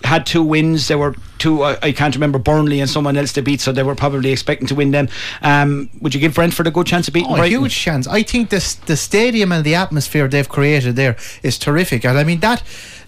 had 0.04 0.24
two 0.24 0.42
wins. 0.42 0.88
They 0.88 0.94
were 0.96 1.14
two. 1.36 1.62
I, 1.62 1.76
I 1.82 1.92
can't 1.92 2.14
remember 2.14 2.38
Burnley 2.38 2.80
and 2.80 2.88
someone 2.88 3.18
else 3.18 3.34
to 3.34 3.42
beat, 3.42 3.60
so 3.60 3.72
they 3.72 3.82
were 3.82 3.94
probably 3.94 4.30
expecting 4.32 4.66
to 4.68 4.74
win 4.74 4.90
them. 4.90 5.08
Um, 5.42 5.90
would 6.00 6.14
you 6.14 6.20
give 6.20 6.34
Brentford 6.34 6.66
a 6.66 6.70
good 6.70 6.86
chance 6.86 7.08
of 7.08 7.14
beating 7.14 7.30
Oh, 7.30 7.34
a 7.34 7.38
Brighton? 7.38 7.60
huge 7.60 7.76
chance. 7.76 8.06
I 8.08 8.22
think 8.22 8.48
this 8.48 8.74
the 8.74 8.96
stadium 8.96 9.52
and 9.52 9.64
the 9.64 9.74
atmosphere 9.74 10.28
they've 10.28 10.48
created 10.48 10.96
there 10.96 11.16
is 11.42 11.58
terrific, 11.58 12.06
and 12.06 12.16
I 12.16 12.24
mean 12.24 12.40
that 12.40 12.62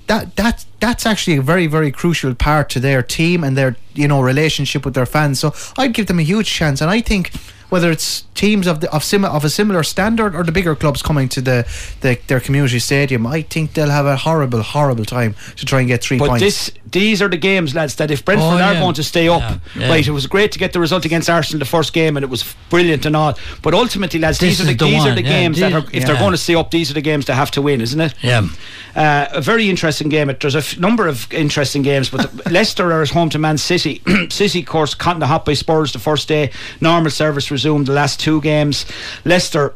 that 0.08 0.36
that 0.36 0.66
that's 0.80 1.06
actually 1.06 1.36
a 1.36 1.42
very 1.42 1.66
very 1.66 1.92
crucial 1.92 2.34
part 2.34 2.68
to 2.70 2.80
their 2.80 3.02
team 3.02 3.44
and 3.44 3.56
their 3.56 3.76
you 3.94 4.08
know 4.08 4.20
relationship 4.20 4.84
with 4.84 4.94
their 4.94 5.06
fans. 5.06 5.38
So 5.38 5.54
I'd 5.76 5.94
give 5.94 6.06
them 6.06 6.18
a 6.18 6.24
huge 6.24 6.50
chance, 6.50 6.80
and 6.80 6.90
I 6.90 7.00
think. 7.00 7.32
Whether 7.70 7.90
it's 7.90 8.22
teams 8.34 8.66
of 8.66 8.80
the, 8.80 8.90
of 8.94 9.04
sim, 9.04 9.24
of 9.24 9.44
a 9.44 9.50
similar 9.50 9.82
standard 9.82 10.34
or 10.34 10.42
the 10.42 10.52
bigger 10.52 10.74
clubs 10.74 11.02
coming 11.02 11.28
to 11.30 11.40
the, 11.42 11.66
the 12.00 12.18
their 12.26 12.40
community 12.40 12.78
stadium, 12.78 13.26
I 13.26 13.42
think 13.42 13.74
they'll 13.74 13.90
have 13.90 14.06
a 14.06 14.16
horrible, 14.16 14.62
horrible 14.62 15.04
time 15.04 15.34
to 15.56 15.66
try 15.66 15.80
and 15.80 15.88
get 15.88 16.02
three 16.02 16.18
But 16.18 16.28
points. 16.28 16.42
this, 16.44 16.70
these 16.90 17.20
are 17.20 17.28
the 17.28 17.36
games, 17.36 17.74
lads, 17.74 17.96
that 17.96 18.10
if 18.10 18.24
Brentford 18.24 18.60
Oh, 18.60 18.64
are 18.64 18.74
going 18.74 18.94
to 18.94 19.02
stay 19.02 19.28
up, 19.28 19.42
Yeah, 19.42 19.58
yeah. 19.76 19.88
right? 19.90 20.06
It 20.06 20.12
was 20.12 20.26
great 20.26 20.52
to 20.52 20.58
get 20.58 20.72
the 20.72 20.80
result 20.80 21.04
against 21.04 21.28
Arsenal 21.28 21.58
the 21.58 21.64
first 21.66 21.92
game, 21.92 22.16
and 22.16 22.24
it 22.24 22.30
was 22.30 22.54
brilliant 22.70 23.04
and 23.04 23.14
all. 23.14 23.36
But 23.60 23.74
ultimately, 23.74 24.18
lads, 24.20 24.38
This 24.38 24.58
these 24.58 24.60
are 24.62 24.72
the, 24.72 24.74
the 24.78 24.84
these 24.86 25.04
are 25.04 25.14
the 25.14 25.22
yeah, 25.22 25.28
games 25.28 25.58
that 25.60 25.72
are, 25.74 25.84
if 25.92 26.06
they're 26.06 26.16
going 26.18 26.32
to 26.32 26.38
stay 26.38 26.54
up, 26.54 26.70
these 26.70 26.90
are 26.90 26.94
the 26.94 27.02
games 27.02 27.26
they 27.26 27.34
have 27.34 27.50
to 27.50 27.60
win, 27.62 27.80
isn't 27.82 28.00
it? 28.00 28.14
Yeah. 28.22 28.48
Uh, 28.96 29.26
a 29.32 29.40
very 29.42 29.68
interesting 29.68 30.08
game. 30.08 30.34
There's 30.40 30.54
a 30.54 30.58
f- 30.58 30.78
number 30.78 31.06
of 31.06 31.30
interesting 31.32 31.82
games, 31.82 32.08
but 32.08 32.32
the- 32.32 32.50
Leicester 32.50 32.90
are 32.92 33.02
at 33.02 33.10
home 33.10 33.28
to 33.30 33.38
Man 33.38 33.58
City. 33.58 34.00
City, 34.30 34.60
of 34.60 34.66
course, 34.66 34.94
caught 34.94 35.16
in 35.16 35.20
the 35.20 35.26
hot 35.26 35.44
by 35.44 35.52
Spurs 35.54 35.92
the 35.92 35.98
first 35.98 36.26
day. 36.28 36.50
Normal 36.80 37.10
service 37.10 37.50
resumed 37.58 37.86
the 37.86 37.92
last 37.92 38.20
two 38.20 38.40
games. 38.40 38.86
Leicester. 39.24 39.74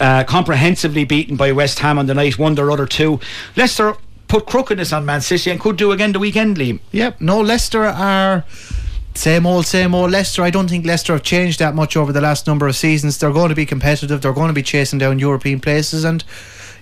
Uh, 0.00 0.24
comprehensively 0.24 1.04
beaten 1.04 1.36
by 1.36 1.52
West 1.52 1.78
Ham 1.78 2.00
on 2.00 2.06
the 2.06 2.14
night, 2.14 2.36
won 2.36 2.56
their 2.56 2.68
other 2.68 2.84
two. 2.84 3.20
Leicester 3.56 3.94
put 4.26 4.44
crookedness 4.44 4.92
on 4.92 5.04
Man 5.06 5.20
City 5.20 5.52
and 5.52 5.60
could 5.60 5.76
do 5.76 5.92
again 5.92 6.10
the 6.12 6.18
weekend, 6.18 6.56
Liam. 6.56 6.80
Yep. 6.90 7.20
No, 7.20 7.40
Leicester 7.40 7.84
are 7.84 8.42
same 9.14 9.46
old, 9.46 9.66
same 9.66 9.94
old. 9.94 10.10
Leicester. 10.10 10.42
I 10.42 10.50
don't 10.50 10.68
think 10.68 10.84
Leicester 10.84 11.12
have 11.12 11.22
changed 11.22 11.60
that 11.60 11.76
much 11.76 11.96
over 11.96 12.12
the 12.12 12.20
last 12.20 12.48
number 12.48 12.66
of 12.66 12.74
seasons. 12.74 13.18
They're 13.18 13.30
going 13.32 13.50
to 13.50 13.54
be 13.54 13.64
competitive. 13.66 14.20
They're 14.20 14.32
going 14.32 14.48
to 14.48 14.60
be 14.62 14.64
chasing 14.64 14.98
down 14.98 15.20
European 15.20 15.60
places, 15.60 16.02
and 16.04 16.24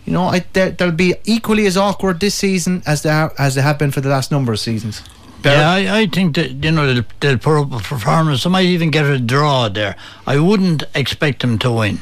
you 0.06 0.14
know, 0.14 0.24
I, 0.24 0.38
they- 0.54 0.70
they'll 0.70 0.90
be 0.90 1.14
equally 1.26 1.66
as 1.66 1.76
awkward 1.76 2.18
this 2.18 2.34
season 2.34 2.82
as 2.86 3.02
they 3.02 3.10
are, 3.10 3.30
as 3.38 3.56
they 3.56 3.62
have 3.62 3.78
been 3.78 3.90
for 3.90 4.00
the 4.00 4.08
last 4.08 4.30
number 4.30 4.52
of 4.54 4.58
seasons. 4.58 5.02
Yeah, 5.44 5.70
I, 5.70 6.00
I 6.00 6.06
think 6.06 6.36
that 6.36 6.50
you 6.64 6.70
know 6.70 6.92
they'll, 6.94 7.04
they'll 7.20 7.38
put 7.38 7.60
up 7.60 7.72
a 7.72 7.78
performance. 7.78 8.44
They 8.44 8.50
might 8.50 8.66
even 8.66 8.90
get 8.90 9.04
a 9.04 9.18
draw 9.18 9.68
there. 9.68 9.96
I 10.26 10.38
wouldn't 10.38 10.84
expect 10.94 11.40
them 11.42 11.58
to 11.60 11.72
win. 11.72 12.00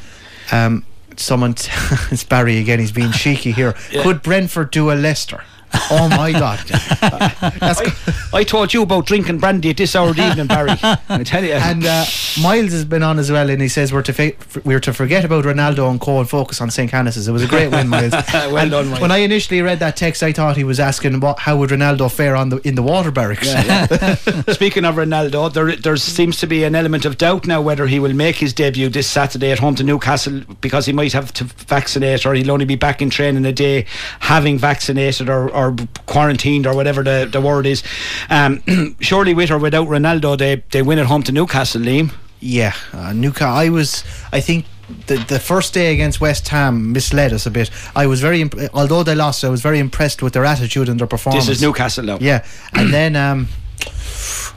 Um, 0.53 0.84
someone, 1.16 1.55
t- 1.55 1.70
it's 2.11 2.24
Barry 2.24 2.59
again. 2.59 2.78
He's 2.78 2.93
being 2.93 3.12
cheeky 3.12 3.53
here. 3.53 3.74
Could 4.03 4.22
Brentford 4.22 4.70
do 4.70 4.91
a 4.91 4.95
Leicester? 4.95 5.43
Oh 5.93 6.09
my 6.09 6.31
God! 6.31 6.61
I, 7.03 7.93
I 8.33 8.45
told 8.45 8.73
you 8.73 8.83
about 8.83 9.07
drinking 9.07 9.39
brandy 9.39 9.71
at 9.71 9.77
this 9.77 9.97
hour 9.97 10.11
of 10.11 10.16
the 10.16 10.29
evening, 10.29 10.47
Barry. 10.47 10.71
I 11.09 11.25
tell 11.25 11.43
you. 11.45 11.53
And 11.53 11.85
uh, 11.85 12.05
Miles 12.41 12.71
has 12.71 12.85
been 12.85 13.03
on 13.03 13.18
as 13.18 13.31
well, 13.33 13.51
and 13.51 13.61
he 13.61 13.66
says 13.66 13.93
we're 13.93 14.03
to 14.03 14.12
fi- 14.12 14.37
we're 14.64 14.79
to 14.81 14.93
forget 14.93 15.25
about 15.25 15.45
Ronaldo 15.45 15.91
and 15.91 16.01
Co 16.01 16.21
and 16.21 16.31
focus 16.31 16.61
on 16.61 16.71
St. 16.71 16.89
Canice's. 16.89 17.27
It 17.27 17.33
was 17.33 17.43
a 17.43 17.49
great 17.49 17.73
win, 17.73 17.89
Miles. 17.89 18.12
Well 18.12 18.57
And 18.57 18.71
done, 18.71 18.89
Miles. 18.89 19.01
When 19.01 19.11
I 19.11 19.18
initially 19.18 19.62
read 19.62 19.81
that 19.81 19.97
text, 19.97 20.23
I 20.23 20.33
thought 20.33 20.57
he 20.57 20.62
was 20.62 20.79
asking 20.79 21.18
what 21.18 21.41
how 21.41 21.57
would 21.57 21.71
Ronaldo 21.71 22.11
fare 22.11 22.37
on 22.37 22.51
the 22.51 22.59
in 22.59 22.77
the 22.77 22.83
water 22.83 23.11
barracks. 23.11 23.49
Speaking 24.55 24.85
of 24.85 24.95
Ronaldo, 24.95 25.53
there 25.53 25.75
there 25.75 25.97
seems 25.97 26.39
to 26.39 26.47
be 26.47 26.62
an 26.62 26.77
element 26.77 27.05
of 27.05 27.18
doubt 27.18 27.47
now 27.49 27.61
whether 27.61 27.89
he 27.89 27.99
will 27.99 28.14
make 28.14 28.37
his 28.37 28.53
debut 28.53 28.89
this 28.89 29.09
Saturday 29.09 29.51
at 29.51 29.59
home 29.59 29.75
to 29.75 29.83
Newcastle 29.83 30.43
because 30.61 30.87
he 30.87 30.93
might 30.93 31.12
have 31.12 31.33
to 31.35 31.45
vaccinate 31.45 32.25
or 32.25 32.35
he'll 32.35 32.53
only 32.53 32.64
be 32.64 32.77
back 32.77 33.03
in 33.03 33.11
training 33.11 33.45
a 33.45 33.53
day 33.53 33.87
having 34.21 34.57
vaccinated 34.57 35.29
or, 35.29 35.51
or 35.51 35.59
quarantined 36.06 36.66
or 36.66 36.74
whatever 36.74 37.02
the, 37.02 37.28
the 37.30 37.40
word 37.40 37.66
is. 37.66 37.82
Um, 38.28 38.62
surely 39.00 39.34
with 39.34 39.50
or 39.50 39.58
without 39.58 39.88
Ronaldo, 39.88 40.38
they, 40.38 40.62
they 40.70 40.82
win 40.82 40.98
at 40.98 41.06
home 41.06 41.22
to 41.24 41.32
Newcastle, 41.32 41.82
Liam. 41.82 42.12
Yeah, 42.40 42.74
uh, 42.92 43.12
Newcastle. 43.12 43.54
I 43.54 43.68
was. 43.68 44.02
I 44.32 44.40
think 44.40 44.64
the 45.06 45.16
the 45.28 45.38
first 45.38 45.74
day 45.74 45.92
against 45.92 46.20
West 46.20 46.48
Ham 46.48 46.92
misled 46.92 47.32
us 47.32 47.46
a 47.46 47.50
bit. 47.50 47.70
I 47.94 48.06
was 48.06 48.20
very, 48.20 48.40
imp- 48.40 48.56
although 48.72 49.02
they 49.02 49.14
lost, 49.14 49.44
I 49.44 49.50
was 49.50 49.61
very 49.61 49.78
impressed 49.78 50.22
with 50.22 50.32
their 50.32 50.44
attitude 50.44 50.88
and 50.88 50.98
their 50.98 51.06
performance. 51.06 51.46
This 51.46 51.56
is 51.58 51.62
Newcastle 51.62 52.04
now. 52.04 52.18
Yeah, 52.20 52.44
and 52.72 52.92
then 52.92 53.14
um, 53.14 53.48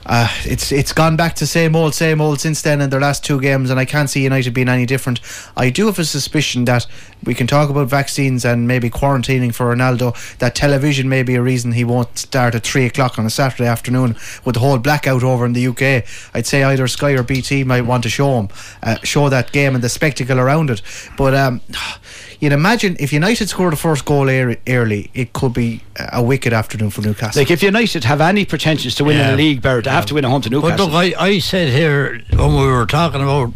uh, 0.06 0.28
it's 0.44 0.70
it's 0.72 0.92
gone 0.92 1.16
back 1.16 1.34
to 1.36 1.46
same 1.46 1.74
old, 1.74 1.94
same 1.94 2.20
old 2.20 2.40
since 2.40 2.62
then 2.62 2.80
in 2.80 2.90
their 2.90 3.00
last 3.00 3.24
two 3.24 3.40
games, 3.40 3.70
and 3.70 3.80
I 3.80 3.84
can't 3.84 4.10
see 4.10 4.22
United 4.22 4.52
being 4.52 4.68
any 4.68 4.86
different. 4.86 5.20
I 5.56 5.70
do 5.70 5.86
have 5.86 5.98
a 5.98 6.04
suspicion 6.04 6.64
that 6.66 6.86
we 7.24 7.34
can 7.34 7.46
talk 7.46 7.70
about 7.70 7.88
vaccines 7.88 8.44
and 8.44 8.68
maybe 8.68 8.90
quarantining 8.90 9.54
for 9.54 9.74
Ronaldo. 9.74 10.14
That 10.38 10.54
television 10.54 11.08
may 11.08 11.22
be 11.22 11.36
a 11.36 11.42
reason 11.42 11.72
he 11.72 11.84
won't 11.84 12.18
start 12.18 12.54
at 12.54 12.62
three 12.64 12.84
o'clock 12.84 13.18
on 13.18 13.24
a 13.24 13.30
Saturday 13.30 13.66
afternoon 13.66 14.16
with 14.44 14.54
the 14.54 14.60
whole 14.60 14.78
blackout 14.78 15.22
over 15.22 15.46
in 15.46 15.54
the 15.54 15.66
UK. 15.68 16.04
I'd 16.34 16.46
say 16.46 16.62
either 16.64 16.86
Sky 16.86 17.12
or 17.12 17.22
BT 17.22 17.64
might 17.64 17.82
want 17.82 18.02
to 18.02 18.10
show 18.10 18.38
him, 18.40 18.48
uh, 18.82 18.96
show 19.04 19.28
that 19.30 19.52
game 19.52 19.74
and 19.74 19.82
the 19.82 19.88
spectacle 19.88 20.38
around 20.38 20.68
it. 20.70 20.82
But 21.16 21.34
um, 21.34 21.62
you'd 22.40 22.52
imagine 22.52 22.96
if 23.00 23.10
United 23.12 23.48
scored 23.48 23.72
the 23.72 23.76
first 23.78 24.04
goal 24.04 24.28
early, 24.28 25.10
it 25.14 25.32
could 25.32 25.54
be 25.54 25.80
a 26.12 26.22
wicked 26.22 26.52
afternoon 26.52 26.90
for 26.90 27.00
Newcastle. 27.00 27.40
Like 27.40 27.50
if 27.50 27.62
United 27.62 28.04
have 28.04 28.20
any 28.20 28.44
pretensions 28.44 28.94
to 28.96 29.04
winning 29.04 29.22
Yeah. 29.22 29.30
the 29.30 29.36
league, 29.36 29.62
Barrett, 29.62 29.86
have 29.94 30.06
to 30.06 30.14
win 30.14 30.24
at 30.24 30.30
home 30.30 30.42
to 30.42 30.50
But 30.50 30.56
Newcastle. 30.62 30.86
look, 30.86 30.94
I, 30.94 31.14
I 31.18 31.38
said 31.38 31.68
here 31.70 32.22
when 32.30 32.50
we 32.54 32.66
were 32.66 32.86
talking 32.86 33.22
about 33.22 33.52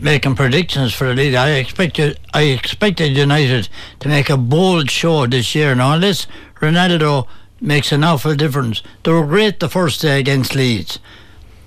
making 0.00 0.34
predictions 0.36 0.92
for 0.94 1.08
the 1.08 1.14
league, 1.14 1.34
I 1.34 1.50
expected 1.50 2.18
I 2.32 2.42
expected 2.42 3.16
United 3.16 3.68
to 4.00 4.08
make 4.08 4.30
a 4.30 4.36
bold 4.36 4.90
show 4.90 5.26
this 5.26 5.54
year. 5.54 5.74
Now, 5.74 5.94
unless 5.94 6.26
Ronaldo 6.60 7.26
makes 7.60 7.92
an 7.92 8.04
awful 8.04 8.34
difference, 8.34 8.82
they 9.02 9.12
were 9.12 9.26
great 9.26 9.60
the 9.60 9.68
first 9.68 10.00
day 10.00 10.18
against 10.20 10.54
Leeds. 10.54 10.98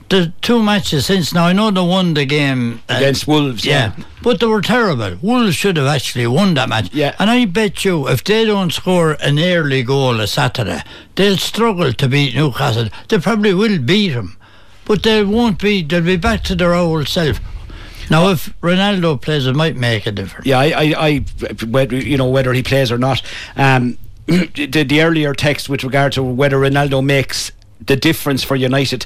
The 0.09 0.31
two 0.41 0.61
matches 0.61 1.07
since 1.07 1.33
now, 1.33 1.47
I 1.47 1.53
know 1.53 1.71
they 1.71 1.81
won 1.81 2.13
the 2.13 2.25
game 2.25 2.83
uh, 2.87 2.95
Against 2.97 3.27
Wolves, 3.27 3.65
yeah. 3.65 3.95
but 4.21 4.39
they 4.39 4.45
were 4.45 4.61
terrible. 4.61 5.17
Wolves 5.19 5.55
should 5.55 5.77
have 5.77 5.87
actually 5.87 6.27
won 6.27 6.53
that 6.53 6.69
match. 6.69 6.93
Yeah. 6.93 7.15
And 7.17 7.29
I 7.29 7.45
bet 7.45 7.83
you, 7.83 8.07
if 8.07 8.23
they 8.23 8.45
don't 8.45 8.71
score 8.71 9.13
an 9.13 9.39
early 9.39 9.81
goal 9.81 10.19
a 10.19 10.27
Saturday, 10.27 10.83
they'll 11.15 11.37
struggle 11.37 11.91
to 11.91 12.07
beat 12.07 12.35
Newcastle. 12.35 12.89
They 13.09 13.17
probably 13.17 13.55
will 13.55 13.79
beat 13.79 14.09
them, 14.09 14.37
but 14.85 15.01
they 15.01 15.23
won't 15.23 15.59
be. 15.59 15.81
They'll 15.81 16.01
be 16.01 16.17
back 16.17 16.43
to 16.43 16.55
their 16.55 16.75
old 16.75 17.07
self. 17.07 17.39
Now, 18.11 18.29
if 18.29 18.53
Ronaldo 18.61 19.19
plays, 19.19 19.47
it 19.47 19.55
might 19.55 19.75
make 19.75 20.05
a 20.05 20.11
difference. 20.11 20.45
Yeah, 20.45 20.59
I, 20.59 20.65
I, 20.65 20.93
I 20.97 21.65
whether 21.65 21.95
you 21.95 22.17
know 22.17 22.29
whether 22.29 22.53
he 22.53 22.61
plays 22.61 22.91
or 22.91 22.99
not. 22.99 23.23
Um, 23.55 23.97
the, 24.27 24.83
the 24.87 25.01
earlier 25.01 25.33
text 25.33 25.69
with 25.69 25.83
regard 25.83 26.13
to 26.13 26.23
whether 26.23 26.57
Ronaldo 26.57 27.03
makes 27.03 27.51
the 27.79 27.95
difference 27.95 28.43
for 28.43 28.55
United. 28.55 29.05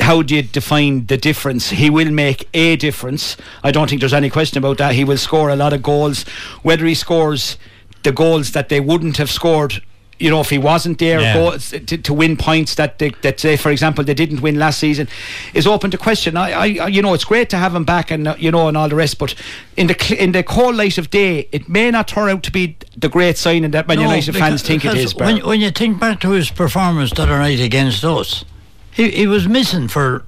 How 0.00 0.22
do 0.22 0.36
you 0.36 0.42
define 0.42 1.06
the 1.06 1.16
difference? 1.16 1.70
He 1.70 1.90
will 1.90 2.10
make 2.10 2.48
a 2.54 2.76
difference. 2.76 3.36
I 3.62 3.70
don't 3.70 3.88
think 3.88 4.00
there's 4.00 4.14
any 4.14 4.30
question 4.30 4.58
about 4.58 4.78
that. 4.78 4.94
He 4.94 5.04
will 5.04 5.18
score 5.18 5.50
a 5.50 5.56
lot 5.56 5.72
of 5.72 5.82
goals. 5.82 6.24
Whether 6.62 6.86
he 6.86 6.94
scores 6.94 7.58
the 8.02 8.12
goals 8.12 8.52
that 8.52 8.68
they 8.68 8.80
wouldn't 8.80 9.16
have 9.18 9.30
scored. 9.30 9.82
You 10.18 10.30
know, 10.30 10.40
if 10.40 10.48
he 10.48 10.56
wasn't 10.56 10.98
there, 10.98 11.20
Yeah. 11.20 11.34
goals 11.34 11.70
to, 11.70 11.98
to 11.98 12.14
win 12.14 12.36
points 12.38 12.74
that 12.76 12.98
they, 12.98 13.10
that 13.20 13.38
say, 13.38 13.56
for 13.56 13.70
example, 13.70 14.02
they 14.02 14.14
didn't 14.14 14.40
win 14.40 14.58
last 14.58 14.78
season, 14.78 15.08
is 15.52 15.66
open 15.66 15.90
to 15.90 15.98
question. 15.98 16.36
I, 16.38 16.52
I, 16.52 16.64
I- 16.84 16.88
you 16.88 17.02
know, 17.02 17.12
it's 17.12 17.24
great 17.26 17.50
to 17.50 17.56
have 17.58 17.74
him 17.74 17.84
back, 17.84 18.10
and 18.10 18.26
uh, 18.28 18.34
you 18.38 18.50
know, 18.50 18.68
and 18.68 18.76
all 18.78 18.88
the 18.88 18.94
rest. 18.94 19.18
But 19.18 19.34
in 19.76 19.88
the 19.88 20.16
in 20.18 20.32
the 20.32 20.42
cold 20.42 20.74
light 20.76 20.96
of 20.98 21.10
day, 21.10 21.48
it 21.52 21.68
may 21.68 21.90
not 21.90 22.08
turn 22.08 22.30
out 22.30 22.42
to 22.44 22.50
be 22.50 22.76
the 22.96 23.08
great 23.10 23.36
signing 23.36 23.72
that 23.72 23.86
Man 23.88 23.98
No, 23.98 24.04
United 24.04 24.34
fans 24.36 24.62
think 24.62 24.84
it 24.86 24.96
is. 24.96 25.14
When, 25.14 25.44
when 25.44 25.60
you 25.60 25.70
think 25.70 26.00
back 26.00 26.20
to 26.20 26.30
his 26.30 26.50
performance 26.50 27.10
the 27.12 27.22
other 27.24 27.38
night 27.38 27.60
against 27.60 28.02
us, 28.04 28.44
he, 28.92 29.10
he 29.10 29.26
was 29.26 29.46
missing 29.46 29.86
for 29.88 30.24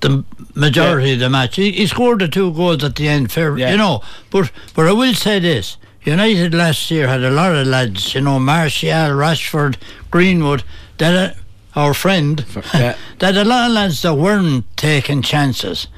the 0.00 0.22
majority 0.54 1.14
of 1.14 1.20
the 1.20 1.30
match. 1.30 1.56
He, 1.56 1.72
he 1.72 1.86
scored 1.86 2.18
the 2.18 2.28
two 2.28 2.52
goals 2.52 2.84
at 2.84 2.96
the 2.96 3.08
end, 3.08 3.32
fair, 3.32 3.56
Yeah. 3.56 3.70
you 3.70 3.78
know. 3.78 4.02
But 4.30 4.50
but 4.74 4.86
I 4.86 4.92
will 4.92 5.14
say 5.14 5.38
this: 5.38 5.78
United 6.04 6.52
last 6.52 6.90
year 6.90 7.08
had 7.08 7.22
a 7.22 7.30
lot 7.30 7.54
of 7.54 7.66
lads, 7.66 8.14
you 8.14 8.20
know, 8.20 8.38
Martial, 8.38 8.90
Rashford, 8.90 9.76
Greenwood, 10.10 10.62
that 10.98 11.36
uh, 11.76 11.80
our 11.80 11.94
friend, 11.94 12.44
yeah. 12.74 12.96
that 13.18 13.36
a 13.36 13.44
lot 13.44 13.70
of 13.70 13.72
lads 13.72 14.02
that 14.02 14.14
weren't 14.14 14.64
taking 14.76 15.22
chances. 15.22 15.88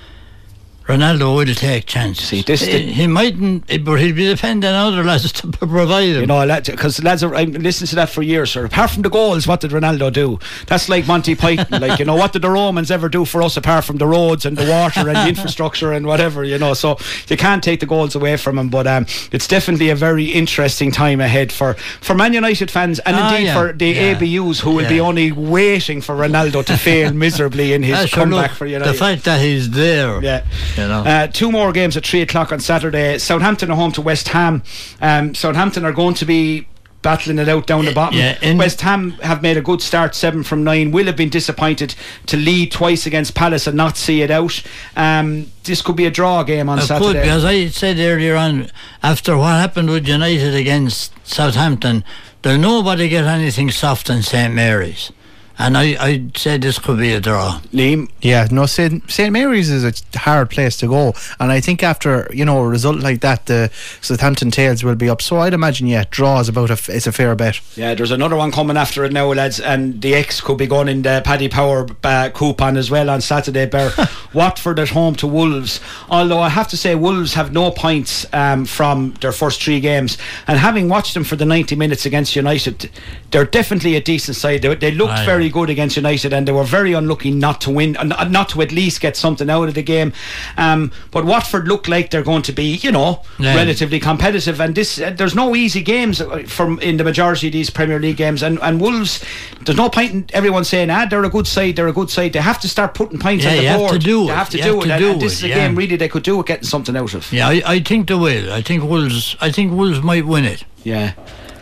Ronaldo 0.86 1.34
will 1.36 1.54
take 1.54 1.86
chances. 1.86 2.28
See, 2.28 2.42
this- 2.42 2.62
he, 2.64 2.92
he 2.92 3.06
mightn't, 3.08 3.66
but 3.84 3.96
he'll 4.00 4.14
be 4.14 4.26
depending 4.26 4.70
on 4.70 4.92
other 4.92 5.02
lads 5.02 5.32
to 5.40 5.48
provide 5.48 6.10
him. 6.10 6.20
You 6.20 6.26
know, 6.26 6.60
because 6.64 7.02
lads 7.02 7.24
are 7.24 7.34
I'm 7.34 7.52
listening 7.52 7.88
to 7.88 7.96
that 7.96 8.08
for 8.10 8.22
years. 8.22 8.52
Sir. 8.52 8.64
Apart 8.66 8.90
from 8.90 9.02
the 9.02 9.10
goals, 9.10 9.46
what 9.48 9.60
did 9.60 9.72
Ronaldo 9.72 10.12
do? 10.12 10.38
That's 10.66 10.88
like 10.88 11.06
Monty 11.08 11.34
Python. 11.34 11.80
like 11.80 11.98
you 11.98 12.04
know, 12.04 12.14
what 12.14 12.32
did 12.32 12.42
the 12.42 12.50
Romans 12.50 12.90
ever 12.92 13.08
do 13.08 13.24
for 13.24 13.42
us 13.42 13.56
apart 13.56 13.84
from 13.84 13.96
the 13.96 14.06
roads 14.06 14.46
and 14.46 14.56
the 14.56 14.70
water 14.70 15.00
and 15.08 15.16
the 15.16 15.28
infrastructure 15.34 15.92
and 15.92 16.06
whatever? 16.06 16.44
You 16.44 16.58
know, 16.58 16.72
so 16.74 16.98
you 17.28 17.36
can't 17.36 17.64
take 17.64 17.80
the 17.80 17.86
goals 17.86 18.14
away 18.14 18.36
from 18.36 18.56
him. 18.56 18.68
But 18.68 18.86
um, 18.86 19.06
it's 19.32 19.48
definitely 19.48 19.90
a 19.90 19.96
very 19.96 20.26
interesting 20.26 20.92
time 20.92 21.20
ahead 21.20 21.50
for 21.52 21.74
for 22.00 22.14
Man 22.14 22.32
United 22.32 22.70
fans 22.70 23.00
and 23.00 23.16
Ah, 23.16 23.34
indeed 23.34 23.46
yeah. 23.46 23.54
for 23.60 23.72
the 23.72 23.86
Yeah. 23.88 24.14
ABUs 24.14 24.60
who 24.60 24.70
will 24.76 24.88
be 24.88 25.00
only 25.00 25.32
waiting 25.32 26.00
for 26.00 26.14
Ronaldo 26.14 26.64
to 26.66 26.76
fail 26.76 27.12
miserably 27.12 27.72
in 27.72 27.82
his 27.82 27.96
Ah, 27.98 28.06
comeback 28.08 28.50
look, 28.50 28.58
for 28.58 28.66
United. 28.66 28.92
The 28.92 28.98
fact 28.98 29.24
that 29.24 29.40
he's 29.40 29.70
there. 29.70 30.22
Yeah. 30.22 30.44
You 30.76 30.88
know. 30.88 31.04
Uh, 31.04 31.26
two 31.26 31.50
more 31.50 31.72
games 31.72 31.96
at 31.96 32.06
three 32.06 32.22
o'clock 32.22 32.52
on 32.52 32.60
Saturday. 32.60 33.18
Southampton 33.18 33.70
are 33.70 33.76
home 33.76 33.92
to 33.92 34.00
West 34.02 34.28
Ham. 34.28 34.62
Um, 35.00 35.34
Southampton 35.34 35.84
are 35.84 35.92
going 35.92 36.14
to 36.14 36.24
be 36.24 36.66
battling 37.02 37.38
it 37.38 37.48
out 37.48 37.68
down 37.68 37.84
the 37.84 37.92
bottom. 37.92 38.18
yeah, 38.18 38.54
West 38.56 38.80
Ham 38.80 39.12
have 39.22 39.40
made 39.40 39.56
a 39.56 39.60
good 39.62 39.80
start, 39.80 40.12
seven 40.16 40.42
from 40.42 40.64
nine. 40.64 40.90
Will 40.90 41.06
have 41.06 41.14
been 41.14 41.28
disappointed 41.28 41.94
to 42.26 42.36
lead 42.36 42.72
twice 42.72 43.06
against 43.06 43.34
Palace 43.34 43.68
and 43.68 43.76
not 43.76 43.96
see 43.96 44.22
it 44.22 44.30
out. 44.30 44.60
Um, 44.96 45.46
this 45.62 45.82
could 45.82 45.94
be 45.94 46.06
a 46.06 46.10
draw 46.10 46.42
game 46.42 46.68
on 46.68 46.78
It 46.78 46.82
could, 46.82 46.88
Saturday. 46.88 47.20
because 47.20 47.44
I 47.44 47.68
said 47.68 47.98
earlier 47.98 48.34
on, 48.34 48.70
after 49.04 49.36
what 49.36 49.50
happened 49.60 49.88
with 49.90 50.08
United 50.08 50.54
against 50.54 51.12
Southampton, 51.24 52.02
there'll 52.42 52.58
nobody 52.60 53.08
get 53.08 53.24
anything 53.24 53.70
soft 53.70 54.10
in 54.10 54.22
St 54.22 54.52
Mary's. 54.52 55.12
And 55.58 55.76
I, 55.78 55.96
I 55.98 56.30
said 56.34 56.62
this 56.62 56.78
could 56.78 56.98
be 56.98 57.12
a 57.12 57.20
draw. 57.20 57.60
Liam, 57.72 58.10
Yeah, 58.20 58.46
no, 58.50 58.66
St. 58.66 59.10
St. 59.10 59.32
Mary's 59.32 59.70
is 59.70 59.84
a 59.84 60.18
hard 60.18 60.50
place 60.50 60.76
to 60.78 60.86
go. 60.88 61.14
And 61.40 61.50
I 61.50 61.60
think 61.60 61.82
after, 61.82 62.28
you 62.32 62.44
know, 62.44 62.58
a 62.58 62.68
result 62.68 62.98
like 62.98 63.22
that, 63.22 63.46
the 63.46 63.70
Southampton 64.02 64.50
Tails 64.50 64.84
will 64.84 64.96
be 64.96 65.08
up. 65.08 65.22
So 65.22 65.38
I'd 65.38 65.54
imagine, 65.54 65.86
yeah, 65.86 66.04
draw 66.10 66.40
is 66.40 66.48
about 66.50 66.68
a, 66.68 66.74
f- 66.74 66.90
it's 66.90 67.06
a 67.06 67.12
fair 67.12 67.34
bet. 67.34 67.60
Yeah, 67.74 67.94
there's 67.94 68.10
another 68.10 68.36
one 68.36 68.52
coming 68.52 68.76
after 68.76 69.04
it 69.04 69.12
now, 69.12 69.32
lads, 69.32 69.58
and 69.58 70.02
the 70.02 70.14
X 70.14 70.42
could 70.42 70.58
be 70.58 70.66
going 70.66 70.88
in 70.88 71.02
the 71.02 71.22
Paddy 71.24 71.48
Power 71.48 71.86
uh, 72.04 72.28
coupon 72.34 72.76
as 72.76 72.90
well 72.90 73.08
on 73.08 73.22
Saturday. 73.22 73.64
Bear 73.64 73.92
Watford 74.34 74.78
at 74.78 74.90
home 74.90 75.14
to 75.16 75.26
Wolves. 75.26 75.80
Although 76.10 76.40
I 76.40 76.50
have 76.50 76.68
to 76.68 76.76
say, 76.76 76.94
Wolves 76.94 77.32
have 77.32 77.52
no 77.52 77.70
points 77.70 78.26
um, 78.34 78.66
from 78.66 79.14
their 79.22 79.32
first 79.32 79.62
three 79.62 79.80
games, 79.80 80.18
and 80.46 80.58
having 80.58 80.90
watched 80.90 81.14
them 81.14 81.24
for 81.24 81.36
the 81.36 81.46
90 81.46 81.76
minutes 81.76 82.04
against 82.04 82.36
United, 82.36 82.90
they're 83.30 83.46
definitely 83.46 83.96
a 83.96 84.00
decent 84.02 84.36
side. 84.36 84.60
They, 84.62 84.74
they 84.74 84.90
looked 84.90 85.12
Aye. 85.14 85.26
very 85.26 85.45
good 85.50 85.70
against 85.70 85.96
United, 85.96 86.32
and 86.32 86.46
they 86.46 86.52
were 86.52 86.64
very 86.64 86.92
unlucky 86.92 87.30
not 87.30 87.60
to 87.62 87.70
win, 87.70 87.96
uh, 87.96 88.24
not 88.28 88.48
to 88.50 88.62
at 88.62 88.72
least 88.72 89.00
get 89.00 89.16
something 89.16 89.48
out 89.50 89.68
of 89.68 89.74
the 89.74 89.82
game. 89.82 90.12
Um, 90.56 90.92
but 91.10 91.24
Watford 91.24 91.68
look 91.68 91.88
like 91.88 92.10
they're 92.10 92.22
going 92.22 92.42
to 92.42 92.52
be, 92.52 92.76
you 92.76 92.92
know, 92.92 93.22
Yeah. 93.38 93.54
relatively 93.54 94.00
competitive, 94.00 94.60
and 94.60 94.74
this 94.74 95.00
uh, 95.00 95.10
there's 95.16 95.34
no 95.34 95.54
easy 95.56 95.82
games 95.82 96.20
uh, 96.20 96.44
from 96.46 96.78
in 96.80 96.96
the 96.96 97.04
majority 97.04 97.46
of 97.48 97.52
these 97.52 97.70
Premier 97.70 97.98
League 97.98 98.16
games. 98.16 98.42
And, 98.42 98.58
and 98.62 98.80
Wolves, 98.80 99.24
there's 99.64 99.76
no 99.78 99.88
point 99.88 100.12
in 100.12 100.26
everyone 100.32 100.64
saying, 100.64 100.90
ah, 100.90 101.06
they're 101.08 101.24
a 101.24 101.30
good 101.30 101.46
side, 101.46 101.76
they're 101.76 101.88
a 101.88 101.92
good 101.92 102.10
side. 102.10 102.32
They 102.32 102.40
have 102.40 102.60
to 102.60 102.68
start 102.68 102.94
putting 102.94 103.18
points 103.18 103.44
Yeah, 103.44 103.50
on 103.50 103.56
the 103.56 103.62
you 103.62 103.68
have 103.68 103.78
board. 103.80 103.92
to 103.92 103.98
do 103.98 104.26
They 104.26 104.32
have 104.34 104.50
to 104.50 104.56
You 104.58 104.62
do 104.64 104.68
have 104.74 104.84
it. 104.84 104.86
to 104.86 104.92
and, 104.94 105.00
do 105.02 105.10
and 105.12 105.20
this 105.20 105.32
it, 105.32 105.36
is 105.36 105.42
a 105.44 105.48
yeah. 105.48 105.54
game 105.54 105.76
really 105.76 105.96
they 105.96 106.08
could 106.08 106.22
do 106.22 106.40
it, 106.40 106.46
getting 106.46 106.64
something 106.64 106.96
out 106.96 107.14
of. 107.14 107.32
Yeah, 107.32 107.48
I, 107.48 107.62
I 107.66 107.80
think 107.80 108.08
they 108.08 108.14
will. 108.14 108.52
I 108.52 108.62
think 108.62 108.82
Wolves. 108.84 109.36
I 109.40 109.50
think 109.50 109.72
Wolves 109.72 110.02
might 110.02 110.26
win 110.26 110.44
it. 110.44 110.64
Yeah. 110.84 111.12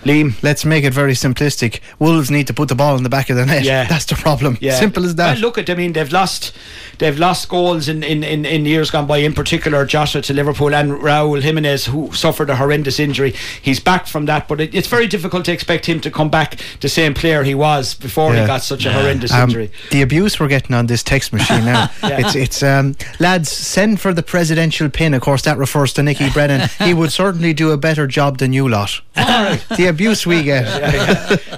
Liam. 0.04 0.40
Let's 0.42 0.64
make 0.64 0.84
it 0.84 0.92
very 0.94 1.12
simplistic. 1.14 1.80
Wolves 1.98 2.30
need 2.30 2.46
to 2.46 2.54
put 2.54 2.68
the 2.68 2.74
ball 2.74 2.96
in 2.96 3.02
the 3.02 3.08
back 3.08 3.30
of 3.30 3.36
the 3.36 3.46
net. 3.46 3.64
Yeah. 3.64 3.86
That's 3.86 4.04
the 4.04 4.14
problem. 4.14 4.58
Yeah. 4.60 4.78
Simple 4.78 5.04
as 5.04 5.14
that. 5.16 5.34
Well, 5.34 5.40
look 5.42 5.58
at. 5.58 5.68
I 5.70 5.74
mean, 5.74 5.92
they've 5.94 6.12
lost, 6.12 6.52
they've 6.98 7.18
lost 7.18 7.48
goals 7.48 7.88
in, 7.88 8.02
in, 8.02 8.22
in, 8.22 8.44
in 8.44 8.64
years 8.64 8.90
gone 8.90 9.06
by. 9.06 9.18
In 9.18 9.32
particular, 9.32 9.84
Jota 9.86 10.20
to 10.22 10.32
Liverpool 10.32 10.74
and 10.74 10.92
Raúl 10.92 11.40
Jimenez, 11.42 11.86
who 11.86 12.12
suffered 12.12 12.50
a 12.50 12.56
horrendous 12.56 13.00
injury. 13.00 13.34
He's 13.62 13.80
back 13.80 14.06
from 14.06 14.26
that, 14.26 14.46
but 14.48 14.60
it, 14.60 14.74
it's 14.74 14.88
very 14.88 15.06
difficult 15.06 15.44
to 15.46 15.52
expect 15.52 15.86
him 15.86 16.00
to 16.00 16.10
come 16.10 16.28
back 16.30 16.58
the 16.80 16.88
same 16.88 17.14
player 17.14 17.42
he 17.42 17.54
was 17.54 17.94
before 17.94 18.34
he 18.34 18.46
got 18.46 18.62
such 18.62 18.84
a 18.86 18.92
horrendous 18.92 19.32
Um, 19.32 19.44
injury. 19.48 19.70
the 19.90 20.02
abuse 20.02 20.38
we're 20.38 20.48
getting 20.48 20.74
on 20.76 20.86
this 20.86 21.02
text 21.02 21.32
machine 21.32 21.64
now. 21.64 21.90
Yeah. 22.04 22.20
It's 22.26 22.34
it's 22.34 22.62
um, 22.62 22.96
lads 23.18 23.48
send 23.50 24.00
for 24.00 24.12
the 24.12 24.22
presidential 24.22 24.90
pin. 24.90 25.14
Of 25.14 25.22
course, 25.22 25.42
that 25.42 25.56
refers 25.56 25.92
to 25.94 26.02
Nicky 26.02 26.28
Brennan. 26.34 26.68
He 26.80 26.92
would 26.92 27.12
certainly 27.12 27.54
do 27.54 27.70
a 27.70 27.76
better 27.78 28.06
job 28.06 28.38
than 28.38 28.52
you 28.52 28.68
lot. 28.68 29.00
All 29.16 29.24
right. 29.24 29.64
the 29.76 29.86
abuse 29.94 30.26
we 30.26 30.42
get. 30.42 30.64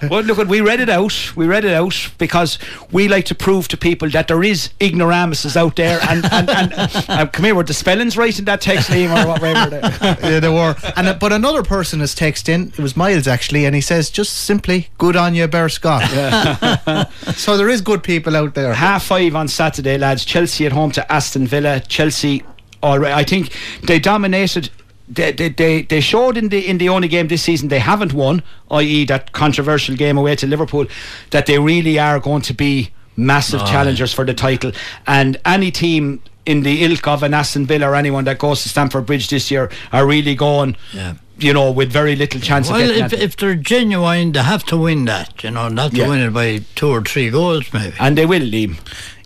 well, 0.10 0.22
look, 0.22 0.38
we 0.48 0.60
read 0.60 0.80
it 0.80 0.88
out. 0.88 1.32
We 1.36 1.46
read 1.46 1.64
it 1.64 1.72
out 1.72 2.10
because 2.18 2.58
we 2.92 3.08
like 3.08 3.24
to 3.26 3.34
prove 3.34 3.68
to 3.68 3.76
people 3.76 4.08
that 4.10 4.28
there 4.28 4.42
is 4.42 4.70
ignoramuses 4.80 5.56
out 5.56 5.76
there. 5.76 5.98
And, 6.08 6.24
and, 6.32 6.50
and 6.50 6.72
uh, 7.08 7.26
come 7.26 7.44
here, 7.44 7.54
were 7.54 7.64
the 7.64 7.74
spellings 7.74 8.16
right 8.16 8.38
in 8.38 8.44
that 8.44 8.60
text, 8.60 8.90
Liam, 8.90 9.10
or 9.24 9.28
whatever? 9.28 9.70
they- 9.70 9.80
yeah, 10.30 10.40
they 10.40 10.48
were. 10.48 10.74
And 10.96 11.08
uh, 11.08 11.14
but 11.14 11.32
another 11.32 11.62
person 11.62 12.00
has 12.00 12.14
texted 12.14 12.48
in. 12.50 12.68
It 12.68 12.78
was 12.78 12.96
Miles 12.96 13.26
actually, 13.26 13.64
and 13.66 13.74
he 13.74 13.80
says 13.80 14.10
just 14.10 14.32
simply, 14.34 14.88
"Good 14.98 15.16
on 15.16 15.34
you, 15.34 15.48
Bear 15.48 15.68
Scott." 15.68 16.02
so 17.34 17.56
there 17.56 17.68
is 17.68 17.80
good 17.80 18.02
people 18.02 18.36
out 18.36 18.54
there. 18.54 18.74
half 18.74 19.04
five 19.04 19.34
on 19.34 19.48
Saturday, 19.48 19.98
lads. 19.98 20.24
Chelsea 20.24 20.66
at 20.66 20.72
home 20.72 20.90
to 20.92 21.12
Aston 21.12 21.46
Villa. 21.46 21.80
Chelsea, 21.80 22.44
all 22.82 22.98
right. 22.98 23.12
I 23.12 23.24
think 23.24 23.52
they 23.82 23.98
dominated. 23.98 24.70
They, 25.08 25.30
they, 25.32 25.48
they, 25.50 25.82
they 25.82 26.00
showed 26.00 26.36
in 26.36 26.48
the 26.48 26.66
in 26.68 26.78
the 26.78 26.88
only 26.88 27.06
game 27.08 27.28
this 27.28 27.42
season 27.42 27.68
they 27.68 27.78
haven't 27.78 28.12
won, 28.12 28.42
i.e. 28.72 29.04
that 29.06 29.32
controversial 29.32 29.94
game 29.94 30.18
away 30.18 30.34
to 30.36 30.46
Liverpool, 30.46 30.86
that 31.30 31.46
they 31.46 31.58
really 31.58 31.98
are 31.98 32.18
going 32.18 32.42
to 32.42 32.54
be 32.54 32.90
massive 33.16 33.60
ah. 33.62 33.66
challengers 33.70 34.12
for 34.12 34.24
the 34.24 34.34
title. 34.34 34.72
And 35.06 35.36
any 35.44 35.70
team 35.70 36.20
in 36.44 36.62
the 36.62 36.84
ilk 36.84 37.06
of 37.08 37.22
an 37.22 37.34
Aston 37.34 37.66
Villa 37.66 37.88
or 37.90 37.94
anyone 37.94 38.24
that 38.24 38.38
goes 38.38 38.62
to 38.62 38.68
Stamford 38.68 39.06
Bridge 39.06 39.28
this 39.28 39.50
year 39.50 39.70
are 39.92 40.06
really 40.06 40.34
going, 40.34 40.76
Yeah. 40.92 41.14
you 41.38 41.52
know, 41.52 41.70
with 41.70 41.90
very 41.92 42.14
little 42.16 42.40
chance 42.40 42.68
of 42.68 42.76
Well, 42.76 42.86
getting 42.86 43.04
if, 43.04 43.12
if 43.12 43.36
they're 43.36 43.54
genuine, 43.54 44.32
they 44.32 44.42
have 44.42 44.64
to 44.64 44.76
win 44.76 45.04
that. 45.06 45.42
You 45.42 45.50
know, 45.50 45.68
not 45.68 45.90
to 45.92 45.98
Yeah. 45.98 46.08
win 46.08 46.20
it 46.20 46.32
by 46.32 46.62
two 46.74 46.88
or 46.88 47.02
three 47.02 47.30
goals, 47.30 47.72
maybe. 47.72 47.94
And 47.98 48.16
they 48.16 48.26
will, 48.26 48.40
Liam. 48.40 48.76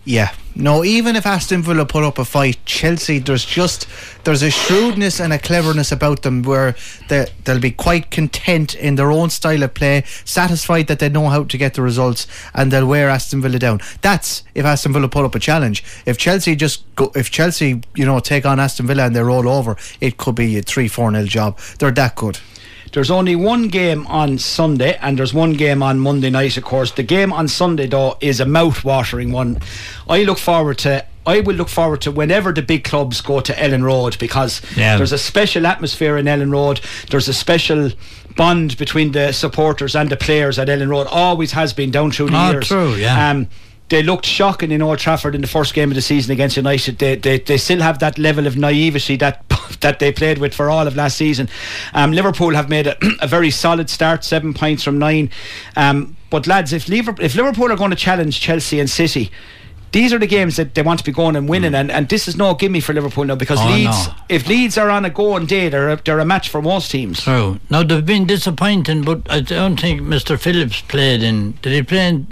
Yeah. 0.04 0.32
No, 0.56 0.82
even 0.84 1.14
if 1.14 1.26
Aston 1.26 1.62
Villa 1.62 1.86
put 1.86 2.04
up 2.04 2.18
a 2.18 2.24
fight, 2.24 2.58
Chelsea, 2.64 3.18
there's 3.18 3.44
just 3.44 3.86
there's 4.24 4.42
a 4.42 4.50
shrewdness 4.50 5.20
and 5.20 5.32
a 5.32 5.38
cleverness 5.38 5.92
about 5.92 6.22
them 6.22 6.42
where 6.42 6.74
they, 7.08 7.26
they'll 7.44 7.60
be 7.60 7.70
quite 7.70 8.10
content 8.10 8.74
in 8.74 8.96
their 8.96 9.12
own 9.12 9.30
style 9.30 9.62
of 9.62 9.74
play, 9.74 10.02
satisfied 10.24 10.86
that 10.88 10.98
they 10.98 11.08
know 11.08 11.28
how 11.28 11.44
to 11.44 11.56
get 11.56 11.74
the 11.74 11.82
results, 11.82 12.26
and 12.54 12.72
they'll 12.72 12.86
wear 12.86 13.08
Aston 13.08 13.40
Villa 13.40 13.58
down. 13.58 13.80
That's 14.02 14.42
if 14.54 14.64
Aston 14.64 14.92
Villa 14.92 15.08
put 15.08 15.24
up 15.24 15.34
a 15.34 15.38
challenge. 15.38 15.84
If 16.06 16.18
Chelsea 16.18 16.56
just 16.56 16.82
go, 16.96 17.12
if 17.14 17.30
Chelsea, 17.30 17.80
you 17.94 18.04
know, 18.04 18.20
take 18.20 18.44
on 18.44 18.58
Aston 18.58 18.86
Villa 18.86 19.04
and 19.04 19.14
they 19.14 19.22
roll 19.22 19.48
over, 19.48 19.76
it 20.00 20.16
could 20.16 20.34
be 20.34 20.58
a 20.58 20.62
three 20.62 20.88
four 20.88 21.10
nil 21.10 21.26
job. 21.26 21.58
They're 21.78 21.92
that 21.92 22.16
good. 22.16 22.38
There's 22.92 23.10
only 23.10 23.36
one 23.36 23.68
game 23.68 24.06
on 24.08 24.38
Sunday 24.38 24.98
and 25.00 25.16
there's 25.18 25.32
one 25.32 25.52
game 25.52 25.82
on 25.82 26.00
Monday 26.00 26.28
night, 26.30 26.56
of 26.56 26.64
course. 26.64 26.90
The 26.90 27.04
game 27.04 27.32
on 27.32 27.46
Sunday, 27.46 27.86
though, 27.86 28.16
is 28.20 28.40
a 28.40 28.44
mouth-watering 28.46 29.30
one. 29.30 29.60
I 30.08 30.24
look 30.24 30.38
forward 30.38 30.78
to. 30.78 31.04
I 31.26 31.40
will 31.40 31.54
look 31.54 31.68
forward 31.68 32.00
to 32.02 32.10
whenever 32.10 32.50
the 32.52 32.62
big 32.62 32.82
clubs 32.82 33.20
go 33.20 33.40
to 33.40 33.52
Elland 33.52 33.84
Road 33.84 34.16
because 34.18 34.60
Yeah. 34.76 34.96
there's 34.96 35.12
a 35.12 35.18
special 35.18 35.66
atmosphere 35.66 36.16
in 36.16 36.24
Elland 36.26 36.50
Road. 36.50 36.80
There's 37.10 37.28
a 37.28 37.34
special 37.34 37.90
bond 38.36 38.76
between 38.78 39.12
the 39.12 39.32
supporters 39.32 39.94
and 39.94 40.08
the 40.10 40.16
players 40.16 40.58
at 40.58 40.66
Elland 40.68 40.88
Road. 40.88 41.06
Always 41.08 41.52
has 41.52 41.72
been 41.72 41.90
down 41.90 42.10
through 42.10 42.30
the 42.30 42.36
Oh, 42.38 42.50
years. 42.52 42.66
true, 42.66 42.94
yeah. 42.94 43.30
Um, 43.30 43.46
they 43.90 44.02
looked 44.02 44.24
shocking 44.24 44.70
in 44.70 44.80
Old 44.80 44.98
Trafford 44.98 45.34
in 45.34 45.40
the 45.40 45.46
first 45.48 45.74
game 45.74 45.90
of 45.90 45.96
the 45.96 46.00
season 46.00 46.32
against 46.32 46.56
United. 46.56 46.98
They, 46.98 47.16
they, 47.16 47.38
they 47.40 47.58
still 47.58 47.80
have 47.82 47.98
that 47.98 48.18
level 48.18 48.46
of 48.46 48.56
naivety 48.56 49.16
that 49.16 49.44
that 49.80 49.98
they 49.98 50.12
played 50.12 50.38
with 50.38 50.54
for 50.54 50.70
all 50.70 50.86
of 50.86 50.94
last 50.96 51.16
season. 51.16 51.48
Um, 51.92 52.12
Liverpool 52.12 52.54
have 52.54 52.68
made 52.68 52.86
a, 52.86 52.96
a 53.20 53.26
very 53.26 53.50
solid 53.50 53.90
start, 53.90 54.24
seven 54.24 54.54
points 54.54 54.82
from 54.84 54.98
nine. 54.98 55.30
Um, 55.76 56.16
but 56.30 56.46
lads, 56.46 56.72
if 56.72 56.88
Liverpool, 56.88 57.24
if 57.24 57.34
Liverpool 57.34 57.70
are 57.72 57.76
going 57.76 57.90
to 57.90 57.96
challenge 57.96 58.40
Chelsea 58.40 58.80
and 58.80 58.88
City. 58.88 59.30
These 59.92 60.12
are 60.12 60.20
the 60.20 60.28
games 60.28 60.54
that 60.54 60.76
they 60.76 60.82
want 60.82 61.00
to 61.00 61.04
be 61.04 61.10
going 61.10 61.34
and 61.34 61.48
winning, 61.48 61.74
and, 61.74 61.90
and 61.90 62.08
this 62.08 62.28
is 62.28 62.36
no 62.36 62.54
gimme 62.54 62.78
for 62.78 62.92
Liverpool 62.92 63.24
now 63.24 63.34
because 63.34 63.58
Mm. 63.58 63.66
Oh, 63.66 63.74
Leeds, 63.74 64.06
no. 64.06 64.14
if 64.28 64.46
Leeds 64.46 64.78
are 64.78 64.88
on 64.88 65.04
a 65.04 65.10
going 65.10 65.46
day, 65.46 65.68
they're 65.68 65.88
a, 65.90 66.00
they're 66.04 66.20
a 66.20 66.24
match 66.24 66.48
for 66.48 66.62
most 66.62 66.92
teams. 66.92 67.24
True. 67.24 67.58
Now 67.70 67.82
they've 67.82 68.06
been 68.06 68.24
disappointing, 68.24 69.02
but 69.02 69.28
I 69.28 69.40
don't 69.40 69.80
think 69.80 70.00
Mr. 70.02 70.38
Phillips 70.38 70.80
played 70.82 71.24
in. 71.24 71.58
Did 71.60 71.72
he 71.72 71.82
play 71.82 72.06
in 72.06 72.28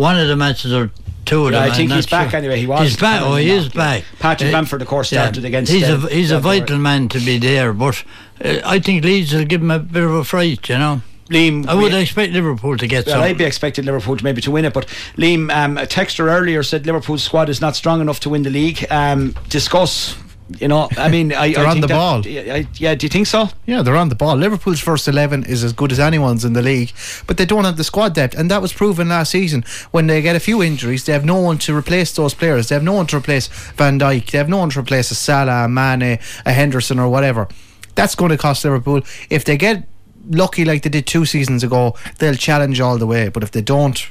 one 0.00 0.18
of 0.18 0.28
the 0.28 0.36
matches 0.36 0.72
or 0.72 0.90
two 1.26 1.46
of 1.46 1.52
Yeah, 1.52 1.60
them? 1.60 1.70
I 1.72 1.74
think 1.76 1.90
I'm 1.90 1.96
he's 1.96 2.06
back 2.06 2.30
sure. 2.30 2.38
anyway. 2.38 2.58
He 2.58 2.66
was. 2.66 2.80
He's 2.80 2.96
back. 2.96 3.20
Oh, 3.22 3.36
he 3.36 3.50
is 3.50 3.68
back. 3.68 4.04
Patrick 4.18 4.48
Uh, 4.48 4.52
Bamford, 4.52 4.82
of 4.82 4.88
course, 4.88 5.08
started 5.08 5.44
against. 5.44 5.70
He's 5.70 5.88
uh, 5.88 6.00
a 6.04 6.08
he's 6.10 6.30
a 6.30 6.40
vital 6.40 6.78
man 6.78 7.08
to 7.10 7.20
be 7.20 7.38
there, 7.38 7.72
but 7.72 8.02
uh, 8.44 8.60
I 8.64 8.78
think 8.80 9.04
Leeds 9.04 9.32
will 9.34 9.44
give 9.44 9.60
him 9.60 9.70
a 9.70 9.78
bit 9.78 10.02
of 10.02 10.12
a 10.12 10.24
fright. 10.24 10.68
You 10.68 10.78
know. 10.78 11.02
Liam, 11.28 11.68
I 11.68 11.74
would 11.74 11.94
expect 11.94 12.32
Liverpool 12.32 12.76
to 12.76 12.88
get 12.88 13.06
well, 13.06 13.14
some. 13.16 13.22
I'd 13.22 13.38
be 13.38 13.44
expecting 13.44 13.84
Liverpool 13.84 14.16
to 14.16 14.24
maybe 14.24 14.40
to 14.42 14.50
win 14.50 14.64
it, 14.64 14.72
but 14.74 14.86
Liam, 15.16 15.48
um, 15.54 15.78
a 15.78 15.86
texter 15.86 16.26
earlier 16.26 16.64
said 16.64 16.86
Liverpool's 16.86 17.22
squad 17.22 17.48
is 17.48 17.60
not 17.60 17.76
strong 17.76 18.00
enough 18.00 18.18
to 18.20 18.28
win 18.30 18.42
the 18.42 18.50
league. 18.50 18.84
Um, 18.90 19.36
discuss. 19.48 20.16
You 20.58 20.66
know, 20.68 20.88
I 20.98 21.08
mean, 21.08 21.32
I, 21.32 21.52
They're 21.52 21.64
I 21.66 21.70
on 21.70 21.80
the 21.80 21.86
that- 21.86 21.94
ball. 21.94 22.26
Yeah, 22.26 22.54
I- 22.54 22.66
yeah, 22.74 22.94
do 22.96 23.04
you 23.06 23.08
think 23.08 23.26
so? 23.28 23.50
Yeah, 23.66 23.82
they're 23.82 23.96
on 23.96 24.08
the 24.08 24.14
ball. 24.16 24.34
Liverpool's 24.36 24.80
first 24.80 25.06
11 25.06 25.44
is 25.44 25.62
as 25.62 25.72
good 25.72 25.92
as 25.92 26.00
anyone's 26.00 26.44
in 26.44 26.54
the 26.54 26.62
league, 26.62 26.92
but 27.28 27.36
they 27.36 27.44
don't 27.44 27.64
have 27.64 27.76
the 27.76 27.84
squad 27.84 28.14
depth. 28.14 28.36
And 28.36 28.50
that 28.50 28.60
was 28.60 28.72
proven 28.72 29.08
last 29.10 29.30
season. 29.30 29.64
When 29.92 30.08
they 30.08 30.20
get 30.22 30.34
a 30.34 30.40
few 30.40 30.60
injuries, 30.62 31.04
they 31.04 31.12
have 31.12 31.24
no 31.24 31.36
one 31.40 31.58
to 31.58 31.76
replace 31.76 32.12
those 32.12 32.34
players. 32.34 32.68
They 32.68 32.74
have 32.74 32.82
no 32.82 32.94
one 32.94 33.06
to 33.08 33.16
replace 33.16 33.46
Van 33.76 33.98
Dijk. 34.00 34.30
They 34.32 34.38
have 34.38 34.48
no 34.48 34.58
one 34.58 34.70
to 34.70 34.80
replace 34.80 35.10
a 35.12 35.14
Salah, 35.14 35.64
a 35.66 35.68
Mane, 35.68 36.18
a 36.44 36.52
Henderson, 36.52 36.98
or 36.98 37.08
whatever. 37.08 37.46
That's 37.94 38.14
going 38.16 38.30
to 38.30 38.36
cost 38.38 38.64
Liverpool. 38.64 39.02
If 39.30 39.44
they 39.44 39.56
get 39.56 39.86
lucky 40.28 40.64
like 40.64 40.82
they 40.82 40.90
did 40.90 41.06
two 41.06 41.26
seasons 41.26 41.62
ago, 41.62 41.94
they'll 42.18 42.34
challenge 42.34 42.80
all 42.80 42.98
the 42.98 43.06
way. 43.06 43.28
But 43.28 43.42
if 43.44 43.52
they 43.52 43.62
don't, 43.62 44.04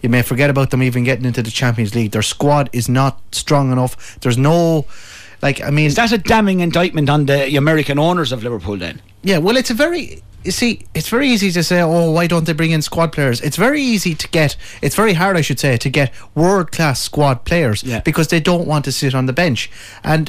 you 0.00 0.08
may 0.08 0.22
forget 0.22 0.48
about 0.50 0.70
them 0.70 0.82
even 0.82 1.02
getting 1.04 1.24
into 1.24 1.42
the 1.42 1.50
Champions 1.50 1.94
League. 1.94 2.10
Their 2.12 2.22
squad 2.22 2.70
is 2.72 2.88
not 2.88 3.20
strong 3.32 3.72
enough. 3.72 4.18
There's 4.20 4.38
no. 4.38 4.86
Like, 5.42 5.60
I 5.60 5.70
mean. 5.70 5.86
Is 5.86 5.96
that 5.96 6.12
a 6.12 6.18
damning 6.18 6.60
indictment 6.60 7.10
on 7.10 7.26
the 7.26 7.56
American 7.56 7.98
owners 7.98 8.32
of 8.32 8.42
Liverpool 8.42 8.76
then? 8.76 9.00
Yeah, 9.22 9.38
well, 9.38 9.56
it's 9.56 9.70
a 9.70 9.74
very. 9.74 10.22
You 10.44 10.50
see, 10.50 10.86
it's 10.92 11.08
very 11.08 11.28
easy 11.28 11.52
to 11.52 11.62
say, 11.62 11.80
oh, 11.82 12.10
why 12.10 12.26
don't 12.26 12.46
they 12.46 12.52
bring 12.52 12.72
in 12.72 12.82
squad 12.82 13.12
players? 13.12 13.40
It's 13.40 13.56
very 13.56 13.80
easy 13.80 14.16
to 14.16 14.28
get, 14.28 14.56
it's 14.82 14.96
very 14.96 15.12
hard, 15.12 15.36
I 15.36 15.40
should 15.40 15.60
say, 15.60 15.76
to 15.76 15.88
get 15.88 16.12
world 16.34 16.72
class 16.72 17.00
squad 17.00 17.44
players 17.44 17.84
Yeah. 17.84 18.00
because 18.00 18.26
they 18.26 18.40
don't 18.40 18.66
want 18.66 18.84
to 18.86 18.90
sit 18.92 19.14
on 19.14 19.26
the 19.26 19.32
bench. 19.32 19.70
And, 20.02 20.28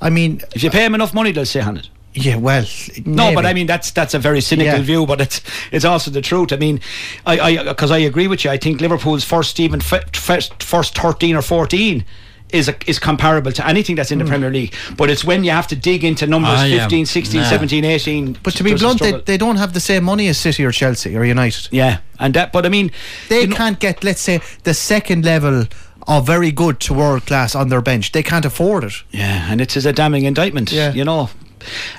I 0.00 0.08
mean, 0.08 0.40
If 0.54 0.62
you 0.62 0.70
pay 0.70 0.78
them 0.78 0.94
enough 0.94 1.12
money, 1.12 1.30
they'll 1.30 1.44
sit 1.44 1.66
on 1.66 1.76
it. 1.76 1.90
yeah, 2.14 2.36
well. 2.36 2.64
No, 3.04 3.34
but. 3.34 3.44
I 3.44 3.52
mean 3.52 3.66
that's 3.66 3.90
that's 3.90 4.14
a 4.14 4.18
very 4.18 4.40
cynical 4.40 4.78
Yeah. 4.78 4.82
view, 4.82 5.04
but 5.04 5.20
it's 5.20 5.42
it's 5.72 5.84
also 5.84 6.10
the 6.10 6.22
truth. 6.22 6.50
I 6.52 6.56
mean, 6.56 6.80
I 7.26 7.38
I 7.40 7.64
because 7.64 7.90
I 7.90 7.98
agree 7.98 8.28
with 8.28 8.44
you. 8.44 8.50
I 8.52 8.56
think 8.56 8.80
Liverpool's 8.80 9.24
first 9.24 9.58
even 9.60 9.80
f- 9.82 10.14
first 10.16 10.62
first 10.62 10.94
thirteen 10.96 11.34
or 11.36 11.42
fourteen. 11.42 12.04
Is, 12.50 12.68
a, 12.68 12.74
is 12.86 13.00
comparable 13.00 13.50
to 13.52 13.66
anything 13.66 13.96
that's 13.96 14.12
in 14.12 14.18
the 14.20 14.24
Premier 14.24 14.50
League 14.50 14.72
but 14.96 15.10
it's 15.10 15.24
when 15.24 15.42
you 15.44 15.50
have 15.50 15.66
to 15.68 15.74
dig 15.76 16.04
into 16.04 16.26
numbers 16.26 16.60
Ah, 16.60 16.64
yeah. 16.64 16.80
15 16.82 17.06
16 17.06 17.40
Nah. 17.40 17.48
17 17.48 17.84
18 17.84 18.38
But 18.44 18.54
to 18.56 18.62
be 18.62 18.74
blunt, 18.74 19.00
they, 19.00 19.12
they 19.22 19.36
don't 19.36 19.56
have 19.56 19.72
the 19.72 19.80
same 19.80 20.04
money 20.04 20.28
as 20.28 20.38
City 20.38 20.64
or 20.64 20.70
Chelsea 20.70 21.16
or 21.16 21.24
United. 21.24 21.68
yeah 21.72 21.98
and 22.20 22.32
that 22.34 22.52
but 22.52 22.64
I 22.64 22.68
mean 22.68 22.92
They 23.28 23.46
know- 23.46 23.56
can't 23.56 23.80
get, 23.80 24.04
let's 24.04 24.20
say, 24.20 24.40
the 24.62 24.74
second 24.74 25.24
level 25.24 25.66
of 26.06 26.26
very 26.26 26.52
good 26.52 26.78
to 26.80 26.94
world 26.94 27.26
class 27.26 27.54
on 27.56 27.70
their 27.70 27.80
bench. 27.80 28.12
They 28.12 28.22
can't 28.22 28.44
afford 28.44 28.84
it. 28.84 28.92
Yeah, 29.10 29.50
and 29.50 29.60
it 29.60 29.74
is 29.76 29.86
a 29.86 29.92
damning 29.92 30.24
indictment. 30.26 30.70
Yeah. 30.70 30.92
You 30.92 31.04
know, 31.04 31.30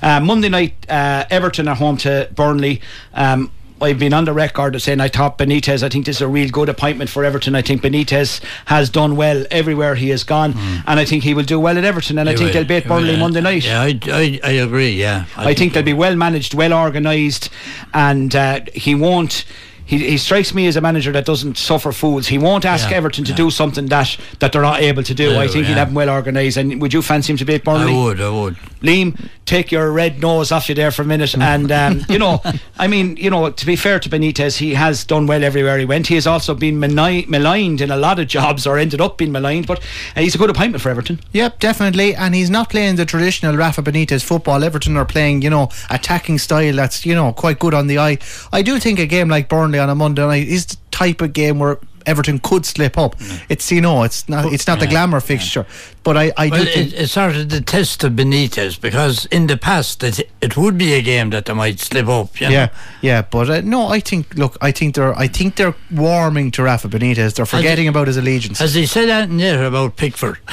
uh, 0.03 0.19
Monday 0.19 0.47
night, 0.49 0.73
uh, 0.87 1.25
Everton 1.31 1.67
are 1.67 1.75
home 1.75 1.97
to 1.97 2.29
Burnley. 2.35 2.81
Um, 3.15 3.49
I've 3.81 3.99
been 3.99 4.13
on 4.13 4.25
the 4.25 4.33
record 4.33 4.73
of 4.75 4.81
saying 4.81 5.01
I 5.01 5.09
thought 5.09 5.37
Benitez. 5.37 5.83
I 5.83 5.89
think 5.89 6.05
this 6.05 6.17
is 6.17 6.21
a 6.21 6.27
real 6.27 6.49
good 6.49 6.69
appointment 6.69 7.09
for 7.09 7.25
Everton. 7.25 7.55
I 7.55 7.61
think 7.61 7.81
Benitez 7.81 8.41
has 8.65 8.89
done 8.89 9.15
well 9.15 9.45
everywhere 9.51 9.95
he 9.95 10.09
has 10.09 10.23
gone, 10.23 10.53
and 10.87 10.99
I 10.99 11.05
think 11.05 11.23
he 11.23 11.33
will 11.33 11.43
do 11.43 11.59
well 11.59 11.77
at 11.77 11.83
Everton. 11.83 12.17
And 12.17 12.29
I 12.29 12.35
think 12.35 12.47
will, 12.47 12.53
they'll 12.53 12.65
beat 12.65 12.83
he 12.83 12.89
Burnley 12.89 13.11
will. 13.11 13.19
Monday 13.19 13.41
night. 13.41 13.65
Yeah, 13.65 13.81
I, 13.81 13.99
I, 14.05 14.39
I 14.43 14.51
agree. 14.51 14.91
Yeah, 14.91 15.25
I, 15.35 15.53
think 15.53 15.73
they'll 15.73 15.83
be 15.83 15.93
well 15.93 16.15
managed, 16.15 16.53
well 16.53 16.73
organised, 16.73 17.49
and 17.93 18.33
uh, 18.35 18.61
he 18.73 18.95
won't. 18.95 19.45
He, 19.85 19.99
he 20.09 20.17
strikes 20.17 20.53
me 20.53 20.67
as 20.67 20.75
a 20.75 20.81
manager 20.81 21.11
that 21.11 21.25
doesn't 21.25 21.57
suffer 21.57 21.91
fools. 21.91 22.27
He 22.27 22.37
won't 22.37 22.65
ask 22.65 22.89
Yeah, 22.89 22.97
Everton 22.97 23.23
to 23.25 23.31
yeah. 23.31 23.37
do 23.37 23.51
something 23.51 23.85
that, 23.87 24.17
that 24.39 24.51
they're 24.51 24.61
not 24.61 24.81
able 24.81 25.03
to 25.03 25.13
do. 25.13 25.31
Yeah, 25.31 25.39
I 25.39 25.47
think 25.47 25.67
he'd 25.67 25.73
have 25.77 25.89
them 25.89 25.95
well 25.95 26.09
organised. 26.09 26.57
And 26.57 26.81
would 26.81 26.93
you 26.93 27.01
fancy 27.01 27.33
him 27.33 27.37
to 27.37 27.45
beat 27.45 27.63
Burnley? 27.63 27.93
I 27.93 28.03
would. 28.03 28.21
I 28.21 28.29
would. 28.29 28.55
Liam, 28.81 29.29
take 29.45 29.71
your 29.71 29.91
red 29.91 30.19
nose 30.21 30.51
off 30.51 30.69
you 30.69 30.75
there 30.75 30.91
for 30.91 31.01
a 31.03 31.05
minute. 31.05 31.35
And, 31.45 31.71
um, 31.71 32.01
you 32.09 32.17
know, 32.17 32.41
I 32.77 32.87
mean, 32.87 33.17
you 33.17 33.29
know, 33.29 33.51
to 33.51 33.65
be 33.65 33.75
fair 33.75 33.99
to 33.99 34.09
Benitez, 34.09 34.57
he 34.57 34.73
has 34.73 35.03
done 35.05 35.27
well 35.27 35.43
everywhere 35.43 35.77
he 35.77 35.85
went. 35.85 36.07
He 36.07 36.15
has 36.15 36.25
also 36.25 36.55
been 36.55 36.79
maligned 36.79 37.81
in 37.81 37.91
a 37.91 37.97
lot 37.97 38.19
of 38.19 38.27
jobs 38.27 38.65
or 38.65 38.77
ended 38.77 38.99
up 38.99 39.17
being 39.17 39.31
maligned, 39.31 39.67
but 39.67 39.79
uh, 40.15 40.21
he's 40.21 40.33
a 40.33 40.37
good 40.37 40.49
appointment 40.49 40.81
for 40.81 40.89
Everton. 40.89 41.19
Yep, 41.33 41.59
definitely. 41.59 42.15
And 42.15 42.33
he's 42.33 42.49
not 42.49 42.69
playing 42.69 42.95
the 42.95 43.05
traditional 43.05 43.55
Rafa 43.55 43.83
Benitez 43.83 44.23
football. 44.23 44.63
Everton 44.63 44.97
are 44.97 45.05
playing, 45.05 45.43
you 45.43 45.49
know, 45.49 45.69
attacking 45.89 46.39
style 46.39 46.73
that's, 46.75 47.05
you 47.05 47.13
know, 47.13 47.31
quite 47.33 47.59
good 47.59 47.73
on 47.73 47.87
the 47.87 47.99
eye. 47.99 48.17
I 48.51 48.61
do 48.61 48.79
think 48.79 48.97
a 48.99 49.05
game 49.05 49.29
like 49.29 49.47
Burnley 49.49 49.74
on 49.79 49.89
a 49.89 49.95
Monday 49.95 50.25
night. 50.25 50.47
Is 50.47 50.65
the 50.65 50.77
type 50.91 51.21
of 51.21 51.33
game 51.33 51.59
where 51.59 51.79
Everton 52.05 52.39
could 52.39 52.65
slip 52.65 52.97
up. 52.97 53.15
It's 53.49 53.71
you 53.71 53.81
know, 53.81 54.03
it's 54.03 54.27
not 54.29 54.51
it's 54.53 54.67
not 54.67 54.79
the 54.79 54.87
glamour 54.87 55.19
fixture. 55.19 55.65
But 56.03 56.17
I, 56.17 56.31
I 56.37 56.49
do 56.49 56.51
Well, 56.57 56.65
think 56.65 56.93
it, 56.93 56.99
it's 56.99 57.13
sort 57.13 57.35
of 57.35 57.49
the 57.49 57.61
test 57.61 58.03
of 58.03 58.13
Benitez 58.13 58.79
because 58.79 59.25
in 59.27 59.47
the 59.47 59.57
past 59.57 60.03
it, 60.03 60.29
it 60.39 60.55
would 60.55 60.77
be 60.77 60.93
a 60.93 61.01
game 61.01 61.31
that 61.31 61.45
they 61.45 61.53
might 61.53 61.79
slip 61.79 62.07
up. 62.07 62.39
You 62.39 62.47
know? 62.47 62.53
yeah, 62.53 62.69
yeah, 63.01 63.21
but 63.23 63.49
uh, 63.49 63.61
no, 63.61 63.87
I 63.87 63.99
think 64.01 64.35
look, 64.35 64.55
I 64.61 64.71
think 64.71 64.93
they're 64.95 65.17
I 65.17 65.27
think 65.27 65.55
they're 65.55 65.73
warming 65.91 66.51
to 66.51 66.63
Rafa 66.63 66.89
Benitez. 66.89 67.33
They're 67.35 67.45
forgetting 67.47 67.87
about 67.87 68.05
his 68.07 68.17
allegiance. 68.17 68.59
Has 68.59 68.75
he 68.75 68.85
said 68.85 69.09
anything 69.09 69.39
yet 69.39 69.63
about 69.65 69.95
Pickford? 69.95 70.37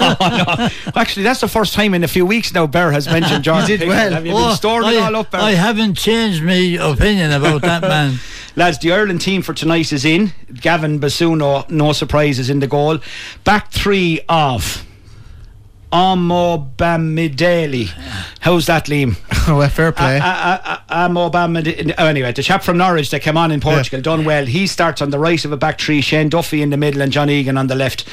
oh, 0.00 0.16
no. 0.20 0.68
Actually, 0.94 1.24
that's 1.24 1.40
the 1.40 1.48
first 1.48 1.74
time 1.74 1.94
in 1.94 2.04
a 2.04 2.08
few 2.08 2.24
weeks 2.24 2.52
now 2.54 2.66
Bear 2.68 2.92
has 2.92 3.06
mentioned 3.08 3.42
John. 3.44 3.66
did 3.66 3.80
Pickford. 3.80 3.88
well. 3.88 4.12
Have 4.12 4.26
you 4.26 4.32
Oh, 4.34 4.48
been 4.48 4.56
storing 4.56 4.86
I, 4.88 4.92
it 4.94 5.00
all 5.02 5.16
up, 5.16 5.30
Bear? 5.32 5.40
I 5.40 5.52
haven't 5.52 5.94
changed 5.94 6.42
my 6.42 6.78
opinion 6.80 7.32
about 7.32 7.62
that 7.62 7.82
man. 7.82 8.18
Lads, 8.56 8.78
the 8.78 8.92
Ireland 8.92 9.20
team 9.20 9.42
for 9.42 9.52
tonight 9.52 9.92
is 9.92 10.04
in. 10.04 10.32
Gavin 10.54 10.83
Bazunu, 11.00 11.68
no 11.70 11.92
surprises 11.92 12.50
in 12.50 12.60
the 12.60 12.66
goal. 12.66 12.98
Back 13.44 13.70
three 13.70 14.20
of 14.28 14.84
Amo 15.94 16.58
Bamideli. 16.76 17.86
How's 18.40 18.66
that, 18.66 18.86
Liam? 18.86 19.16
well, 19.56 19.68
fair 19.68 19.92
play. 19.92 20.18
Uh, 20.20 20.78
Amo 20.88 21.30
Bamideli. 21.30 21.94
Oh, 21.96 22.06
anyway, 22.06 22.32
the 22.32 22.42
chap 22.42 22.64
from 22.64 22.78
Norwich 22.78 23.10
that 23.10 23.20
came 23.20 23.36
on 23.36 23.52
in 23.52 23.60
Portugal, 23.60 24.00
done 24.00 24.24
well. 24.24 24.44
He 24.44 24.66
starts 24.66 25.00
on 25.00 25.10
the 25.10 25.20
right 25.20 25.42
of 25.44 25.52
a 25.52 25.56
back 25.56 25.80
three, 25.80 26.00
Shane 26.00 26.28
Duffy 26.28 26.62
in 26.62 26.70
the 26.70 26.76
middle 26.76 27.00
and 27.00 27.12
John 27.12 27.30
Egan 27.30 27.56
on 27.56 27.68
the 27.68 27.76
left. 27.76 28.04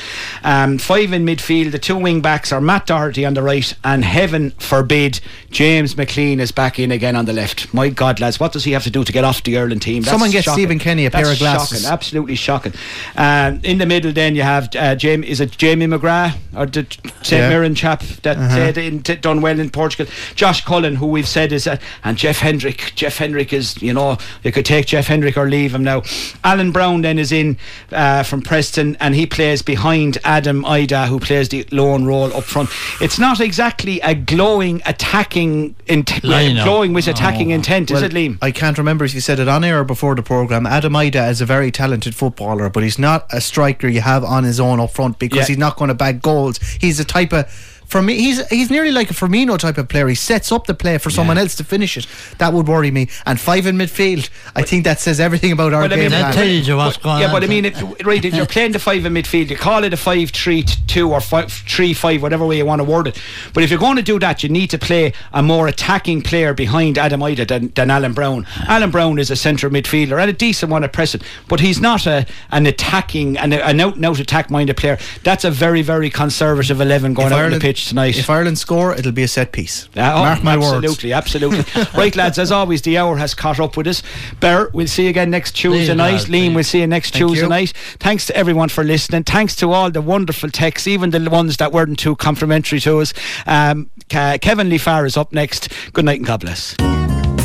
Um, 0.44 0.78
five 0.78 1.12
in 1.12 1.26
midfield. 1.26 1.72
The 1.72 1.80
two 1.80 1.98
wing 1.98 2.22
backs 2.22 2.52
are 2.52 2.62
Matt 2.62 2.86
Doherty 2.86 3.26
on 3.26 3.34
the 3.34 3.42
right 3.42 3.74
and 3.84 4.06
heaven 4.06 4.52
forbid 4.52 5.20
James 5.50 5.96
McClean 5.96 6.40
is 6.40 6.52
back 6.52 6.78
in 6.78 6.92
again 6.92 7.16
on 7.16 7.26
the 7.26 7.34
left. 7.34 7.74
My 7.74 7.90
God, 7.90 8.20
lads, 8.20 8.40
what 8.40 8.52
does 8.54 8.64
he 8.64 8.74
have 8.74 8.84
to 8.84 8.92
do 8.92 9.04
to 9.04 9.12
get 9.12 9.24
off 9.24 9.42
the 9.42 9.58
Ireland 9.58 9.82
team? 9.82 10.04
That's 10.04 10.12
Someone 10.12 10.30
get 10.30 10.44
shocking. 10.44 10.62
Stephen 10.62 10.78
Kenny 10.80 11.08
a 11.08 11.12
pair 11.12 11.32
of 11.32 11.40
glasses. 11.40 11.82
Shocking, 11.82 11.92
absolutely 11.94 12.36
shocking. 12.36 12.74
Um, 13.18 13.60
in 13.64 13.80
the 13.80 13.88
middle, 13.88 14.12
then 14.12 14.36
you 14.36 14.44
have 14.44 14.70
uh, 14.76 14.94
Jamie. 14.94 15.28
Is 15.28 15.42
it 15.42 15.58
Jamie 15.58 15.88
McGrath 15.88 16.38
or 16.56 16.72
St 16.72 17.02
Yeah. 17.32 17.50
Mirren 17.50 17.71
chap 17.76 18.02
that 18.24 18.38
uh, 18.38 18.80
in, 18.80 19.04
t- 19.04 19.16
done 19.16 19.42
well 19.42 19.60
in 19.60 19.70
Portugal? 19.70 20.12
Josh 20.36 20.64
Cullen, 20.66 20.96
who 20.96 21.08
we've 21.08 21.28
said 21.28 21.52
is, 21.52 21.68
uh, 21.68 21.78
and 22.04 22.18
Jeff 22.18 22.40
Hendrick. 22.40 22.94
Jeff 22.96 23.18
Hendrick 23.18 23.54
is, 23.54 23.82
you 23.82 23.94
know, 23.94 24.18
you 24.44 24.52
could 24.52 24.66
take 24.66 24.86
Jeff 24.88 25.08
Hendrick 25.08 25.38
or 25.38 25.50
leave 25.50 25.74
him 25.74 25.84
now. 25.84 26.04
Alan 26.44 26.72
Browne 26.72 27.02
then 27.02 27.18
is 27.20 27.32
in 27.32 27.58
uh, 27.92 28.24
from 28.24 28.42
Preston, 28.42 28.96
and 29.00 29.16
he 29.16 29.26
plays 29.26 29.62
behind 29.62 30.18
Adam 30.24 30.64
Idah, 30.64 31.08
who 31.08 31.20
plays 31.20 31.50
the 31.50 31.66
lone 31.72 32.06
role 32.06 32.34
up 32.34 32.44
front. 32.44 32.70
It's 33.02 33.20
not 33.20 33.40
exactly 33.40 34.00
a 34.02 34.14
glowing 34.16 34.82
attacking 34.86 35.76
intent, 35.88 36.24
Lineup. 36.24 36.64
glowing 36.64 36.94
with 36.94 37.08
attacking 37.08 37.50
intent, 37.52 37.92
is 37.92 37.96
Well, 38.02 38.04
it, 38.06 38.12
Liam? 38.14 38.38
I 38.42 38.52
can't 38.52 38.78
remember 38.78 39.06
if 39.06 39.14
you 39.14 39.22
said 39.22 39.40
it 39.40 39.48
on 39.48 39.64
air 39.64 39.82
or 39.82 39.84
before 39.84 40.16
the 40.16 40.24
programme. 40.24 40.66
Adam 40.66 40.94
Idah 40.94 41.30
is 41.30 41.42
a 41.42 41.46
very 41.46 41.72
talented 41.72 42.16
footballer, 42.16 42.70
but 42.70 42.84
he's 42.84 42.98
not 43.00 43.26
a 43.32 43.42
striker 43.42 43.88
you 43.88 44.02
have 44.02 44.24
on 44.24 44.44
his 44.44 44.60
own 44.60 44.80
up 44.80 44.92
front 44.92 45.20
because 45.20 45.40
Yeah. 45.40 45.46
he's 45.48 45.58
not 45.58 45.78
going 45.78 45.90
to 45.90 45.94
bag 45.94 46.22
goals. 46.22 46.60
He's 46.80 47.00
a 47.00 47.06
type 47.06 47.34
of. 47.34 47.46
For 47.92 48.02
me, 48.02 48.16
he's 48.16 48.48
he's 48.48 48.70
nearly 48.72 48.92
like 48.92 49.12
a 49.12 49.14
Firmino 49.14 49.58
type 49.58 49.78
of 49.78 49.90
player. 49.90 50.08
He 50.08 50.16
sets 50.16 50.50
up 50.52 50.66
the 50.66 50.74
play 50.74 50.98
for 50.98 51.10
someone 51.10 51.38
else 51.38 51.56
to 51.56 51.66
finish 51.66 51.98
it. 51.98 52.08
That 52.38 52.54
would 52.54 52.68
worry 52.68 52.90
me. 52.90 53.10
And 53.26 53.38
five 53.38 53.66
in 53.68 53.76
midfield, 53.78 54.30
I 54.56 54.62
think 54.62 54.86
that 54.86 55.02
says 55.02 55.20
everything 55.20 55.52
about 55.52 55.74
our 55.74 55.82
Well, 55.82 55.94
I 55.94 55.98
mean, 55.98 56.10
plan. 56.10 56.34
tells 56.34 56.68
you 56.70 56.78
what's 56.78 56.96
But- 56.98 57.04
going 57.04 57.20
yeah, 57.20 57.28
on. 57.28 57.34
but 57.34 57.44
I 57.44 57.48
mean, 57.48 57.66
if, 57.66 57.84
right, 58.06 58.24
if 58.24 58.34
you're 58.34 58.46
playing 58.58 58.72
the 58.72 58.80
five 58.80 59.06
in 59.06 59.14
midfield, 59.14 59.50
you 59.50 59.58
call 59.58 59.84
it 59.84 59.92
a 59.94 59.98
five-three-two 59.98 61.12
or 61.12 61.20
five, 61.22 61.52
three-five, 61.52 62.22
whatever 62.22 62.46
way 62.46 62.58
you 62.58 62.66
want 62.66 62.80
to 62.80 62.86
word 62.86 63.08
it. 63.08 63.22
But 63.54 63.64
if 63.64 63.70
you're 63.70 63.80
going 63.80 63.98
to 63.98 64.02
do 64.02 64.20
that, 64.20 64.42
you 64.42 64.48
need 64.50 64.70
to 64.70 64.78
play 64.80 65.12
a 65.34 65.44
more 65.44 65.68
attacking 65.68 66.22
player 66.22 66.54
behind 66.54 66.98
Adam 66.98 67.20
Idah 67.20 67.48
than, 67.48 67.68
than 67.76 67.92
Alan 67.92 68.14
Browne. 68.14 68.46
Alan 68.68 68.92
Browne 68.92 69.20
is 69.20 69.30
a 69.30 69.36
centre 69.36 69.70
midfielder 69.70 70.20
and 70.20 70.30
a 70.30 70.34
decent 70.34 70.72
one 70.72 70.84
at 70.84 70.94
pressing, 70.94 71.22
but 71.50 71.60
he's 71.60 71.80
not 71.82 72.06
a 72.08 72.26
an 72.52 72.66
attacking 72.66 73.38
and 73.38 73.54
an 73.54 73.80
out-and-out 73.82 74.20
attack-minded 74.20 74.78
player. 74.78 74.98
That's 75.24 75.44
a 75.44 75.52
very, 75.52 75.82
very 75.82 76.10
conservative 76.10 76.80
eleven 76.80 77.14
going 77.14 77.28
If 77.28 77.34
out 77.34 77.46
on 77.46 77.52
the 77.52 77.60
pitch 77.60 77.81
tonight. 77.88 78.18
If 78.18 78.30
Ireland 78.30 78.58
score, 78.58 78.94
it'll 78.96 79.12
be 79.12 79.24
a 79.24 79.28
set 79.28 79.52
piece. 79.52 79.86
Uh, 79.96 80.12
oh, 80.14 80.24
Mark 80.24 80.44
my 80.44 80.54
absolutely, 80.56 81.12
words. 81.12 81.14
absolutely. 81.14 81.60
Absolutely. 81.60 81.84
right, 81.98 82.16
lads, 82.16 82.40
as 82.40 82.52
always, 82.52 82.82
the 82.82 82.98
hour 82.98 83.18
has 83.18 83.34
caught 83.34 83.60
up 83.60 83.78
with 83.78 83.88
us. 83.88 84.04
Bear, 84.40 84.70
we'll 84.74 84.88
see 84.88 85.04
you 85.04 85.10
again 85.10 85.30
next 85.30 85.56
Tuesday 85.56 85.88
Please, 85.88 85.96
night. 85.96 86.12
lads, 86.14 86.26
Liam, 86.26 86.56
we'll 86.56 86.64
see 86.64 86.80
you 86.82 86.88
next 86.88 87.14
Thank 87.14 87.28
Tuesday 87.28 87.44
you. 87.44 87.50
night. 87.50 87.74
Thanks 88.00 88.26
to 88.28 88.36
everyone 88.36 88.70
for 88.70 88.84
listening. 88.84 89.24
Thanks 89.24 89.56
to 89.58 89.72
all 89.72 89.90
the 89.92 90.02
wonderful 90.02 90.50
texts, 90.50 90.88
even 90.88 91.12
the 91.12 91.30
ones 91.30 91.58
that 91.58 91.72
weren't 91.72 92.00
too 92.00 92.16
complimentary 92.16 92.80
to 92.82 93.00
us. 93.00 93.14
Um, 93.46 93.90
Kevin 94.10 94.70
Lee 94.70 94.78
Farr 94.78 95.06
is 95.06 95.18
up 95.18 95.32
next. 95.32 95.70
Good 95.94 96.06
night 96.06 96.18
and 96.20 96.26
God 96.26 96.42
bless. 96.42 96.76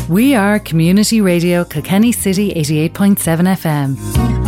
We 0.09 0.35
are 0.35 0.59
Community 0.59 1.19
Radio 1.19 1.65
Kilkenny 1.65 2.11
City 2.13 2.53
88.7 2.53 3.17
FM. 3.57 4.46